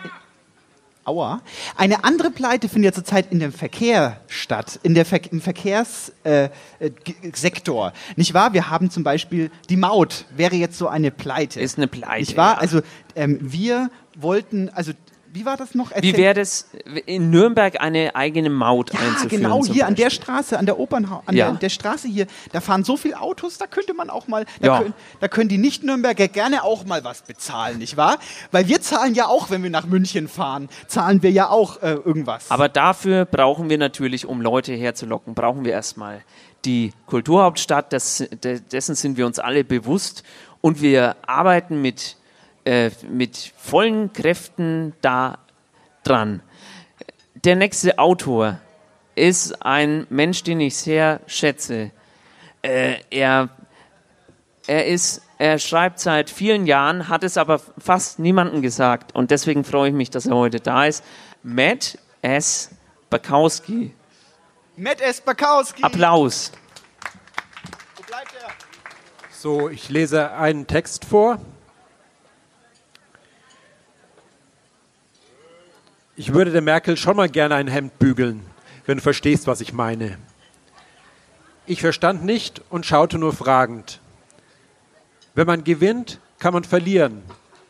Aua. 1.04 1.42
Eine 1.78 2.04
andere 2.04 2.30
Pleite 2.32 2.70
findet 2.70 2.92
ja 2.92 2.96
zurzeit 2.96 3.32
in 3.32 3.40
dem 3.40 3.52
Verkehr 3.52 4.20
statt, 4.28 4.80
in 4.84 4.94
der 4.94 5.06
Ver 5.06 5.20
im 5.32 5.42
Verkehrssektor. 5.42 6.12
Äh, 6.24 6.50
Sektor. 7.34 7.94
Nicht 8.16 8.34
wahr? 8.34 8.54
Wir 8.54 8.70
haben 8.70 8.90
zum 8.92 9.04
Beispiel 9.04 9.50
die 9.70 9.78
Maut, 9.78 10.26
wäre 10.36 10.56
jetzt 10.56 10.78
so 10.78 10.88
eine 10.88 11.10
Pleite. 11.12 11.60
Ist 11.60 11.78
eine 11.78 11.88
Pleite, 11.88 12.20
Nicht 12.20 12.38
wahr? 12.38 12.54
ja. 12.56 12.60
Also 12.60 12.82
ähm, 13.16 13.40
wir 13.42 13.90
wollten, 14.16 14.70
also 14.70 14.92
wie 15.34 15.46
war 15.46 15.58
das 15.58 15.76
noch? 15.76 15.92
Wie 15.92 15.96
Erzähl- 15.96 16.18
wäre 16.18 16.40
es, 16.40 16.68
in 17.06 17.30
Nürnberg 17.30 17.80
eine 17.82 18.16
eigene 18.16 18.50
Maut 18.50 18.94
Ja, 18.94 19.00
einzuführen? 19.00 19.30
genau, 19.44 19.66
hier 19.66 19.88
an 19.88 19.96
der? 19.96 20.10
Straße, 20.10 20.58
an 20.60 20.66
der 20.66 20.78
Opernha 20.80 21.24
an 21.26 21.36
Ja. 21.36 21.50
der, 21.52 21.60
der 21.60 21.70
Straße 21.70 22.08
hier, 22.08 22.28
da 22.52 22.60
fahren 22.62 22.84
so 22.84 22.98
viele 22.98 23.20
Autos, 23.20 23.58
da 23.58 23.68
könnte 23.68 23.94
man 23.94 24.10
auch 24.10 24.28
mal, 24.28 24.46
da, 24.60 24.68
Ja. 24.68 24.78
können, 24.80 24.94
da 25.20 25.28
können 25.28 25.50
die 25.50 25.58
Nicht-Nürnberger 25.58 26.28
gerne 26.28 26.64
auch 26.64 26.86
mal 26.86 27.04
was 27.04 27.22
bezahlen, 27.22 27.78
nicht 27.78 27.98
wahr? 27.98 28.18
Weil 28.52 28.68
wir 28.68 28.82
zahlen 28.82 29.14
ja 29.16 29.28
auch, 29.28 29.50
wenn 29.50 29.64
wir 29.64 29.70
nach 29.70 29.86
München 29.86 30.28
fahren, 30.28 30.70
zahlen 30.88 31.24
wir 31.24 31.32
ja 31.32 31.50
auch 31.50 31.82
äh, 31.82 31.92
irgendwas. 31.94 32.52
Aber 32.52 32.68
dafür 32.70 33.26
brauchen 33.26 33.70
wir 33.70 33.78
natürlich, 33.78 34.26
um 34.26 34.42
Leute 34.42 34.74
herzulocken, 34.74 35.34
brauchen 35.34 35.64
wir 35.66 35.72
erstmal 35.72 36.22
die 36.66 36.92
Kulturhauptstadt. 37.08 37.94
Das, 37.94 38.24
de, 38.44 38.60
dessen 38.60 38.96
sind 38.96 39.18
wir 39.18 39.26
uns 39.26 39.40
alle 39.40 39.64
bewusst. 39.64 40.24
Und 40.60 40.82
wir 40.82 41.16
arbeiten 41.26 41.82
mit, 41.82 42.18
äh, 42.66 42.92
mit 43.10 43.54
vollen 43.58 44.14
Kräften 44.14 44.94
da 45.02 45.40
dran. 46.04 46.42
Der 47.44 47.56
nächste 47.56 47.98
Autor 47.98 48.60
ist 49.16 49.66
ein 49.66 50.06
Mensch, 50.10 50.44
den 50.44 50.60
ich 50.60 50.78
sehr 50.78 51.22
schätze. 51.28 51.92
Äh, 52.62 52.98
er, 53.10 53.50
er, 54.68 54.86
ist, 54.86 55.22
er 55.38 55.58
schreibt 55.58 56.00
seit 56.00 56.30
vielen 56.30 56.68
Jahren, 56.68 57.08
hat 57.08 57.24
es 57.24 57.38
aber 57.38 57.60
fast 57.78 58.20
niemandem 58.20 58.62
gesagt. 58.62 59.16
Und 59.16 59.32
deswegen 59.32 59.64
freue 59.64 59.90
ich 59.90 59.96
mich, 59.96 60.10
dass 60.10 60.28
er 60.28 60.36
heute 60.36 60.60
da 60.60 60.86
ist. 60.86 61.04
Matt 61.44 61.98
S. 62.22 62.70
Bakowski. 63.10 63.94
Matt 64.76 65.02
S. 65.02 65.22
Bakowski. 65.22 65.84
Applaus. 65.84 66.52
Wo 67.96 68.04
bleibt 68.04 68.34
er? 68.40 68.50
So, 69.32 69.70
ich 69.70 69.90
lese 69.90 70.32
einen 70.34 70.68
Text 70.68 71.06
vor. 71.06 71.40
Ich 76.22 76.34
würde 76.36 76.52
der 76.52 76.62
Merkel 76.62 76.98
schon 76.98 77.18
mal 77.18 77.30
gerne 77.30 77.56
ein 77.56 77.68
Hemd 77.68 77.98
bügeln, 77.98 78.46
wenn 78.86 78.98
du 78.98 79.02
verstehst, 79.02 79.48
was 79.48 79.60
ich 79.60 79.74
meine. 79.74 80.20
Ich 81.66 81.82
verstand 81.82 82.24
nicht 82.24 82.62
und 82.70 82.86
schaute 82.86 83.18
nur 83.18 83.34
fragend. 83.34 84.00
Wenn 85.34 85.48
man 85.48 85.64
gewinnt, 85.64 86.20
kann 86.38 86.54
man 86.54 86.64
verlieren. 86.64 87.24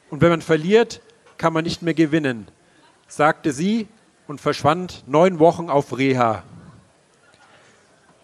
Und 0.10 0.20
wenn 0.20 0.32
man 0.32 0.42
verliert, 0.42 1.00
kann 1.38 1.54
man 1.54 1.64
nicht 1.64 1.82
mehr 1.82 1.94
gewinnen, 1.94 2.46
sagte 3.08 3.54
sie 3.54 3.88
und 4.28 4.42
verschwand 4.42 5.06
neun 5.08 5.40
Wochen 5.40 5.70
auf 5.70 5.98
Reha. 5.98 6.44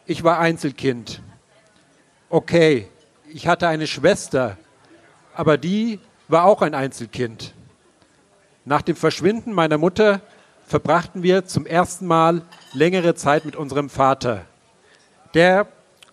Ich 0.05 0.25
war 0.25 0.39
Einzelkind. 0.39 1.21
Okay, 2.27 2.89
ich 3.29 3.47
hatte 3.47 3.69
eine 3.69 3.87
Schwester, 3.87 4.57
aber 5.33 5.57
die 5.57 6.01
war 6.27 6.43
auch 6.43 6.61
ein 6.61 6.75
Einzelkind. 6.75 7.53
Nach 8.67 8.81
dem 8.81 8.97
Verschwinden 8.97 9.53
meiner 9.53 9.77
Mutter 9.77 10.19
verbrachten 10.65 11.23
wir 11.23 11.45
zum 11.45 11.65
ersten 11.65 12.05
Mal 12.05 12.41
längere 12.73 13.15
Zeit 13.15 13.45
mit 13.45 13.55
unserem 13.55 13.89
Vater. 13.89 14.43
Der 15.33 15.67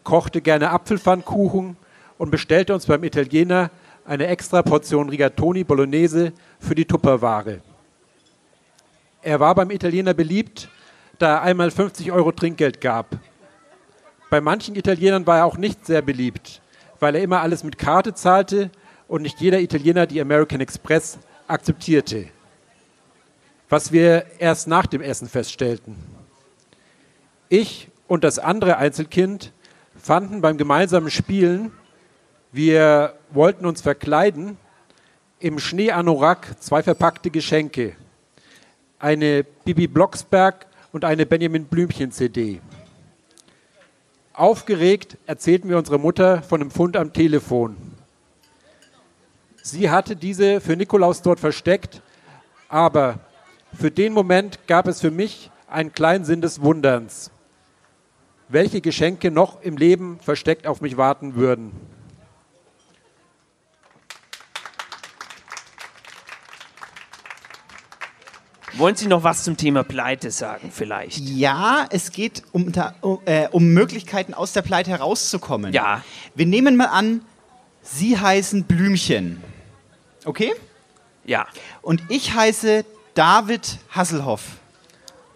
kochte 0.05 0.41
gerne 0.41 0.71
Apfelpfannkuchen 0.71 1.77
und 2.17 2.31
bestellte 2.31 2.73
uns 2.73 2.87
beim 2.87 3.03
Italiener 3.03 3.73
eine 4.05 4.29
extra 4.29 4.63
Portion 4.63 5.09
Rigatoni 5.09 5.65
Bolognese 5.65 6.33
für 6.61 6.77
die 6.77 6.85
Tupperware. 6.85 7.61
Er 9.23 9.41
war 9.41 9.57
beim 9.57 9.73
Italiener 9.73 10.15
beliebt, 10.15 10.69
da 11.19 11.39
er 11.39 11.43
einmal 11.43 11.73
50 11.73 12.13
Euro 12.13 12.31
Trinkgeld 12.31 12.81
gab. 12.81 13.19
Bei 14.31 14.41
manchen 14.41 14.77
Italienern 14.77 15.27
war 15.27 15.39
er 15.39 15.47
auch 15.47 15.57
nicht 15.57 15.85
sehr 15.85 16.03
beliebt, 16.03 16.63
weil 17.01 17.17
er 17.17 17.23
immer 17.25 17.41
alles 17.41 17.65
mit 17.65 17.79
Karte 17.79 18.15
zahlte 18.15 18.71
und 19.09 19.23
nicht 19.23 19.41
jeder 19.41 19.59
Italiener 19.59 20.07
die 20.07 20.21
American 20.21 20.61
Express 20.61 21.19
akzeptierte. 21.49 22.29
Was 23.75 23.91
wir 23.91 24.27
erst 24.39 24.69
nach 24.69 24.87
dem 24.87 25.01
Essen 25.01 25.29
feststellten. 25.29 25.97
Ich 27.49 27.89
und 28.07 28.23
das 28.23 28.39
andere 28.39 28.77
Einzelkind 28.77 29.51
fanden 30.01 30.41
beim 30.41 30.59
gemeinsamen 30.59 31.11
Spielen, 31.11 31.73
wir 32.53 33.15
wollten 33.31 33.67
uns 33.67 33.81
verkleiden, 33.81 34.59
im 35.41 35.59
Schneeanorak 35.59 36.55
zwei 36.63 36.85
verpackte 36.85 37.31
Geschenke. 37.31 37.97
Eine 39.01 39.43
Bibi 39.43 39.89
Blocksberg 39.89 40.69
und 40.93 41.05
eine 41.05 41.27
Benjamin 41.27 41.65
Blümchen 41.65 42.13
CD. 42.13 42.61
Aufgeregt 44.35 45.19
erzählten 45.27 45.69
wir 45.69 45.79
unserer 45.79 45.99
Mutter 45.99 46.43
von 46.43 46.61
dem 46.61 46.71
Fund 46.71 46.97
am 46.97 47.13
Telefon. 47.13 47.77
Sie 49.65 49.91
hatte 49.91 50.15
diese 50.15 50.61
für 50.61 50.77
Nikolaus 50.77 51.23
dort 51.23 51.41
versteckt, 51.41 52.03
aber 52.69 53.19
für 53.79 53.91
den 53.91 54.13
Moment 54.13 54.67
gab 54.67 54.87
es 54.89 55.01
für 55.01 55.11
mich 55.11 55.51
einen 55.69 55.93
kleinen 55.93 56.25
Sinn 56.25 56.41
des 56.41 56.63
Wunderns. 56.63 57.31
Welche 58.49 58.81
Geschenke 58.81 59.31
noch 59.31 59.63
im 59.63 59.77
Leben 59.77 60.19
versteckt 60.21 60.67
auf 60.67 60.81
mich 60.81 60.97
warten 60.97 61.35
würden. 61.35 61.73
Wollen 68.77 68.97
Sie 68.97 69.07
noch 69.07 69.23
was 69.23 69.45
zum 69.45 69.57
Thema 69.57 69.85
Pleite 69.85 70.33
sagen, 70.33 70.71
vielleicht? 70.73 71.19
Ja, 71.19 71.87
es 71.91 72.11
geht 72.11 72.43
um, 72.51 72.73
um, 73.03 73.21
äh, 73.25 73.49
um 73.51 73.69
Möglichkeiten 73.69 74.35
aus 74.35 74.53
der 74.53 74.63
Pleite 74.63 74.91
herauszukommen. 74.91 75.73
Ja. 75.73 76.03
Wir 76.35 76.47
nehmen 76.47 76.77
mal 76.77 76.87
an, 76.87 77.21
Sie 77.83 78.19
heißen 78.19 78.65
Blümchen. 78.65 79.43
Okay? 80.25 80.53
Ja. 81.25 81.47
Und 81.83 82.03
ich 82.09 82.35
heiße 82.35 82.85
David 83.15 83.79
Hasselhoff. 83.91 84.43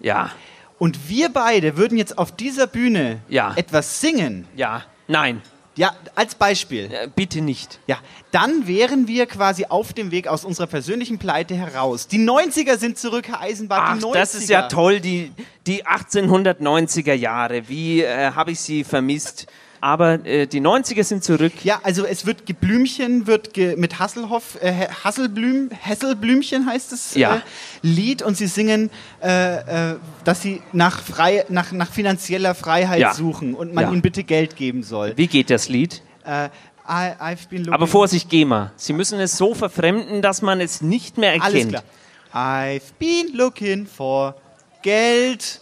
Ja. 0.01 0.31
Und 0.79 1.09
wir 1.09 1.29
beide 1.31 1.77
würden 1.77 1.99
jetzt 1.99 2.19
auf 2.19 2.33
dieser 2.33 2.67
Bühne 2.67 3.21
Ja. 3.29 3.53
etwas 3.57 4.01
singen. 4.01 4.47
Ja. 4.57 4.85
Nein. 5.09 5.43
Ja, 5.75 5.93
als 6.17 6.35
Beispiel. 6.35 6.91
Äh, 6.93 7.09
bitte 7.15 7.41
nicht. 7.41 7.79
Ja, 7.87 7.99
dann 8.33 8.67
wären 8.67 9.07
wir 9.07 9.27
quasi 9.27 9.67
auf 9.69 9.93
dem 9.93 10.11
Weg 10.11 10.27
aus 10.27 10.45
unserer 10.45 10.67
persönlichen 10.67 11.19
Pleite 11.19 11.55
heraus. 11.55 12.09
Die 12.09 12.19
90er 12.19 12.77
sind 12.79 12.99
zurück, 12.99 13.29
Herr 13.29 13.41
Eisenbart. 13.41 13.83
Ach, 13.85 13.97
die 13.97 14.05
90er. 14.05 14.13
das 14.15 14.35
ist 14.35 14.49
ja 14.49 14.63
toll, 14.63 14.99
die, 14.99 15.31
die 15.69 15.87
1890er 15.87 17.13
Jahre. 17.15 17.69
Wie 17.69 18.03
äh, 18.03 18.33
habe 18.33 18.51
ich 18.51 18.61
sie 18.61 18.83
vermisst? 18.83 19.47
Aber 19.81 20.25
äh, 20.27 20.47
die 20.47 20.61
90er 20.61 21.05
sind 21.05 21.23
zurück. 21.23 21.53
Ja, 21.65 21.81
also 21.83 22.05
es 22.05 22.27
wird 22.27 22.47
Geblümchen, 22.47 23.27
wird 23.27 23.55
ge 23.55 23.77
mit 23.77 23.99
Hasselhoff, 23.99 24.59
äh, 24.61 24.89
Hasselblüm, 25.05 25.71
Hesselblümchen 25.71 26.67
heißt 26.67 26.93
das 26.93 27.15
Ja. 27.15 27.37
äh, 27.37 27.41
Lied 27.83 28.23
und 28.23 28.37
sie 28.37 28.47
singen, 28.49 28.91
äh, 29.23 29.91
äh, 29.93 29.97
dass 30.25 30.43
sie 30.43 30.63
nach, 30.73 31.01
frei, 31.03 31.45
nach, 31.49 31.71
nach 31.73 31.91
finanzieller 31.93 32.55
Freiheit 32.55 33.01
Ja. 33.01 33.15
suchen 33.15 33.55
und 33.55 33.73
man 33.75 33.85
Ja. 33.85 33.93
ihnen 33.93 34.03
bitte 34.03 34.25
Geld 34.25 34.57
geben 34.57 34.83
soll. 34.83 35.13
Wie 35.17 35.27
geht 35.29 35.51
das 35.51 35.69
Lied? 35.69 36.03
Äh, 36.25 36.47
I, 36.91 37.13
I've 37.21 37.49
been 37.51 37.59
looking 37.61 37.75
Aber 37.75 37.87
Vorsicht, 37.87 38.31
GEMA. 38.31 38.73
Sie 38.77 38.93
müssen 38.95 39.21
es 39.21 39.37
so 39.37 39.55
verfremden, 39.55 40.23
dass 40.23 40.41
man 40.43 40.61
es 40.61 40.81
nicht 40.81 41.19
mehr 41.19 41.33
Alles 41.41 41.65
erkennt. 41.67 41.71
klar. 41.73 41.85
I've 42.33 42.83
been 42.99 43.35
looking 43.37 43.87
for 43.87 44.35
Geld. 44.83 45.61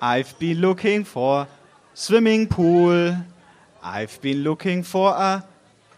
I've 0.00 0.34
been 0.38 0.58
looking 0.60 1.04
for 1.04 1.46
swimming 1.94 2.48
pool. 2.48 3.16
I've 3.82 4.20
been 4.20 4.42
looking 4.42 4.84
for 4.84 5.10
a 5.14 5.42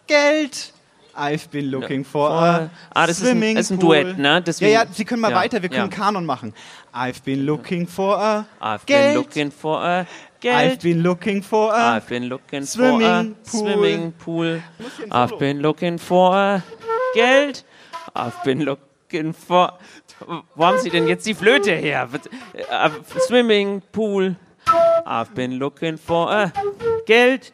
Geld. 0.06 0.72
I've 1.16 1.48
been 1.50 1.70
looking 1.70 2.04
for 2.04 2.28
a 2.28 2.68
Ah, 2.92 3.06
das 3.06 3.18
ist 3.18 3.22
ein- 3.22 3.26
swimming 3.38 3.56
das 3.56 3.66
ist 3.66 3.70
ein 3.72 3.78
pool. 3.78 4.02
Duett, 4.02 4.18
ne? 4.18 4.42
Deswegen- 4.42 4.72
ja, 4.72 4.82
ja, 4.82 4.88
Sie 4.92 5.04
können 5.04 5.20
mal 5.20 5.30
ja, 5.30 5.36
weiter, 5.36 5.62
wir 5.62 5.68
können 5.68 5.90
ja. 5.90 5.96
Kanon 5.96 6.26
machen. 6.26 6.52
I've 6.92 7.22
been 7.24 7.44
looking 7.46 7.86
for 7.86 8.18
a 8.18 8.46
I've 8.60 8.84
Geld. 8.86 9.14
been 9.14 9.14
looking 9.14 9.50
for 9.52 9.80
a 9.80 10.00
I've 10.00 10.06
Geld. 10.40 10.80
been 10.82 11.02
looking 11.02 11.42
for 11.42 11.72
a 11.72 11.96
I've 11.98 12.08
been 12.08 12.24
looking 12.28 12.64
swimming 12.66 13.36
for 13.44 13.58
a 13.58 13.62
pool. 13.62 13.72
swimming 13.74 14.12
pool. 14.12 14.60
I've 15.10 15.38
been 15.38 15.60
looking 15.60 15.98
for 15.98 16.34
a 16.36 16.62
Geld. 17.14 17.62
I've 18.16 18.42
been 18.44 18.62
looking 18.64 19.32
for. 19.34 19.72
Wo 20.56 20.64
haben 20.66 20.78
Sie 20.80 20.90
denn 20.90 21.06
jetzt 21.06 21.26
die 21.26 21.34
Flöte 21.34 21.72
her? 21.74 22.08
Äh, 22.54 22.90
Swimming 23.26 23.82
pool. 23.92 24.34
I've 24.66 25.34
been 25.34 25.58
looking 25.58 25.96
for 25.96 26.30
a 26.30 26.52
Geld. 27.06 27.50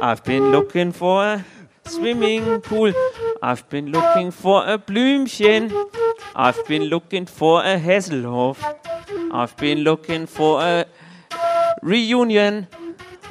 I've 0.00 0.22
been 0.24 0.50
looking 0.50 0.92
for 0.92 1.24
a 1.24 1.44
swimming 1.86 2.60
pool. 2.60 2.92
I've 3.42 3.68
been 3.68 3.86
looking 3.90 4.30
for 4.30 4.66
a 4.66 4.78
Blümchen. 4.78 5.72
I've 6.34 6.64
been 6.66 6.84
looking 6.84 7.26
for 7.26 7.60
a 7.62 7.78
Hasselhoff. 7.78 8.58
I've 9.32 9.56
been 9.56 9.78
looking 9.78 10.26
for 10.26 10.62
a 10.62 10.86
reunion. 11.82 12.68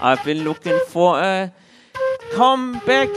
I've 0.01 0.23
been 0.23 0.43
looking 0.43 0.79
for 0.87 1.19
a 1.19 1.51
comeback. 2.33 3.09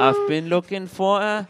I've 0.00 0.28
been 0.28 0.48
looking 0.48 0.86
for 0.86 1.20
a 1.20 1.48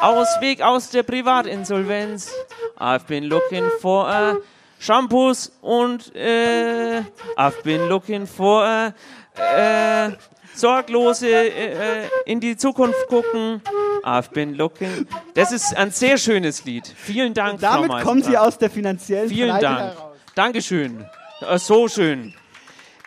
Ausweg 0.00 0.60
aus 0.60 0.90
der 0.90 1.02
Privatinsolvenz. 1.02 2.30
I've 2.78 3.06
been 3.06 3.28
looking 3.28 3.70
for 3.80 4.08
a 4.08 4.36
Shampoos 4.78 5.52
und 5.60 6.14
äh, 6.14 7.02
I've 7.36 7.62
been 7.62 7.88
looking 7.88 8.26
for 8.26 8.64
a 8.64 8.94
äh, 9.36 10.12
sorglose 10.54 11.28
äh, 11.28 12.02
äh, 12.02 12.08
in 12.26 12.40
die 12.40 12.56
Zukunft 12.56 13.06
gucken. 13.08 13.62
I've 14.02 14.30
been 14.32 14.54
looking. 14.54 15.06
Das 15.34 15.52
ist 15.52 15.76
ein 15.76 15.90
sehr 15.90 16.16
schönes 16.18 16.64
Lied. 16.64 16.86
Vielen 16.96 17.34
Dank, 17.34 17.60
Frau 17.60 17.82
Damit 17.82 18.04
kommen 18.04 18.22
Sie 18.22 18.36
aus 18.36 18.58
der 18.58 18.70
finanziellen 18.70 19.28
Vielen 19.28 19.48
Pleite 19.50 19.64
Dank. 19.64 19.78
heraus. 19.78 20.16
Dankeschön. 20.34 21.04
Äh, 21.40 21.58
so 21.58 21.88
schön. 21.88 22.34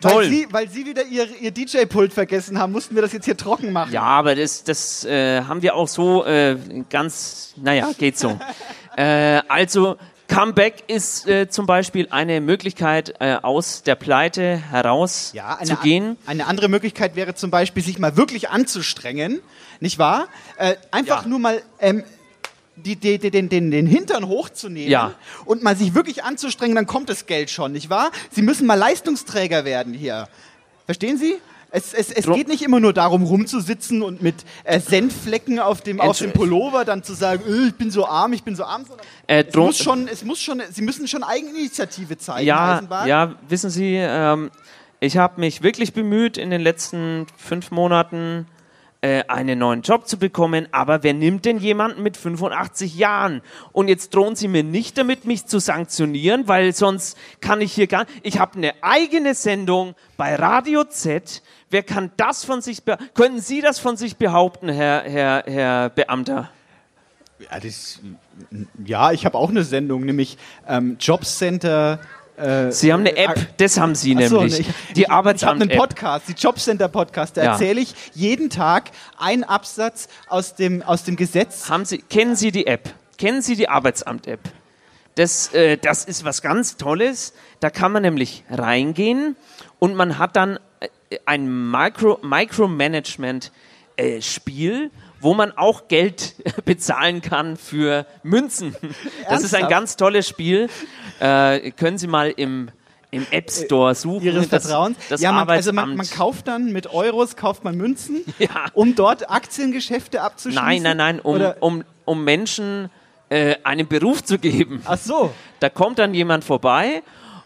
Weil 0.01 0.11
Toll. 0.13 0.26
Sie, 0.26 0.47
weil 0.49 0.70
Sie 0.70 0.86
wieder 0.86 1.03
Ihr, 1.03 1.28
Ihr 1.41 1.51
DJ-Pult 1.51 2.13
vergessen 2.13 2.57
haben, 2.57 2.72
mussten 2.72 2.95
wir 2.95 3.01
das 3.01 3.11
jetzt 3.11 3.26
hier 3.26 3.36
trocken 3.36 3.74
machen. 3.74 3.91
Ja, 3.91 4.03
aber 4.03 4.34
das, 4.34 4.63
das 4.63 5.03
äh, 5.03 5.41
haben 5.41 5.61
wir 5.61 5.76
auch 5.76 5.89
so 5.89 6.26
äh, 6.26 6.57
ganz, 6.89 7.53
naja, 7.57 7.91
geht 7.97 8.17
so. 8.17 8.39
äh, 8.95 9.41
also, 9.49 9.97
Comeback 10.30 10.84
ist 10.88 11.27
äh, 11.27 11.49
zum 11.49 11.65
Beispiel 11.65 12.07
eine 12.11 12.39
Möglichkeit, 12.39 13.15
äh, 13.19 13.38
aus 13.41 13.82
der 13.84 13.95
Pleite 13.95 14.57
heraus 14.57 15.32
Ja, 15.34 15.55
eine, 15.57 15.67
zu 15.69 15.75
gehen. 15.77 16.17
eine 16.27 16.45
andere 16.45 16.69
Möglichkeit 16.69 17.15
wäre 17.15 17.34
zum 17.34 17.49
Beispiel, 17.51 17.84
sich 17.84 17.97
mal 17.99 18.15
wirklich 18.15 18.49
anzustrengen, 18.49 19.41
nicht 19.80 19.97
wahr? 19.97 20.27
Äh, 20.57 20.75
einfach 20.91 21.25
nur 21.25 21.39
mal 21.39 21.61
ähm, 21.80 22.03
die, 22.75 22.95
die, 22.95 23.17
die, 23.17 23.32
den, 23.32 23.49
den, 23.49 23.71
den 23.71 23.88
Hintern 23.88 24.27
hochzunehmen 24.27 24.89
Ja. 24.91 25.13
und 25.45 25.63
mal 25.63 25.75
sich 25.75 25.95
wirklich 25.95 26.23
anzustrengen, 26.23 26.75
dann 26.75 26.86
kommt 26.86 27.09
das 27.09 27.25
Geld 27.25 27.49
schon, 27.49 27.71
nicht 27.71 27.89
wahr? 27.89 28.11
Sie 28.32 28.43
müssen 28.43 28.67
mal 28.67 28.75
Leistungsträger 28.75 29.65
werden 29.65 29.93
hier. 29.93 30.30
Verstehen 30.86 31.17
Sie? 31.17 31.36
Es, 31.72 31.93
es, 31.93 32.09
es 32.11 32.26
geht 32.26 32.47
nicht 32.47 32.63
immer 32.63 32.80
nur 32.80 32.93
darum, 32.93 33.22
rumzusitzen 33.24 34.01
und 34.01 34.24
mit 34.24 34.36
äh, 34.63 34.80
Senfflecken 34.80 35.59
auf 35.59 35.82
dem, 35.82 36.01
auf 36.01 36.17
dem 36.17 36.32
Pullover 36.34 36.84
dann 36.84 37.03
zu 37.03 37.13
sagen, 37.13 37.43
äh, 37.47 37.67
ich 37.67 37.76
bin 37.76 37.91
so 37.91 38.07
arm, 38.07 38.34
ich 38.34 38.43
bin 38.43 38.55
so 38.55 38.63
arm, 38.63 38.86
sondern 38.86 39.05
Äh, 39.28 39.43
es 39.47 39.55
muss 39.55 39.78
schon, 39.78 40.07
es 40.07 40.24
muss 40.26 40.41
schon, 40.41 40.61
Sie 40.72 40.82
müssen 40.82 41.07
schon 41.07 41.24
Eigeninitiative 41.24 42.17
zeigen, 42.17 42.47
Ja, 42.47 42.78
Eisenbahn. 42.78 43.07
ja, 43.07 43.36
wissen 43.47 43.70
Sie, 43.70 43.95
ähm, 43.97 44.49
ich 44.99 45.17
habe 45.17 45.39
mich 45.39 45.61
wirklich 45.61 45.93
bemüht, 45.93 46.38
in 46.38 46.49
den 46.49 46.61
letzten 46.61 47.28
fünf 47.38 47.70
Monaten 47.72 48.47
äh, 49.01 49.23
einen 49.27 49.59
neuen 49.59 49.81
Job 49.81 50.07
zu 50.07 50.17
bekommen. 50.17 50.67
Aber 50.71 51.03
wer 51.03 51.13
nimmt 51.13 51.45
denn 51.45 51.57
jemanden 51.57 52.03
mit 52.03 52.17
85 52.17 52.95
Jahren? 52.95 53.41
Und 53.71 53.87
jetzt 53.87 54.13
drohen 54.13 54.35
Sie 54.35 54.47
mir 54.47 54.63
nicht 54.63 54.97
damit, 54.97 55.25
mich 55.25 55.45
zu 55.45 55.59
sanktionieren, 55.59 56.47
weil 56.47 56.73
sonst 56.73 57.17
kann 57.39 57.61
ich 57.61 57.73
hier 57.73 57.87
gar. 57.87 58.05
Ich 58.23 58.39
habe 58.39 58.57
eine 58.57 58.73
eigene 58.81 59.35
Sendung 59.35 59.95
bei 60.17 60.35
Radio 60.35 60.83
Z. 60.83 61.41
Wer 61.69 61.83
kann 61.83 62.11
das 62.17 62.43
von 62.43 62.61
sich? 62.61 62.83
Be 62.83 62.97
Können 63.13 63.39
Sie 63.39 63.61
das 63.61 63.79
von 63.79 63.95
sich 63.95 64.17
behaupten, 64.17 64.69
Herr, 64.69 65.03
Herr, 65.03 65.43
Herr 65.45 65.89
Beamter? 65.89 66.49
Ja, 67.39 67.59
das, 67.59 68.01
ja 68.83 69.11
ich 69.11 69.25
habe 69.25 69.37
auch 69.37 69.49
eine 69.49 69.63
Sendung, 69.63 70.03
nämlich 70.03 70.37
ähm, 70.67 70.97
Jobcenter. 70.99 71.99
Äh, 72.39 72.71
Sie 72.71 72.91
haben 72.93 73.01
eine 73.01 73.15
App, 73.17 73.57
das 73.57 73.77
haben 73.79 73.95
Sie 73.95 74.15
Ach 74.17 74.21
so, 74.29 74.37
nämlich. 74.41 74.59
ne, 74.59 74.65
ich- 74.89 74.93
die 74.93 75.01
Ich 75.03 75.09
habe 75.09 75.29
einen. 75.29 75.69
Podcast, 75.69 76.27
die 76.29 76.33
Jobcenter-Podcast. 76.33 77.35
Da 77.37 77.43
Ja. 77.43 77.51
erzähle 77.53 77.81
ich 77.81 77.93
jeden 78.13 78.49
Tag 78.49 78.91
einen 79.17 79.43
Absatz 79.43 80.07
aus 80.27 80.55
dem, 80.55 80.81
aus 80.81 81.03
dem 81.03 81.15
Gesetz. 81.15 81.69
Haben 81.69 81.85
Sie, 81.85 81.97
kennen 81.99 82.35
Sie 82.35 82.51
die 82.51 82.65
App? 82.67 82.89
Kennen 83.17 83.41
Sie 83.41 83.55
die 83.55 83.67
Arbeitsamt-App? 83.69 84.39
Das, 85.15 85.53
äh, 85.53 85.77
das 85.77 86.05
ist 86.05 86.23
was 86.23 86.41
ganz 86.41 86.77
Tolles. 86.77 87.33
Da 87.59 87.69
kann 87.69 87.91
man 87.91 88.03
nämlich 88.03 88.45
reingehen 88.49 89.35
und 89.79 89.95
man 89.95 90.17
hat 90.17 90.37
dann 90.37 90.57
äh, 90.79 91.17
ein 91.25 91.69
Micro, 91.71 92.19
Micromanagement-Spiel, 93.97 94.91
wo 95.22 95.34
man 95.34 95.51
auch 95.57 95.88
Geld 95.88 96.36
bezahlen 96.65 97.22
kann 97.22 97.57
für 97.57 98.05
Münzen. 98.24 98.76
Das 99.30 99.43
ist 99.43 99.53
ein 99.53 99.61
Ernsthaft? 99.61 99.70
ganz 99.70 99.95
tolles 99.97 100.28
Spiel. 100.28 100.70
Äh, 101.20 101.72
können 101.72 101.97
Sie 101.97 102.07
mal 102.07 102.32
im, 102.32 102.70
im 103.11 103.26
App 103.32 103.51
Store 103.51 103.93
suchen. 103.95 104.26
Ihres 104.26 104.49
Das- 104.49 104.63
Vertrauens. 104.65 104.97
Das 105.09 105.22
ja, 105.22 105.32
man, 105.32 105.47
also 105.49 105.74
man, 105.74 105.95
man 105.95 106.09
kauft 106.09 106.47
dann 106.47 106.72
mit 106.72 106.93
Euros, 106.93 107.36
kauft 107.36 107.63
man 107.63 107.76
Münzen, 107.78 108.24
Ja. 108.39 108.65
um 108.74 108.95
dort 108.95 109.30
Aktiengeschäfte 109.30 110.22
abzuschließen. 110.22 110.63
Nein, 110.65 110.82
nein, 110.84 110.97
nein, 110.97 111.20
um, 111.20 111.36
Oder- 111.36 111.57
um, 111.61 111.84
um 112.05 112.24
Menschen 112.24 112.89
äh, 113.30 113.55
einen 113.63 113.88
Beruf 113.88 114.24
zu 114.24 114.39
geben. 114.39 114.82
Ach 114.86 114.97
so. 114.97 115.32
Da 115.59 115.70
kommt 115.70 115.99
dann 115.99 116.13
jemand 116.13 116.43
vorbei 116.43 117.03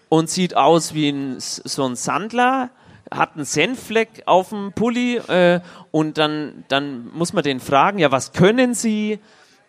und 0.09 0.29
sieht 0.29 0.55
aus 0.55 0.93
wie 0.93 1.09
ein, 1.09 1.35
so 1.39 1.85
ein 1.85 1.95
Sandler, 1.95 2.69
hat 3.15 3.35
einen 3.35 3.45
Senffleck 3.45 4.23
auf 4.25 4.49
dem 4.49 4.73
Pulli 4.73 5.17
äh, 5.17 5.59
und 5.91 6.17
dann, 6.17 6.63
dann 6.67 7.09
muss 7.13 7.33
man 7.33 7.43
den 7.43 7.59
fragen, 7.59 7.99
ja, 7.99 8.11
was 8.11 8.33
können 8.33 8.73
Sie? 8.73 9.19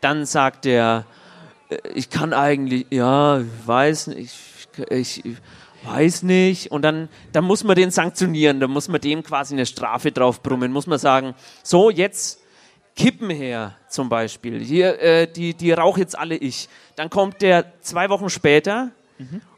Dann 0.00 0.26
sagt 0.26 0.66
er, 0.66 1.04
äh, 1.68 1.76
ich 1.94 2.10
kann 2.10 2.32
eigentlich, 2.32 2.86
ja, 2.90 3.40
ich 3.40 3.46
weiß 3.66 4.08
nicht, 4.08 4.34
ich, 4.90 5.24
ich 5.24 5.36
weiß 5.84 6.22
nicht. 6.22 6.70
Und 6.72 6.82
dann, 6.82 7.08
dann 7.32 7.44
muss 7.44 7.64
man 7.64 7.76
den 7.76 7.90
sanktionieren, 7.90 8.60
dann 8.60 8.70
muss 8.70 8.88
man 8.88 9.00
dem 9.00 9.22
quasi 9.22 9.54
eine 9.54 9.66
Strafe 9.66 10.10
drauf 10.12 10.42
brummen, 10.42 10.72
muss 10.72 10.86
man 10.86 10.98
sagen, 10.98 11.34
so, 11.62 11.90
jetzt 11.90 12.40
Kippen 12.96 13.28
her 13.30 13.74
zum 13.88 14.08
Beispiel. 14.08 14.60
Hier, 14.60 15.00
äh, 15.00 15.26
die, 15.26 15.54
die 15.54 15.72
rauche 15.72 16.00
jetzt 16.00 16.16
alle 16.18 16.36
ich. 16.36 16.68
Dann 16.96 17.10
kommt 17.10 17.42
der 17.42 17.66
zwei 17.80 18.08
Wochen 18.08 18.30
später 18.30 18.90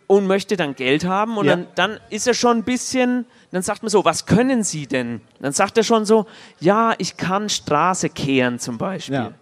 und 0.07 0.27
möchte 0.27 0.57
dann 0.57 0.75
Geld 0.75 1.05
haben 1.05 1.37
und 1.37 1.47
Ja. 1.47 1.57
dann, 1.57 1.67
dann 1.75 2.01
ist 2.11 2.27
er 2.27 2.35
schon 2.35 2.59
ein 2.59 2.63
bisschen, 2.65 3.27
dann 3.53 3.63
sagt 3.63 3.83
man 3.83 3.91
so, 3.91 4.05
was 4.05 4.27
können 4.27 4.63
Sie 4.63 4.87
denn? 4.87 5.21
Dann 5.41 5.53
sagt 5.53 5.77
er 5.79 5.85
schon 5.85 6.05
so, 6.05 6.27
ja, 6.61 6.95
ich 6.99 7.17
kann 7.17 7.49
Straße 7.49 8.09
kehren 8.11 8.59
zum 8.59 8.79
Beispiel. 8.79 9.15
Ja. 9.15 9.33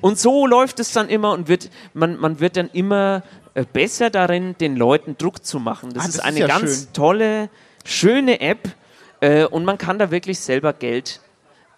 Und 0.00 0.18
so 0.18 0.46
läuft 0.46 0.80
es 0.80 0.92
dann 0.92 1.08
immer 1.08 1.32
und 1.32 1.48
wird, 1.48 1.70
man, 1.94 2.18
man 2.18 2.40
wird 2.40 2.56
dann 2.56 2.68
immer 2.72 3.22
äh, 3.54 3.64
besser 3.70 4.10
darin, 4.10 4.56
den 4.58 4.76
Leuten 4.76 5.16
Druck 5.16 5.44
zu 5.44 5.60
machen. 5.60 5.90
Das 5.94 6.04
Ah, 6.04 6.06
ist 6.08 6.18
das 6.18 6.24
ist 6.24 6.28
eine 6.28 6.40
ja 6.40 6.46
ganz 6.48 6.78
schön. 6.84 6.92
tolle, 6.92 7.50
schöne 7.84 8.40
App 8.40 8.68
äh, 9.20 9.44
und 9.44 9.64
man 9.64 9.78
kann 9.78 9.98
da 9.98 10.10
wirklich 10.10 10.40
selber 10.40 10.72
Geld 10.72 11.20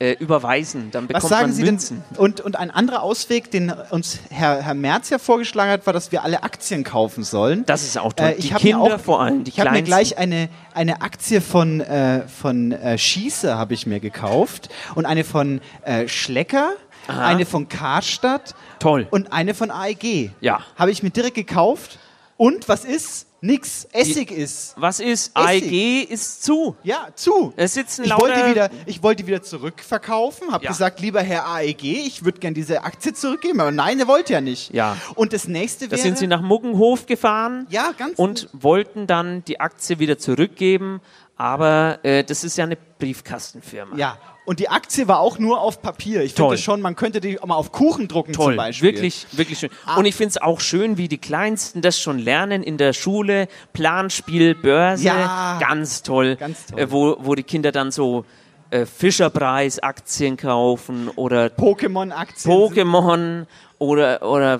äh, 0.04 0.12
überweisen. 0.12 0.90
Dann 0.90 1.06
bekommt 1.06 1.24
Was 1.24 1.30
sagen 1.30 1.46
man 1.48 1.52
Sie 1.52 1.62
Münzen. 1.64 2.02
denn? 2.10 2.18
Und, 2.18 2.40
und 2.40 2.56
ein 2.56 2.70
anderer 2.70 3.02
Ausweg, 3.02 3.50
den 3.50 3.72
uns 3.90 4.18
Herr, 4.30 4.62
Herr 4.62 4.74
Merz 4.74 5.10
ja 5.10 5.18
vorgeschlagen 5.18 5.70
hat, 5.70 5.86
war, 5.86 5.92
dass 5.92 6.12
wir 6.12 6.22
alle 6.24 6.42
Aktien 6.42 6.84
kaufen 6.84 7.24
sollen. 7.24 7.64
Das 7.66 7.82
ist 7.82 7.96
auch 7.98 8.12
toll. 8.12 8.28
Äh, 8.28 8.34
ich 8.34 8.48
die 8.48 8.54
Kinder 8.54 8.80
auch- 8.96 9.00
vor 9.00 9.20
allem, 9.20 9.44
die 9.44 9.50
Ich 9.50 9.60
habe 9.60 9.70
mir 9.70 9.82
gleich 9.82 10.18
eine, 10.18 10.48
eine 10.74 11.00
Aktie 11.02 11.40
von, 11.40 11.80
äh, 11.80 12.22
von 12.28 12.72
äh, 12.72 12.98
Schieße 12.98 13.56
habe 13.56 13.74
ich 13.74 13.86
mir 13.86 14.00
gekauft 14.00 14.68
und 14.94 15.06
eine 15.06 15.24
von 15.24 15.60
äh, 15.82 16.08
Schlecker, 16.08 16.72
Aha. 17.06 17.26
eine 17.26 17.44
von 17.46 17.68
Karstadt 17.68 18.54
Toll. 18.78 19.06
und 19.10 19.32
eine 19.32 19.54
von 19.54 19.70
AEG. 19.70 20.30
Ja. 20.40 20.60
Habe 20.76 20.90
ich 20.90 21.02
mir 21.02 21.10
direkt 21.10 21.34
gekauft. 21.34 21.98
Und 22.36 22.68
was 22.68 22.84
ist? 22.84 23.26
Nix. 23.40 23.86
Essig 23.92 24.30
ist. 24.30 24.72
Was 24.78 25.00
ist? 25.00 25.32
Essig. 25.36 25.64
AEG 25.64 26.10
ist 26.10 26.42
zu. 26.44 26.74
Ja, 26.82 27.08
zu. 27.14 27.52
Es 27.56 27.74
sitzen 27.74 28.04
Ich 28.04 28.10
wollte, 28.18 28.48
wieder, 28.48 28.70
ich 28.86 29.02
wollte 29.02 29.26
wieder 29.26 29.42
zurückverkaufen, 29.42 30.50
habe 30.50 30.64
Ja. 30.64 30.70
gesagt, 30.70 30.98
lieber 31.00 31.20
Herr 31.20 31.46
AEG, 31.46 31.84
ich 32.06 32.24
würde 32.24 32.40
gerne 32.40 32.54
diese 32.54 32.82
Aktie 32.84 33.12
zurückgeben. 33.12 33.60
Aber 33.60 33.70
nein, 33.70 34.00
er 34.00 34.08
wollte 34.08 34.32
ja 34.32 34.40
nicht. 34.40 34.72
Ja. 34.72 34.96
Und 35.14 35.34
das 35.34 35.46
nächste 35.46 35.86
Da 35.86 35.92
wäre... 35.92 36.00
sind 36.00 36.16
sie 36.18 36.26
nach 36.26 36.40
Muggenhof 36.40 37.04
gefahren 37.06 37.66
Ja, 37.68 37.92
ganz 37.96 38.18
und 38.18 38.48
wollten 38.52 39.06
dann 39.06 39.44
die 39.44 39.60
Aktie 39.60 39.98
wieder 39.98 40.16
zurückgeben, 40.18 41.00
aber 41.36 41.98
äh, 42.02 42.24
das 42.24 42.44
ist 42.44 42.56
ja 42.56 42.64
eine 42.64 42.78
Briefkastenfirma. 42.98 43.96
Ja, 43.96 44.16
und 44.46 44.60
die 44.60 44.68
Aktie 44.68 45.08
war 45.08 45.20
auch 45.20 45.38
nur 45.38 45.60
auf 45.60 45.80
Papier. 45.80 46.22
Ich 46.22 46.34
finde 46.34 46.58
schon, 46.58 46.80
man 46.80 46.96
könnte 46.96 47.20
die 47.20 47.40
auch 47.40 47.46
mal 47.46 47.54
auf 47.56 47.72
Kuchen 47.72 48.08
drucken 48.08 48.32
Toll, 48.32 48.52
zum 48.52 48.56
Beispiel. 48.56 48.92
wirklich, 48.92 49.26
wirklich 49.32 49.58
schön. 49.58 49.70
Ah. 49.86 49.96
Und 49.96 50.04
ich 50.04 50.14
finde 50.14 50.30
es 50.30 50.36
auch 50.42 50.60
schön, 50.60 50.98
wie 50.98 51.08
die 51.08 51.18
Kleinsten 51.18 51.80
das 51.82 51.98
schon 51.98 52.18
lernen 52.18 52.62
in 52.62 52.76
der 52.76 52.92
Schule. 52.92 53.48
Planspiel, 53.72 54.54
Börse, 54.54 55.04
Ja. 55.04 55.58
ganz 55.60 56.02
toll. 56.02 56.36
Ganz 56.36 56.66
toll. 56.66 56.78
Äh, 56.80 56.90
wo, 56.90 57.16
wo 57.20 57.34
die 57.34 57.42
Kinder 57.42 57.72
dann 57.72 57.90
so 57.90 58.24
äh, 58.70 58.86
Fischerpreis-Aktien 58.86 60.36
kaufen 60.36 61.08
oder 61.16 61.46
Pokémon-Aktien. 61.46 62.52
Pokémon 62.52 63.46
oder, 63.78 64.22
oder 64.22 64.54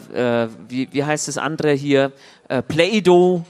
äh, 0.45 0.49
wie, 0.69 0.89
wie 0.93 1.05
heißt 1.05 1.29
das 1.29 1.39
andere 1.39 1.73
hier? 1.73 2.13
Äh, 2.49 2.63
Play-Doh, 2.63 3.45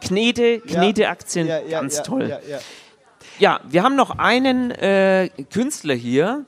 Knete. 0.00 0.60
Knete-Aktien, 0.60 1.46
Ja, 1.46 1.60
ja, 1.60 1.80
ganz 1.80 2.02
toll. 2.02 2.38
Ja, 3.40 3.60
wir 3.66 3.82
haben 3.82 3.96
noch 3.96 4.18
einen 4.18 4.70
äh, 4.70 5.30
Künstler 5.50 5.94
hier, 5.94 6.44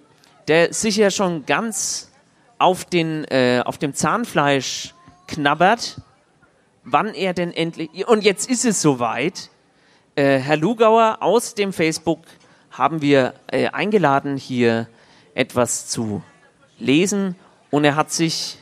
der 0.46 0.74
sich 0.74 0.98
ja 0.98 1.10
schon 1.10 1.46
ganz 1.46 2.12
auf, 2.58 2.84
den, 2.84 3.24
äh, 3.30 3.62
auf 3.64 3.78
dem 3.78 3.94
Zahnfleisch 3.94 4.92
knabbert, 5.26 6.02
wann 6.84 7.14
er 7.14 7.32
denn 7.32 7.50
endlich. 7.50 8.06
Und 8.06 8.24
jetzt 8.24 8.50
ist 8.50 8.66
es 8.66 8.82
soweit. 8.82 9.48
Äh, 10.16 10.36
Herr 10.36 10.58
Lugauer 10.58 11.16
aus 11.20 11.54
dem 11.54 11.72
Facebook 11.72 12.18
haben 12.70 13.00
wir 13.00 13.32
äh, 13.46 13.68
eingeladen, 13.68 14.36
hier 14.36 14.86
etwas 15.32 15.88
zu 15.88 16.22
lesen. 16.78 17.36
Und 17.70 17.84
er 17.86 17.96
hat 17.96 18.12
sich 18.12 18.58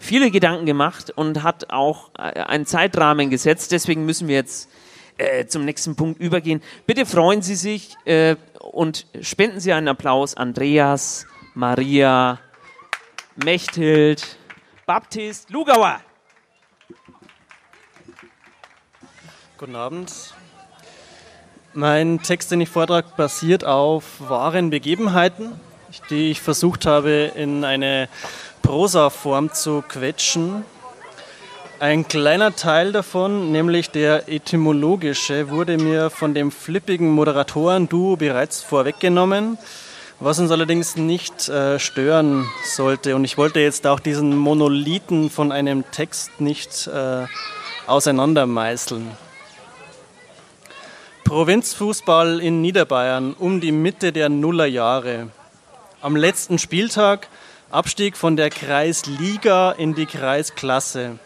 viele 0.00 0.32
Gedanken 0.32 0.66
gemacht 0.66 1.12
und 1.14 1.44
hat 1.44 1.70
auch 1.70 2.10
äh, 2.18 2.40
einen 2.40 2.66
Zeitrahmen 2.66 3.30
gesetzt. 3.30 3.70
Deswegen 3.70 4.04
müssen 4.04 4.26
wir 4.26 4.34
jetzt 4.34 4.68
äh, 5.18 5.46
zum 5.46 5.64
nächsten 5.64 5.96
Punkt 5.96 6.20
übergehen. 6.20 6.62
Bitte 6.86 7.06
freuen 7.06 7.42
Sie 7.42 7.54
sich 7.54 7.96
äh, 8.04 8.36
und 8.60 9.06
spenden 9.20 9.60
Sie 9.60 9.72
einen 9.72 9.88
Applaus 9.88 10.34
Andreas, 10.34 11.26
Maria, 11.54 12.40
Mechthild, 13.36 14.38
Baptist, 14.86 15.50
Lugauer. 15.50 16.00
Guten 19.58 19.76
Abend. 19.76 20.34
Mein 21.74 22.20
Text, 22.22 22.50
den 22.50 22.60
ich 22.60 22.68
vortrage, 22.68 23.08
basiert 23.16 23.64
auf 23.64 24.04
wahren 24.18 24.70
Begebenheiten, 24.70 25.58
die 26.10 26.30
ich 26.30 26.40
versucht 26.40 26.84
habe 26.84 27.32
in 27.34 27.64
eine 27.64 28.08
Prosaform 28.62 29.52
zu 29.52 29.82
quetschen. 29.86 30.64
Ein 31.82 32.06
kleiner 32.06 32.54
Teil 32.54 32.92
davon, 32.92 33.50
nämlich 33.50 33.90
der 33.90 34.28
etymologische, 34.28 35.50
wurde 35.50 35.78
mir 35.78 36.10
von 36.10 36.32
dem 36.32 36.52
flippigen 36.52 37.10
Moderatoren-Duo 37.10 38.14
bereits 38.14 38.62
vorweggenommen, 38.62 39.58
was 40.20 40.38
uns 40.38 40.52
allerdings 40.52 40.94
nicht 40.94 41.48
äh, 41.48 41.80
stören 41.80 42.48
sollte. 42.64 43.16
Und 43.16 43.24
ich 43.24 43.36
wollte 43.36 43.58
jetzt 43.58 43.84
auch 43.88 43.98
diesen 43.98 44.36
Monolithen 44.36 45.28
von 45.28 45.50
einem 45.50 45.82
Text 45.90 46.40
nicht 46.40 46.86
äh, 46.86 47.26
auseinandermeißeln. 47.88 49.10
Provinzfußball 51.24 52.38
in 52.38 52.60
Niederbayern 52.60 53.34
um 53.36 53.60
die 53.60 53.72
Mitte 53.72 54.12
der 54.12 54.28
Nullerjahre. 54.28 55.30
Am 56.00 56.14
letzten 56.14 56.60
Spieltag 56.60 57.26
Abstieg 57.72 58.16
von 58.16 58.36
der 58.36 58.50
Kreisliga 58.50 59.72
in 59.72 59.96
die 59.96 60.06
Kreisklasse. 60.06 61.18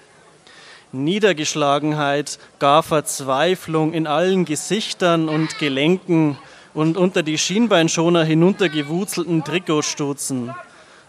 Niedergeschlagenheit, 1.05 2.39
gar 2.59 2.83
Verzweiflung 2.83 3.93
in 3.93 4.07
allen 4.07 4.45
Gesichtern 4.45 5.29
und 5.29 5.59
Gelenken 5.59 6.39
und 6.75 6.97
unter 6.97 7.23
die 7.23 7.39
Schienbeinschoner 7.39 8.25
hinuntergewuzelten 8.25 9.45
Trikotstutzen. 9.45 10.55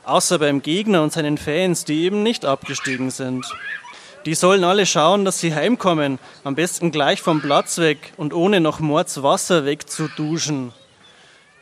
Außer 0.05 0.39
beim 0.39 0.61
Gegner 0.61 1.03
und 1.03 1.11
seinen 1.11 1.37
Fans, 1.37 1.83
die 1.83 2.03
eben 2.03 2.23
nicht 2.23 2.45
abgestiegen 2.45 3.11
sind. 3.11 3.45
Die 4.25 4.35
sollen 4.35 4.63
alle 4.63 4.85
schauen, 4.85 5.25
dass 5.25 5.39
sie 5.39 5.53
heimkommen, 5.53 6.19
am 6.43 6.55
besten 6.55 6.91
gleich 6.91 7.21
vom 7.21 7.41
Platz 7.41 7.77
weg 7.77 8.13
und 8.17 8.33
ohne 8.33 8.59
noch 8.59 8.79
Mords 8.79 9.23
Wasser 9.23 9.65
wegzuduschen. 9.65 10.73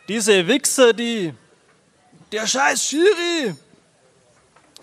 Diese 0.07 0.47
Wichser, 0.47 0.93
die. 0.93 1.34
Der 2.32 2.45
scheiß 2.45 2.84
Schiri! 2.84 3.55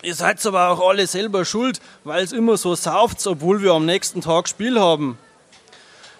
Ihr 0.03 0.15
seid 0.15 0.45
aber 0.45 0.67
auch 0.69 0.89
alle 0.89 1.07
selber 1.07 1.45
schuld, 1.45 1.79
weil 2.03 2.25
es 2.25 2.33
immer 2.33 2.57
so 2.57 2.75
sauft, 2.75 3.25
obwohl 3.25 3.61
wir 3.61 3.71
am 3.71 3.85
nächsten 3.85 4.19
Tag 4.19 4.49
Spiel 4.49 4.77
haben. 4.77 5.17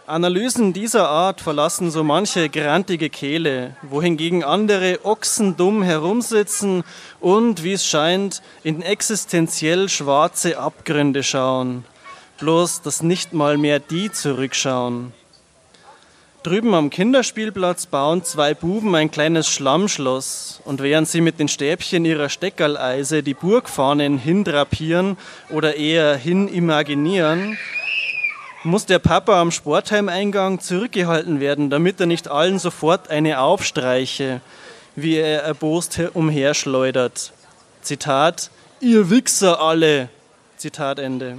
Analysen 0.07 0.71
dieser 0.71 1.09
Art 1.09 1.41
verlassen 1.41 1.91
so 1.91 2.01
manche 2.01 2.47
grantige 2.47 3.09
Kehle, 3.09 3.75
wohingegen 3.81 4.41
andere 4.41 4.99
ochsendumm 5.03 5.83
herumsitzen 5.83 6.85
und, 7.19 7.63
wie 7.63 7.73
es 7.73 7.85
scheint, 7.85 8.41
in 8.63 8.81
existenziell 8.81 9.89
schwarze 9.89 10.57
Abgründe 10.57 11.21
schauen. 11.21 11.83
Bloß, 12.39 12.83
dass 12.83 13.03
nicht 13.03 13.33
mal 13.33 13.57
mehr 13.57 13.79
die 13.79 14.09
zurückschauen. 14.09 15.11
Drüben 16.43 16.73
am 16.73 16.89
Kinderspielplatz 16.89 17.85
bauen 17.85 18.25
zwei 18.25 18.53
Buben 18.53 18.93
ein 18.95 19.09
kleines 19.09 19.47
Schlammschloss 19.47 20.59
und 20.65 20.81
während 20.81 21.07
sie 21.07 21.21
mit 21.21 21.39
den 21.39 21.47
Stäbchen 21.47 22.03
ihrer 22.03 22.27
Steckerleise 22.27 23.23
die 23.23 23.33
Burgfahnen 23.33 24.17
hindrapieren 24.17 25.15
oder 25.49 25.77
eher 25.77 26.17
hinimaginieren, 26.17 27.57
muss 28.65 28.85
der 28.85 28.99
Papa 28.99 29.39
am 29.39 29.51
Sportheimeingang 29.51 30.59
zurückgehalten 30.59 31.39
werden, 31.39 31.69
damit 31.69 32.01
er 32.01 32.07
nicht 32.07 32.27
allen 32.27 32.59
sofort 32.59 33.09
eine 33.09 33.39
aufstreiche, 33.39 34.41
wie 34.97 35.15
er 35.15 35.43
erbost 35.43 35.97
umherschleudert. 36.13 37.31
Zitat, 37.81 38.51
ihr 38.81 39.09
Wichser 39.09 39.61
alle. 39.61 40.09
Zitat 40.57 40.99
Ende. 40.99 41.37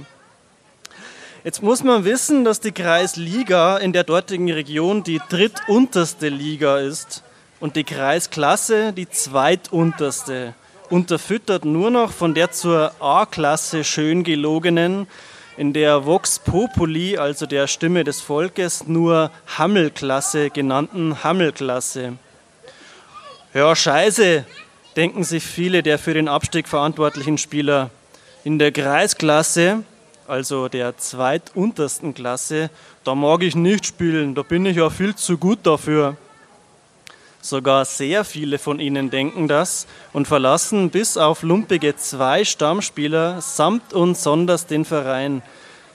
Jetzt 1.45 1.61
muss 1.61 1.83
man 1.83 2.05
wissen, 2.05 2.43
dass 2.43 2.59
die 2.59 2.71
Kreisliga 2.71 3.77
in 3.77 3.93
der 3.93 4.03
dortigen 4.03 4.51
Region 4.51 5.03
die 5.03 5.21
drittunterste 5.29 6.27
Liga 6.27 6.79
ist 6.79 7.21
und 7.59 7.75
die 7.75 7.83
Kreisklasse 7.83 8.93
die 8.93 9.07
zweitunterste, 9.07 10.55
unterfüttert 10.89 11.63
nur 11.63 11.91
noch 11.91 12.11
von 12.11 12.33
der 12.33 12.49
zur 12.51 12.93
A-Klasse 12.99 13.83
schön 13.83 14.23
gelogenen, 14.23 15.05
in 15.55 15.71
der 15.71 16.07
Vox 16.07 16.39
Populi, 16.39 17.19
also 17.19 17.45
der 17.45 17.67
Stimme 17.67 18.03
des 18.03 18.21
Volkes, 18.21 18.87
nur 18.87 19.29
Hammelklasse 19.55 20.49
genannten 20.49 21.23
Hammelklasse. 21.23 22.13
Ja, 23.53 23.75
scheiße, 23.75 24.45
denken 24.95 25.23
sich 25.23 25.43
viele 25.43 25.83
der 25.83 25.99
für 25.99 26.15
den 26.15 26.27
Abstieg 26.27 26.67
verantwortlichen 26.67 27.37
Spieler. 27.37 27.91
In 28.43 28.57
der 28.57 28.71
Kreisklasse 28.71 29.83
also 30.27 30.67
der 30.67 30.97
zweituntersten 30.97 32.13
Klasse, 32.13 32.69
da 33.03 33.15
mag 33.15 33.43
ich 33.43 33.55
nicht 33.55 33.85
spielen, 33.85 34.35
da 34.35 34.41
bin 34.41 34.65
ich 34.65 34.77
ja 34.77 34.89
viel 34.89 35.15
zu 35.15 35.37
gut 35.37 35.59
dafür. 35.63 36.17
Sogar 37.41 37.85
sehr 37.85 38.25
viele 38.25 38.57
von 38.57 38.79
ihnen 38.79 39.11
denken 39.11 39.47
das 39.47 39.85
und 40.13 40.27
verlassen 40.27 40.89
bis 40.89 41.15
auf 41.15 41.43
lumpige 41.43 41.95
zwei 41.95 42.43
Stammspieler 42.43 43.39
samt 43.39 43.93
und 43.93 44.17
sonders 44.17 44.65
den 44.65 44.83
Verein 44.83 45.43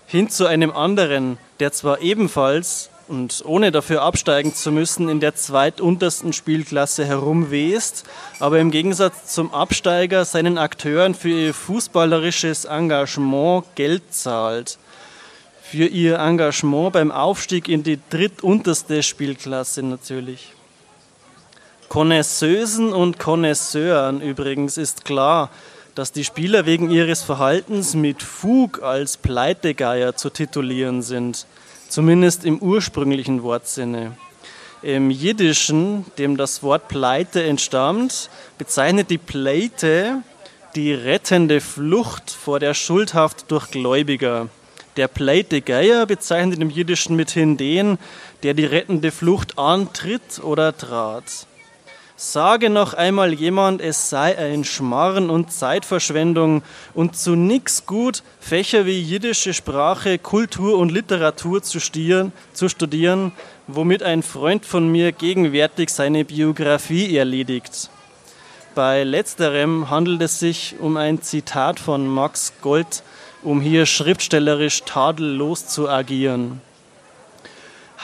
hin 0.07 0.29
zu 0.31 0.47
einem 0.47 0.71
anderen, 0.71 1.39
der 1.59 1.73
zwar 1.73 2.01
ebenfalls 2.01 2.91
und 3.11 3.43
ohne 3.45 3.73
dafür 3.73 4.03
absteigen 4.03 4.55
zu 4.55 4.71
müssen 4.71 5.09
in 5.09 5.19
der 5.19 5.35
zweituntersten 5.35 6.33
Spielklasse 6.33 7.05
herumwest, 7.05 8.05
aber 8.39 8.61
im 8.61 8.71
Gegensatz 8.71 9.35
zum 9.35 9.53
Absteiger 9.53 10.25
seinen 10.25 10.59
Akteuren 10.59 11.17
für 11.17 11.29
ihr 11.31 11.53
fußballerisches 11.53 12.67
Engagement 12.67 13.65
Geld 13.75 14.15
zahlt. 14.15 14.79
Für 15.61 15.87
ihr 15.87 16.19
Engagement 16.21 16.93
beim 16.93 17.11
Aufstieg 17.11 17.69
in 17.69 17.83
die 17.83 17.99
drittunterste 18.11 19.03
Spielklasse 19.03 19.83
natürlich. 19.83 20.53
Konnoisseusen 21.89 22.93
und 22.93 23.19
Konnoisseuren 23.19 24.21
übrigens 24.21 24.79
ist 24.79 25.05
klar, 25.05 25.51
dass 25.97 26.13
die 26.13 26.25
Spieler 26.25 26.65
wegen 26.65 26.91
ihres 26.91 27.25
Verhaltens 27.25 27.95
mit 27.95 28.23
Fug 28.23 28.81
als 28.85 29.17
Pleitegeier 29.17 30.15
zu 30.15 30.31
titulieren 30.31 31.03
sind 31.03 31.47
zumindest 31.91 32.45
im 32.45 32.59
ursprünglichen 32.59 33.43
Wortsinne. 33.43 34.17
Im 34.83 35.11
Jiddischen, 35.11 36.07
dem 36.17 36.39
das 36.39 36.63
Wort 36.63 36.89
Pleite 36.89 37.43
entstammt, 37.43 38.31
bezeichnet 38.57 39.11
die 39.11 39.19
Pleite 39.19 40.23
die 40.75 40.95
rettende 40.95 41.61
Flucht 41.61 42.31
vor 42.31 42.61
der 42.61 42.73
Schuldhaft 42.73 43.51
durch 43.51 43.71
Gläubiger. 43.71 44.49
Der 44.97 45.09
Pleitegeier 45.09 46.07
bezeichnet 46.07 46.61
im 46.61 46.71
Jiddischen 46.71 47.17
mithin 47.17 47.57
den, 47.57 47.99
der 48.43 48.55
die 48.55 48.65
rettende 48.65 49.11
Flucht 49.11 49.59
antritt 49.59 50.41
oder 50.43 50.77
trat. 50.77 51.47
Sage 52.23 52.69
noch 52.69 52.93
einmal 52.93 53.33
jemand, 53.33 53.81
es 53.81 54.11
sei 54.11 54.37
ein 54.37 54.65
Schmarren 54.65 55.31
und 55.31 55.51
Zeitverschwendung 55.51 56.63
und 56.93 57.17
zu 57.17 57.35
nix 57.35 57.87
gut, 57.87 58.23
Fächer 58.39 58.85
wie 58.85 59.01
jiddische 59.01 59.55
Sprache, 59.55 60.19
Kultur 60.19 60.77
und 60.77 60.93
Literatur 60.93 61.63
zu 61.63 61.81
studieren, 61.81 62.35
zu 62.53 62.69
studieren, 62.69 63.33
womit 63.69 64.03
ein 64.03 64.23
Freund 64.23 64.67
von 64.67 64.93
mir 64.93 65.13
gegenwärtig 65.13 65.89
seine 65.89 66.27
Biografie 66.27 67.17
erledigt. 67.17 67.89
Bei 68.75 69.03
letzterem 69.03 69.89
handelt 69.89 70.21
es 70.21 70.39
sich 70.39 70.75
um 70.79 70.99
ein 70.99 71.23
Zitat 71.23 71.81
von 71.81 72.07
Max 72.07 72.53
Gold, 72.61 73.03
um 73.43 73.63
hier 73.63 73.87
schriftstellerisch 73.87 74.83
tadellos 74.83 75.69
zu 75.69 75.89
agieren. 75.89 76.61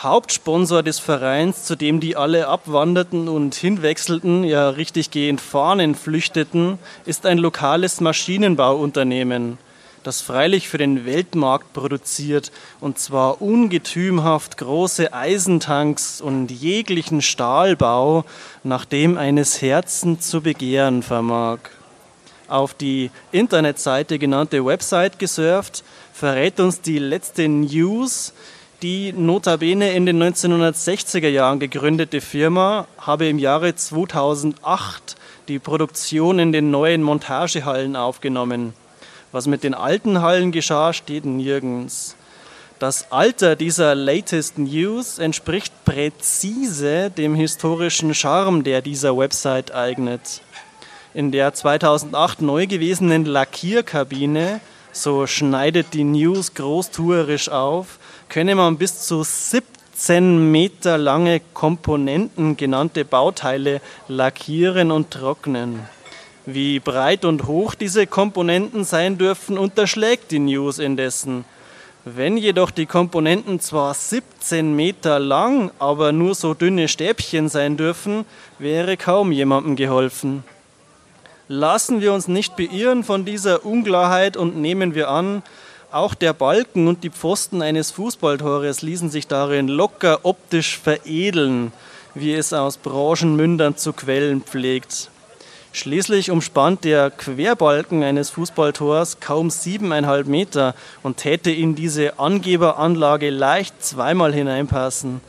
Hauptsponsor 0.03 0.83
des 0.83 0.99
Vereins, 0.99 1.65
zu 1.65 1.75
dem 1.75 2.01
die 2.01 2.17
alle 2.17 2.49
abwanderten 2.49 3.29
und 3.29 3.55
hinwechselten, 3.55 4.45
ja 4.45 4.69
richtig 4.69 5.11
gehend 5.11 5.41
Fahnen 5.41 5.95
flüchteten, 5.95 6.79
ist 7.07 7.25
ein 7.25 7.39
lokales 7.39 8.03
Maschinenbauunternehmen, 8.03 9.57
das 10.03 10.21
freilich 10.21 10.69
für 10.69 10.77
den 10.77 11.07
Weltmarkt 11.07 11.73
produziert 11.73 12.53
und 12.79 12.99
zwar 12.99 13.41
ungetümhaft 13.41 14.59
große 14.59 15.15
Eisentanks 15.15 16.21
und 16.21 16.51
jeglichen 16.51 17.23
Stahlbau, 17.23 18.27
nach 18.65 18.85
dem 18.85 19.17
eines 19.17 19.63
Herzen 19.63 20.21
zu 20.21 20.43
begehren 20.43 21.03
vermag. 21.03 21.61
Auf 22.49 22.75
die 22.75 23.11
Internetseite 23.33 24.19
genannte 24.19 24.63
Website 24.63 25.19
gesurft, 25.19 25.85
verrät 26.13 26.61
uns 26.61 26.83
die 26.83 26.99
letzte 26.99 27.49
News, 27.49 28.35
die 28.83 29.13
notabene 29.13 29.93
in 29.93 30.05
den 30.07 30.23
1960er 30.23 31.29
Jahren 31.29 31.59
gegründete 31.59 32.21
Firma 32.21 32.87
habe 32.99 33.27
im 33.27 33.39
Jahre 33.39 33.75
2008 33.75 35.17
die 35.49 35.59
Produktion 35.59 36.39
in 36.39 36.53
den 36.53 36.71
neuen 36.71 37.03
Montagehallen 37.03 37.97
aufgenommen. 37.97 38.75
Was 39.33 39.47
mit 39.47 39.65
den 39.65 39.75
alten 39.75 40.21
Hallen 40.21 40.53
geschah, 40.53 40.93
steht 40.93 41.25
nirgends. 41.25 42.17
Das 42.79 43.11
Alter 43.11 43.57
dieser 43.57 43.95
latest 43.95 44.59
News 44.59 45.19
entspricht 45.19 45.73
präzise 45.87 47.11
dem 47.11 47.35
historischen 47.35 48.15
Charme, 48.15 48.65
der 48.65 48.83
dieser 48.83 49.17
Website 49.17 49.75
eignet. 49.75 50.43
In 51.15 51.33
der 51.33 51.55
2008 51.55 52.43
neu 52.43 52.67
gewesenen 52.67 53.25
Lackierkabine, 53.25 54.61
so 54.93 55.27
schneidet 55.27 55.95
die 55.95 56.05
News 56.05 56.53
großtuerisch 56.53 57.49
auf, 57.49 57.99
könne 58.29 58.55
man 58.55 58.79
bis 58.79 59.07
zu 59.07 59.23
17 59.23 59.77
17 59.99 60.53
Meter 60.53 60.99
lange 60.99 61.41
Komponenten 61.55 62.59
genannte 62.59 63.07
Bauteile 63.07 63.81
lackieren 64.09 64.91
und 64.91 65.11
trocknen. 65.11 65.81
Wie 66.45 66.81
breit 66.81 67.25
und 67.25 67.47
hoch 67.47 67.75
diese 67.75 68.07
Komponenten 68.07 68.85
sein 68.85 69.17
dürfen, 69.17 69.57
unterschlägt 69.57 70.33
die 70.33 70.39
News 70.39 70.81
indessen. 70.81 71.47
Wenn 72.05 72.37
jedoch 72.37 72.71
die 72.71 72.85
Komponenten 72.85 73.59
zwar 73.59 73.95
17 73.95 74.77
Meter 74.77 75.19
lang, 75.19 75.71
aber 75.79 76.13
nur 76.13 76.35
so 76.35 76.53
dünne 76.53 76.89
Stäbchen 76.89 77.49
sein 77.49 77.79
dürfen, 77.79 78.27
wäre 78.59 78.99
kaum 78.99 79.33
jemandem 79.33 79.77
geholfen. 79.77 80.45
Lassen 81.49 82.03
wir 82.03 82.13
uns 82.13 82.29
nicht 82.29 82.55
beirren 82.55 83.03
von 83.03 83.25
dieser 83.25 83.65
Unklarheit 83.65 84.37
und 84.37 84.59
nehmen 84.59 84.95
wir 84.95 85.09
an, 85.09 85.43
auch 85.97 86.15
der 86.15 86.35
Balken 86.35 86.89
und 86.89 87.05
die 87.05 87.11
Pfosten 87.11 87.63
eines 87.63 87.91
Fußballtores 87.91 88.83
ließen 88.83 89.09
sich 89.09 89.27
darin 89.27 89.67
locker 89.67 90.21
optisch 90.25 90.79
veredeln, 90.79 91.73
wie 92.15 92.35
es 92.35 92.53
aus 92.53 92.77
Branchenmündern 92.77 93.77
zu 93.77 93.95
quellen 93.95 94.43
pflegt. 94.43 95.11
Schließlich 95.73 96.31
umspannt 96.31 96.85
der 96.85 97.11
Querbalken 97.11 98.03
eines 98.03 98.31
Fußballtors 98.31 99.21
kaum 99.21 99.51
siebeneinhalb 99.51 100.27
Meter 100.27 100.75
und 101.03 101.17
täte 101.17 101.51
in 101.51 101.75
diese 101.75 102.19
Angeberanlage 102.19 103.31
leicht 103.31 103.83
zweimal 103.83 104.35
hineinpassen. 104.35 105.21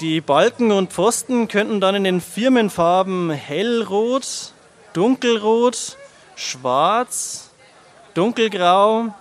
Die 0.00 0.20
Balken 0.20 0.70
und 0.70 0.92
Pfosten 0.92 1.48
könnten 1.48 1.80
dann 1.80 1.94
in 1.96 2.04
den 2.04 2.20
Firmenfarben 2.20 3.30
hellrot, 3.30 4.52
dunkelrot, 4.92 5.96
schwarz, 6.34 7.43
dunkelgrau, 8.14 9.14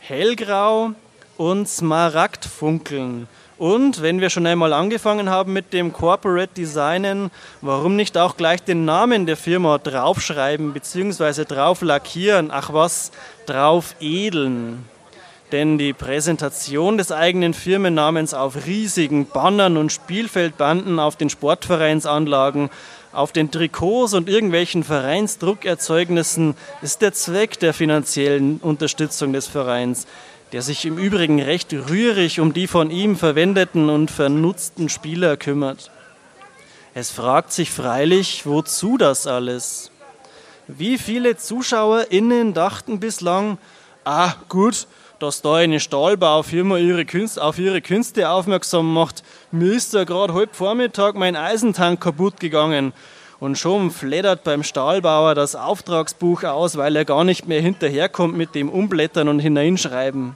hellgrau 0.00 0.92
und 1.36 1.68
smaragd 1.68 2.44
funkeln. 2.44 3.28
Und 3.58 4.02
wenn 4.02 4.20
wir 4.20 4.28
schon 4.28 4.46
einmal 4.46 4.72
angefangen 4.72 5.30
haben 5.30 5.52
mit 5.52 5.72
dem 5.72 5.92
Corporate 5.92 6.52
Designen, 6.52 7.30
warum 7.60 7.94
nicht 7.94 8.18
auch 8.18 8.36
gleich 8.36 8.62
den 8.64 8.84
Namen 8.84 9.24
der 9.24 9.36
Firma 9.36 9.78
draufschreiben 9.78 10.72
bzw. 10.72 11.44
drauf 11.44 11.80
lackieren? 11.80 12.50
Ach 12.50 12.72
was, 12.72 13.12
drauf 13.46 13.94
edeln. 14.00 14.84
Denn 15.52 15.78
die 15.78 15.92
Präsentation 15.92 16.98
des 16.98 17.12
eigenen 17.12 17.54
Firmennamens 17.54 18.34
auf 18.34 18.66
riesigen 18.66 19.26
Bannern 19.26 19.76
und 19.76 19.92
Spielfeldbanden 19.92 20.98
auf 20.98 21.14
den 21.14 21.30
Sportvereinsanlagen, 21.30 22.70
auf 23.12 23.32
den 23.32 23.50
Trikots 23.50 24.14
und 24.14 24.28
irgendwelchen 24.28 24.84
Vereinsdruckerzeugnissen 24.84 26.54
ist 26.80 27.02
der 27.02 27.12
Zweck 27.12 27.58
der 27.58 27.74
finanziellen 27.74 28.58
Unterstützung 28.58 29.32
des 29.32 29.46
Vereins 29.46 30.06
der 30.52 30.60
sich 30.60 30.84
im 30.84 30.98
Übrigen 30.98 31.40
recht 31.40 31.72
rührig 31.72 32.38
um 32.38 32.52
die 32.52 32.66
von 32.66 32.90
ihm 32.90 33.16
verwendeten 33.16 33.88
und 33.88 34.10
vernutzten 34.10 34.90
Spieler 34.90 35.36
kümmert. 35.38 35.90
Es 36.94 37.10
fragt 37.10 37.52
sich 37.52 37.70
freilich, 37.70 38.44
wozu 38.44 38.98
das 38.98 39.26
alles? 39.26 39.90
Wie 40.68 40.98
viele 40.98 41.38
ZuschauerInnen 41.38 42.52
dachten 42.52 43.00
bislang, 43.00 43.56
ah 44.04 44.34
gut, 44.50 44.86
dass 45.22 45.40
da 45.40 45.54
eine 45.54 45.78
Stahlbaufirma 45.78 46.78
ihre 46.78 47.04
Künste, 47.04 47.44
auf 47.44 47.56
ihre 47.56 47.80
Künste 47.80 48.28
aufmerksam 48.28 48.92
macht. 48.92 49.22
Mir 49.52 49.72
ist 49.72 49.94
ja 49.94 50.02
gerade 50.02 50.34
heute 50.34 50.52
Vormittag 50.52 51.14
mein 51.14 51.36
Eisentank 51.36 52.00
kaputt 52.00 52.40
gegangen. 52.40 52.92
Und 53.38 53.56
schon 53.56 53.92
fleddert 53.92 54.42
beim 54.42 54.64
Stahlbauer 54.64 55.36
das 55.36 55.54
Auftragsbuch 55.54 56.42
aus, 56.42 56.76
weil 56.76 56.96
er 56.96 57.04
gar 57.04 57.22
nicht 57.22 57.46
mehr 57.46 57.60
hinterherkommt 57.60 58.36
mit 58.36 58.56
dem 58.56 58.68
Umblättern 58.68 59.28
und 59.28 59.38
Hineinschreiben. 59.38 60.34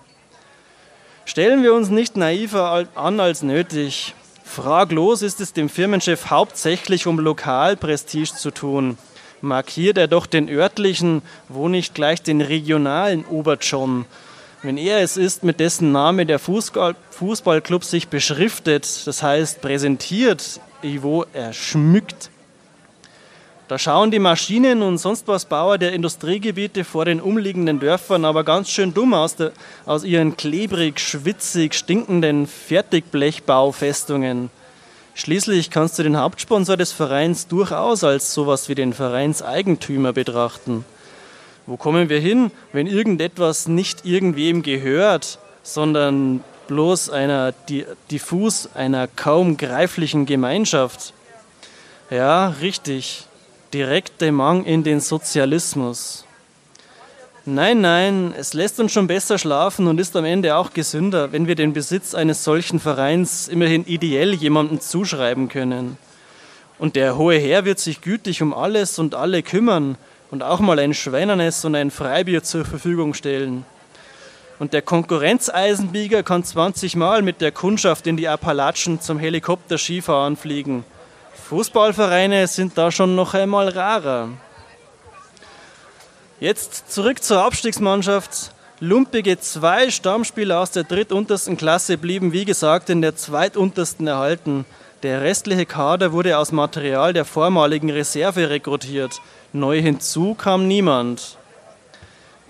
Stellen 1.25 1.65
wir 1.65 1.75
uns 1.75 1.89
nicht 1.89 2.17
naiver 2.17 2.87
an 2.95 3.19
als 3.19 3.43
nötig. 3.43 4.15
Fraglos 4.45 5.23
ist 5.23 5.41
es 5.41 5.53
dem 5.53 5.69
Firmenchef 5.69 6.31
hauptsächlich 6.31 7.09
um 7.09 7.19
Lokalprestige 7.19 8.33
zu 8.33 8.53
tun. 8.53 8.99
Markiert 9.41 9.99
er 9.99 10.07
doch 10.07 10.27
den 10.27 10.49
örtlichen, 10.49 11.23
wo 11.49 11.67
nicht 11.69 11.95
gleich 11.95 12.23
den 12.23 12.41
regionalen 12.41 13.25
Oberjohn. 13.25 14.05
Wenn 14.67 14.79
er 14.79 15.01
es 15.01 15.17
ist, 15.17 15.45
mit 15.45 15.61
dessen 15.61 15.93
Name 15.93 16.27
der 16.27 16.41
Fußball 16.41 16.97
Fußballclub 17.13 17.85
sich 17.85 18.09
beschriftet, 18.09 19.07
das 19.07 19.23
heißt 19.23 19.61
präsentiert, 19.61 20.59
wo 21.03 21.25
er 21.33 21.53
schmückt, 21.53 22.31
da 23.69 23.79
schauen 23.79 24.11
die 24.11 24.19
Maschinen 24.19 24.83
und 24.83 24.99
sonst 24.99 25.29
was 25.29 25.45
Bauer 25.45 25.79
der 25.79 25.93
Industriegebiete 25.93 26.83
vor 26.83 27.05
den 27.05 27.21
umliegenden 27.21 27.79
Dörfern 27.79 28.25
aber 28.25 28.43
ganz 28.43 28.69
schön 28.69 28.93
dumm 28.93 29.15
aus, 29.15 29.37
der, 29.37 29.53
aus 29.85 30.03
ihren 30.03 30.37
klebrig, 30.37 30.99
schwitzig, 30.99 31.73
stinkenden 31.73 32.49
Fertigblechbaufestungen. 32.49 34.51
Schließlich 35.15 35.71
kannst 35.71 35.97
du 36.01 36.03
den 36.03 36.17
Hauptsponsor 36.17 36.77
des 36.77 36.91
Vereins 36.91 37.47
durchaus 37.47 38.03
als 38.03 38.35
sowas 38.35 38.69
wie 38.69 38.75
den 38.75 38.95
Vereinseigentümer 38.95 40.13
betrachten. 40.13 40.85
Wo 41.67 41.77
kommen 41.77 42.09
wir 42.09 42.21
hin, 42.21 42.53
wenn 42.73 42.87
irgendetwas 42.87 43.67
nicht 43.67 44.05
irgendwem 44.05 44.63
gehört, 44.63 45.41
sondern 45.65 46.45
bloß 46.69 47.11
einer 47.11 47.53
diffus, 48.11 48.69
einer 48.75 49.09
kaum 49.09 49.57
greiflichen 49.57 50.27
Gemeinschaft? 50.27 51.13
Ja, 52.09 52.49
richtig 52.61 53.27
direkte 53.73 54.31
Mang 54.31 54.65
in 54.65 54.85
den 54.85 55.01
Sozialismus. 55.01 56.25
Nein, 57.45 57.81
nein, 57.81 58.35
es 58.37 58.55
lässt 58.55 58.79
uns 58.79 58.93
schon 58.93 59.09
besser 59.09 59.39
schlafen 59.39 59.89
und 59.89 60.01
ist 60.01 60.17
am 60.17 60.25
Ende 60.25 60.57
auch 60.57 60.73
gesünder, 60.73 61.33
wenn 61.33 61.49
wir 61.49 61.57
den 61.57 61.73
Besitz 61.73 62.15
eines 62.15 62.45
solchen 62.45 62.79
Vereins 62.79 63.49
immerhin 63.49 63.85
ideell 63.87 64.35
jemandem 64.35 64.81
zuschreiben 64.81 65.49
können. 65.49 65.99
Und 66.79 66.95
der 66.95 67.17
hohe 67.17 67.39
Herr 67.39 67.65
wird 67.65 67.79
sich 67.79 68.01
gütig 68.01 68.43
um 68.43 68.53
alles 68.53 68.99
und 68.99 69.15
alle 69.15 69.43
kümmern 69.43 69.97
und 70.31 70.43
auch 70.43 70.61
mal 70.61 70.79
ein 70.79 70.95
Schweinernest 70.95 71.65
und 71.65 71.75
ein 71.75 71.91
Freibier 71.91 72.43
zur 72.43 72.65
Verfügung 72.65 73.15
stellen. 73.15 73.65
Und 74.59 74.73
der 74.73 74.83
Konkurrenzeisenbieger 74.83 76.23
kann 76.23 76.45
20 76.45 76.97
Mal 76.97 77.23
mit 77.23 77.41
der 77.41 77.53
Kundschaft 77.53 78.07
in 78.07 78.17
die 78.17 78.29
Appalachen 78.29 79.01
zum 79.01 79.19
Helikopter-Skifahren 79.19 80.37
fliegen– 80.37 80.85
Fußballvereine 81.49 82.49
sind 82.49 82.77
da 82.77 82.91
schon 82.91 83.15
noch 83.15 83.33
einmal 83.35 83.69
rarer. 83.69 84.31
Jetzt 86.41 86.91
zurück 86.91 87.23
zur 87.23 87.41
Abstiegsmannschaft. 87.41 88.51
Lumpige 88.81 89.39
zwei 89.39 89.89
Stammspieler 89.91 90.59
aus 90.59 90.73
der 90.73 90.83
drittuntersten 90.83 91.57
Klasse 91.57 91.99
blieben, 91.99 92.33
wie 92.33 92.45
gesagt, 92.45 92.91
in 92.91 93.01
der 93.01 93.15
zweituntersten 93.15 94.09
erhalten. 94.09 94.65
Der 95.05 95.21
restliche 95.21 95.67
Kader 95.67 96.11
wurde 96.11 96.37
aus 96.37 96.51
Material 96.51 97.13
der 97.13 97.25
vormaligen 97.25 97.91
Reserve 97.91 98.51
rekrutiert. 98.51 99.21
Neu 99.57 99.81
hinzu 99.81 100.35
kam 100.35 100.69
niemand. 100.69 101.39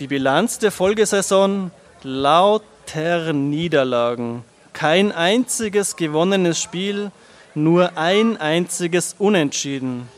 Die 0.00 0.08
Bilanz 0.08 0.58
der 0.58 0.72
Folgesaison 0.72 1.70
lauter 2.02 3.32
Niederlagen. 3.32 4.42
Kein 4.72 5.12
einziges 5.12 5.94
gewonnenes 5.94 6.60
Spiel, 6.60 7.12
nur 7.54 7.96
ein 7.96 8.36
einziges 8.38 9.14
Unentschieden. 9.18 10.08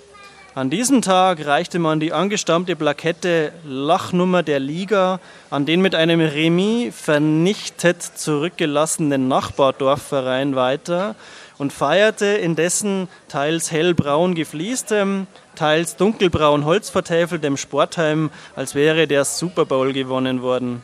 An 0.54 0.70
diesem 0.70 1.02
Tag 1.02 1.44
reichte 1.44 1.78
man 1.78 2.00
die 2.00 2.14
angestammte 2.14 2.74
Plakette 2.74 3.52
Lachnummer 3.66 4.42
der 4.42 4.58
Liga 4.58 5.20
an 5.50 5.66
den 5.66 5.82
mit 5.82 5.94
einem 5.94 6.20
Remis 6.20 6.94
vernichtet 6.96 8.02
zurückgelassenen 8.02 9.28
Nachbardorfverein 9.28 10.56
weiter 10.56 11.16
und 11.58 11.72
feierte 11.72 12.24
in 12.26 12.56
dessen 12.56 13.08
teils 13.28 13.70
hellbraun 13.70 14.34
gefliestem, 14.34 15.26
teils 15.58 15.96
dunkelbraun 15.96 16.64
holzvertäfeltem 16.64 17.56
Sportheim, 17.56 18.30
als 18.56 18.74
wäre 18.74 19.06
der 19.06 19.24
Super 19.24 19.64
Bowl 19.64 19.92
gewonnen 19.92 20.40
worden. 20.40 20.82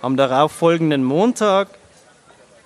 Am 0.00 0.16
darauffolgenden 0.16 1.04
Montag 1.04 1.68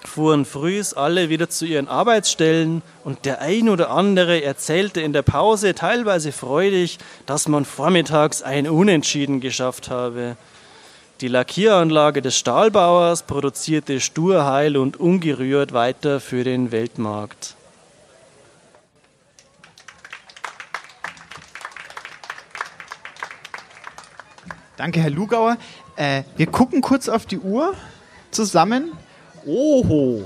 fuhren 0.05 0.45
frühs 0.45 0.95
alle 0.95 1.29
wieder 1.29 1.49
zu 1.49 1.65
ihren 1.65 1.89
Arbeitsstellen 1.89 2.83
und 3.05 3.25
der 3.25 3.41
ein 3.41 3.69
oder 3.69 3.91
andere 3.91 4.43
erzählte 4.43 5.01
in 5.01 5.13
der 5.13 5.23
Pause 5.23 5.75
teilweise 5.75 6.33
freudig, 6.33 6.99
dass 7.27 7.49
man 7.49 7.65
vormittags 7.65 8.43
ein 8.43 8.69
Unentschieden 8.69 9.41
geschafft 9.41 9.91
habe. 9.91 10.37
Die 11.21 11.29
Lackieranlage 11.29 12.21
des 12.21 12.37
Stahlbauers 12.37 13.23
produzierte 13.23 14.01
stur, 14.01 14.45
heil 14.45 14.77
und 14.77 14.99
ungerührt 14.99 15.73
weiter 15.73 16.21
für 16.21 16.45
den 16.45 16.73
Weltmarkt. 16.73 17.55
Danke, 24.77 25.01
Herr 25.01 25.11
Lugauer. 25.11 25.57
Äh, 25.97 26.23
wir 26.37 26.47
gucken 26.47 26.81
kurz 26.81 27.09
auf 27.09 27.27
die 27.27 27.39
Uhr 27.39 27.75
zusammen. 28.31 28.93
Oho. 29.45 30.25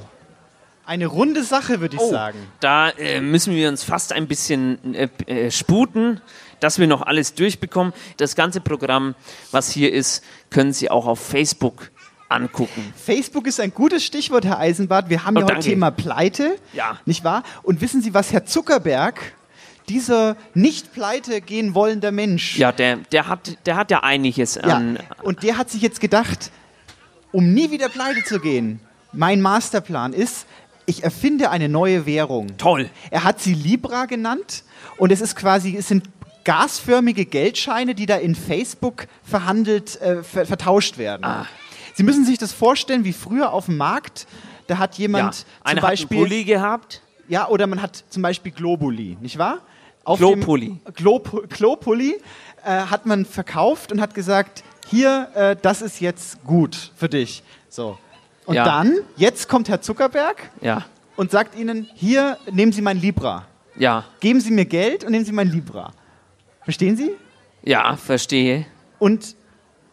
Eine 0.84 1.07
runde 1.07 1.42
Sache, 1.42 1.80
würde 1.80 1.97
ich 1.97 2.03
oh, 2.03 2.11
sagen. 2.11 2.38
Da 2.61 2.90
äh, 2.90 3.20
müssen 3.20 3.55
wir 3.57 3.68
uns 3.68 3.82
fast 3.82 4.12
ein 4.12 4.28
bisschen 4.28 4.94
äh, 4.94 5.09
äh, 5.26 5.51
sputen, 5.51 6.20
dass 6.61 6.78
wir 6.78 6.86
noch 6.86 7.03
alles 7.03 7.34
durchbekommen. 7.34 7.92
Das 8.18 8.36
ganze 8.36 8.61
Programm, 8.61 9.16
was 9.51 9.70
hier 9.70 9.92
ist, 9.92 10.22
können 10.51 10.72
Sie 10.72 10.88
auch 10.88 11.07
auf 11.07 11.18
Facebook 11.18 11.90
angucken. 12.28 12.92
Facebook 12.97 13.49
ist 13.49 13.59
ein 13.59 13.74
gutes 13.74 14.05
Stichwort, 14.05 14.44
Herr 14.44 14.59
Eisenbart. 14.61 15.11
Wir 15.11 15.24
haben 15.24 15.36
Oh, 15.36 15.40
ja 15.40 15.47
heute. 15.47 15.61
Thema 15.61 15.90
Pleite, 15.90 16.57
Ja. 16.72 16.99
nicht 17.05 17.24
wahr? 17.24 17.42
Und 17.64 17.80
wissen 17.80 18.01
Sie, 18.01 18.14
was 18.14 18.32
Herr 18.32 18.47
Zuckerberg, 18.47 19.20
dieser 19.89 20.37
nicht 20.55 20.93
pleite 20.93 21.41
gehen 21.41 21.74
wollender 21.74 22.12
Mensch, 22.12 22.57
Ja, 22.59 22.72
der, 22.72 22.97
der, 23.12 23.28
hat, 23.28 23.57
der 23.66 23.76
hat 23.76 23.91
ja 23.91 24.03
einiges 24.03 24.57
Ja, 24.57 24.62
an. 24.76 24.99
und 25.22 25.43
der 25.43 25.59
hat 25.59 25.70
sich 25.70 25.82
jetzt 25.82 26.01
gedacht, 26.01 26.51
um 27.32 27.53
nie 27.55 27.70
wieder 27.70 27.89
pleite 27.89 28.22
zu 28.24 28.41
gehen, 28.41 28.80
mein 29.12 29.41
Masterplan 29.41 30.12
ist, 30.12 30.47
ich 30.87 31.03
erfinde 31.03 31.51
eine 31.51 31.68
neue 31.68 32.07
Währung. 32.07 32.57
Toll. 32.59 32.89
Er 33.11 33.24
hat 33.24 33.41
sie 33.41 33.55
Libra 33.55 34.05
genannt 34.07 34.62
und 34.99 35.11
es 35.11 35.20
ist 35.20 35.34
quasi, 35.37 35.76
es 35.76 35.89
sind 35.89 36.09
gasförmige 36.45 37.24
Geldscheine, 37.24 37.95
die 37.95 38.07
da 38.07 38.16
in 38.16 38.34
Facebook 38.37 39.07
verhandelt, 39.24 40.01
äh, 40.01 40.22
ver 40.22 40.47
vertauscht 40.47 40.97
werden. 40.97 41.24
Ah. 41.24 41.47
Sie 41.95 42.05
müssen 42.05 42.24
sich 42.24 42.39
das 42.39 42.53
vorstellen, 42.53 43.05
wie 43.05 43.12
früher 43.12 43.53
auf 43.53 43.66
dem 43.66 43.76
Markt, 43.78 44.26
da 44.68 44.78
hat 44.78 44.97
jemand 44.97 45.24
Ja, 45.24 45.30
zum 45.32 45.47
einer 45.47 45.57
hat 45.64 45.66
einen 45.72 45.80
Beispiel 45.91 46.18
Pulli 46.18 46.45
gehabt. 46.45 47.03
ja, 47.26 47.49
oder 47.49 47.66
man 47.66 47.82
hat 47.82 48.05
zum 48.11 48.22
Beispiel 48.22 48.53
Globuli, 48.53 49.16
nicht 49.20 49.39
wahr? 49.39 49.59
Auf 50.07 50.18
Glopulli. 50.18 50.78
dem 50.86 50.94
Glop 50.94 51.48
Glopulli 51.50 52.14
äh, 52.64 52.70
hat 52.70 53.07
man 53.07 53.24
verkauft 53.24 53.90
und 53.92 54.00
hat 54.00 54.14
gesagt, 54.14 54.62
hier, 54.88 55.28
äh, 55.34 55.57
das 55.61 55.82
ist 55.82 56.00
jetzt 56.00 56.42
gut 56.44 56.92
für 56.96 57.09
dich. 57.09 57.42
So. 57.68 57.98
Und 58.46 58.54
Ja. 58.54 58.64
dann, 58.64 58.94
jetzt 59.16 59.48
kommt 59.48 59.68
Herr 59.68 59.80
Zuckerberg 59.80 60.50
Ja, 60.61 60.84
und 61.16 61.32
sagt 61.32 61.59
Ihnen, 61.59 61.88
hier, 61.94 62.38
nehmen 62.52 62.70
Sie 62.72 62.82
mein 62.82 63.00
Libra. 63.00 63.46
ja, 63.76 64.04
Geben 64.20 64.40
Sie 64.40 64.52
mir 64.52 64.64
Geld 64.64 65.02
und 65.04 65.11
nehmen 65.11 65.24
Sie 65.24 65.32
mein 65.32 65.50
Libra. 65.50 65.90
Verstehen 66.62 66.96
Sie? 66.96 67.11
ja, 67.62 67.96
verstehe. 67.96 68.64
Und 69.00 69.34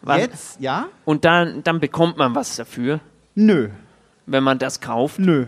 Wann- 0.03 0.19
jetzt, 0.19 0.59
ja? 0.59 0.85
Und 1.05 1.25
dann, 1.25 1.63
dann 1.63 1.79
bekommt 1.79 2.17
man 2.17 2.35
was 2.35 2.55
dafür, 2.55 2.99
Nö. 3.33 3.69
wenn 4.27 4.43
man 4.43 4.59
das 4.59 4.79
kauft. 4.79 5.17
Nö. 5.17 5.47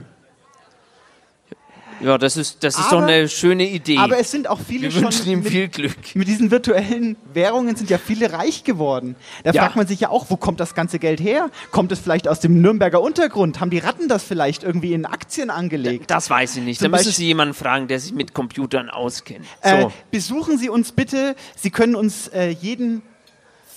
Ja, 2.06 2.18
das 2.20 2.38
ist, 2.38 2.64
das 2.64 2.78
ist 2.78 2.92
doch 2.92 3.00
Aber- 3.00 3.08
eine 3.08 3.28
schöne 3.28 3.68
Idee. 3.68 3.98
Aber 3.98 4.20
es 4.20 4.30
sind 4.30 4.48
auch 4.48 4.60
viele 4.60 4.84
Wir 4.84 4.92
schon 4.92 5.04
wünschen 5.06 5.28
ihm 5.28 5.40
mit, 5.40 5.52
viel 5.52 5.68
Glück. 5.70 5.96
mit 6.14 6.28
diesen 6.28 6.52
virtuellen 6.52 7.16
Währungen 7.34 7.76
sind 7.76 7.90
ja 7.90 7.98
viele 7.98 8.32
reich 8.32 8.64
geworden. 8.64 9.16
Da 9.44 9.52
Ja. 9.52 9.64
fragt 9.64 9.76
man 9.76 9.88
sich 9.88 10.00
ja 10.02 10.10
auch, 10.10 10.28
wo 10.30 10.38
kommt 10.38 10.60
das 10.60 10.76
ganze 10.76 11.00
Geld 11.00 11.20
her? 11.20 11.50
Kommt 11.72 11.92
es 11.92 12.00
vielleicht 12.00 12.28
aus 12.28 12.40
dem 12.40 12.62
Nürnberger 12.62 13.02
Untergrund? 13.02 13.60
Haben 13.60 13.72
die 13.72 13.80
Ratten 13.80 14.08
das 14.08 14.24
vielleicht 14.24 14.64
irgendwie 14.64 14.94
in 14.94 15.06
Aktien 15.06 15.50
angelegt? 15.50 16.12
Das 16.12 16.30
weiß 16.30 16.58
ich 16.58 16.64
nicht. 16.64 16.80
Zum 16.80 16.92
da 16.92 16.98
müssen 16.98 17.08
Beispiel- 17.10 17.14
Sie 17.24 17.26
jemanden 17.26 17.54
fragen, 17.56 17.88
der 17.88 18.00
sich 18.00 18.14
mit 18.14 18.34
Computern 18.36 18.90
auskennt. 18.92 19.46
Äh, 19.62 19.82
So, 19.82 19.94
besuchen 20.12 20.58
Sie 20.60 20.70
uns 20.70 20.92
bitte. 20.92 21.36
Sie 21.56 21.72
können 21.72 21.96
uns 21.96 22.28
äh, 22.28 22.50
jeden 22.50 23.02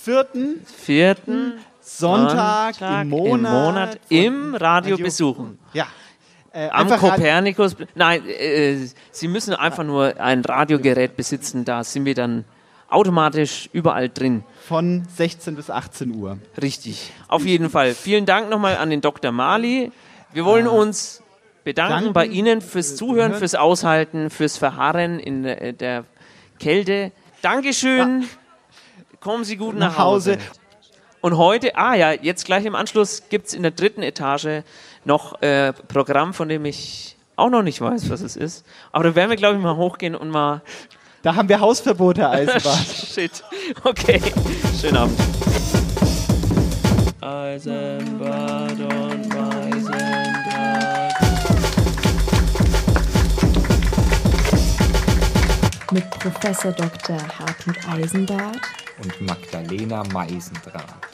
vierten 0.03 0.61
vierten 0.85 1.53
Sonntag, 1.81 2.75
Sonntag 2.75 3.01
im 3.01 3.09
Monat, 3.09 3.99
von- 4.07 4.17
im 4.17 4.55
Radio 4.55 4.93
Radio- 4.95 5.03
besuchen. 5.05 5.57
Ja. 5.73 5.87
Äh, 6.51 6.69
Am 6.69 6.87
Rad- 6.87 6.99
Kopernikus. 6.99 7.75
Nein, 7.95 8.27
äh, 8.27 8.77
Sie 9.11 9.27
müssen 9.27 9.53
einfach 9.53 9.83
nur 9.83 10.19
ein 10.19 10.41
Radiogerät 10.41 11.15
besitzen. 11.15 11.63
Da 11.65 11.83
sind 11.83 12.05
wir 12.05 12.15
dann 12.15 12.45
automatisch 12.89 13.69
überall 13.71 14.09
drin. 14.09 14.43
von 14.67 15.05
16 15.15 15.55
bis 15.55 15.69
18 15.69 16.15
Uhr. 16.15 16.37
Richtig. 16.61 17.11
Auf 17.27 17.45
jeden 17.45 17.69
Fall. 17.69 17.93
Vielen 17.93 18.25
Dank 18.25 18.49
nochmal 18.49 18.77
an 18.77 18.89
den 18.89 19.01
Dr. 19.01 19.31
Mali. 19.31 19.91
Wir 20.33 20.45
wollen 20.45 20.67
uns 20.67 21.21
bedanken 21.63 21.93
danken, 21.93 22.13
bei 22.13 22.25
Ihnen 22.25 22.61
fürs 22.61 22.95
Zuhören, 22.95 23.31
hören. 23.31 23.39
fürs 23.39 23.53
Aushalten, 23.55 24.29
fürs 24.31 24.57
Verharren 24.57 25.19
in 25.19 25.43
der, 25.43 25.73
der 25.73 26.05
Kälte. 26.59 27.11
Dankeschön. 27.43 28.27
Kommen 29.19 29.43
Sie 29.43 29.57
gut 29.57 29.75
nach, 29.75 29.91
Nach 29.91 29.97
Hause. 29.99 30.33
Hause. 30.35 30.41
Und 31.21 31.37
heute, 31.37 31.75
ah 31.75 31.95
ja, 31.95 32.11
jetzt 32.13 32.45
gleich 32.45 32.63
im 32.65 32.75
Anschluss 32.75 33.23
gibt 33.29 33.47
es 33.47 33.53
in 33.53 33.61
der 33.61 33.71
dritten 33.71 34.01
Etage 34.03 34.63
noch 35.09 35.41
äh, 35.41 35.73
Programm, 35.73 36.33
von 36.33 36.47
dem 36.47 36.63
ich 36.63 37.17
auch 37.35 37.49
noch 37.49 37.63
nicht 37.63 37.81
weiß, 37.81 38.09
was 38.09 38.21
es 38.21 38.37
ist. 38.37 38.65
Aber 38.91 39.03
da 39.05 39.15
werden 39.15 39.29
wir, 39.29 39.37
glaube 39.37 39.57
ich, 39.57 39.61
mal 39.63 39.75
hochgehen 39.75 40.15
und 40.15 40.29
mal. 40.29 40.61
Da 41.23 41.35
haben 41.35 41.49
wir 41.49 41.59
Hausverbot, 41.59 42.17
Herr 42.17 42.29
Eisenbahn. 42.31 42.85
Shit. 42.85 43.43
Okay. 43.83 44.21
Schönen 44.79 44.97
Abend. 44.97 45.19
Eisenbad 47.21 48.71
und 48.79 49.33
Weisendraht. 49.35 51.13
Mit 55.91 56.09
Professor 56.11 56.71
Dr. 56.71 57.17
Hartmut 57.17 57.77
Eisenbart 57.91 58.61
und 59.01 59.21
Magdalena 59.21 60.03
Meisendraht. 60.13 61.08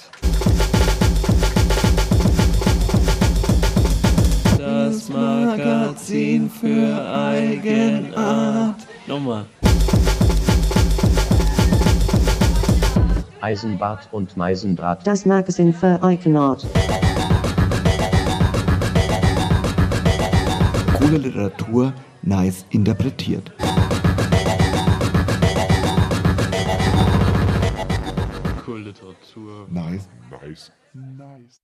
Das 4.86 5.10
Magazin 5.10 6.48
für 6.48 7.10
Eigenart. 7.12 8.76
Nochmal. 9.08 9.44
Eisenbart 13.42 14.08
und 14.12 14.38
Meisendraht. 14.38 15.08
Das 15.08 15.26
Magazin 15.26 15.74
für 15.74 16.00
Eigenart. 16.04 16.68
Coole 21.00 21.18
Literatur, 21.18 21.92
nice 22.22 22.64
interpretiert. 22.70 23.52
Cool 28.68 28.82
Literatur. 28.82 29.68
Nice. 29.68 30.08
Nice. 30.30 30.72
Nice. 30.94 31.54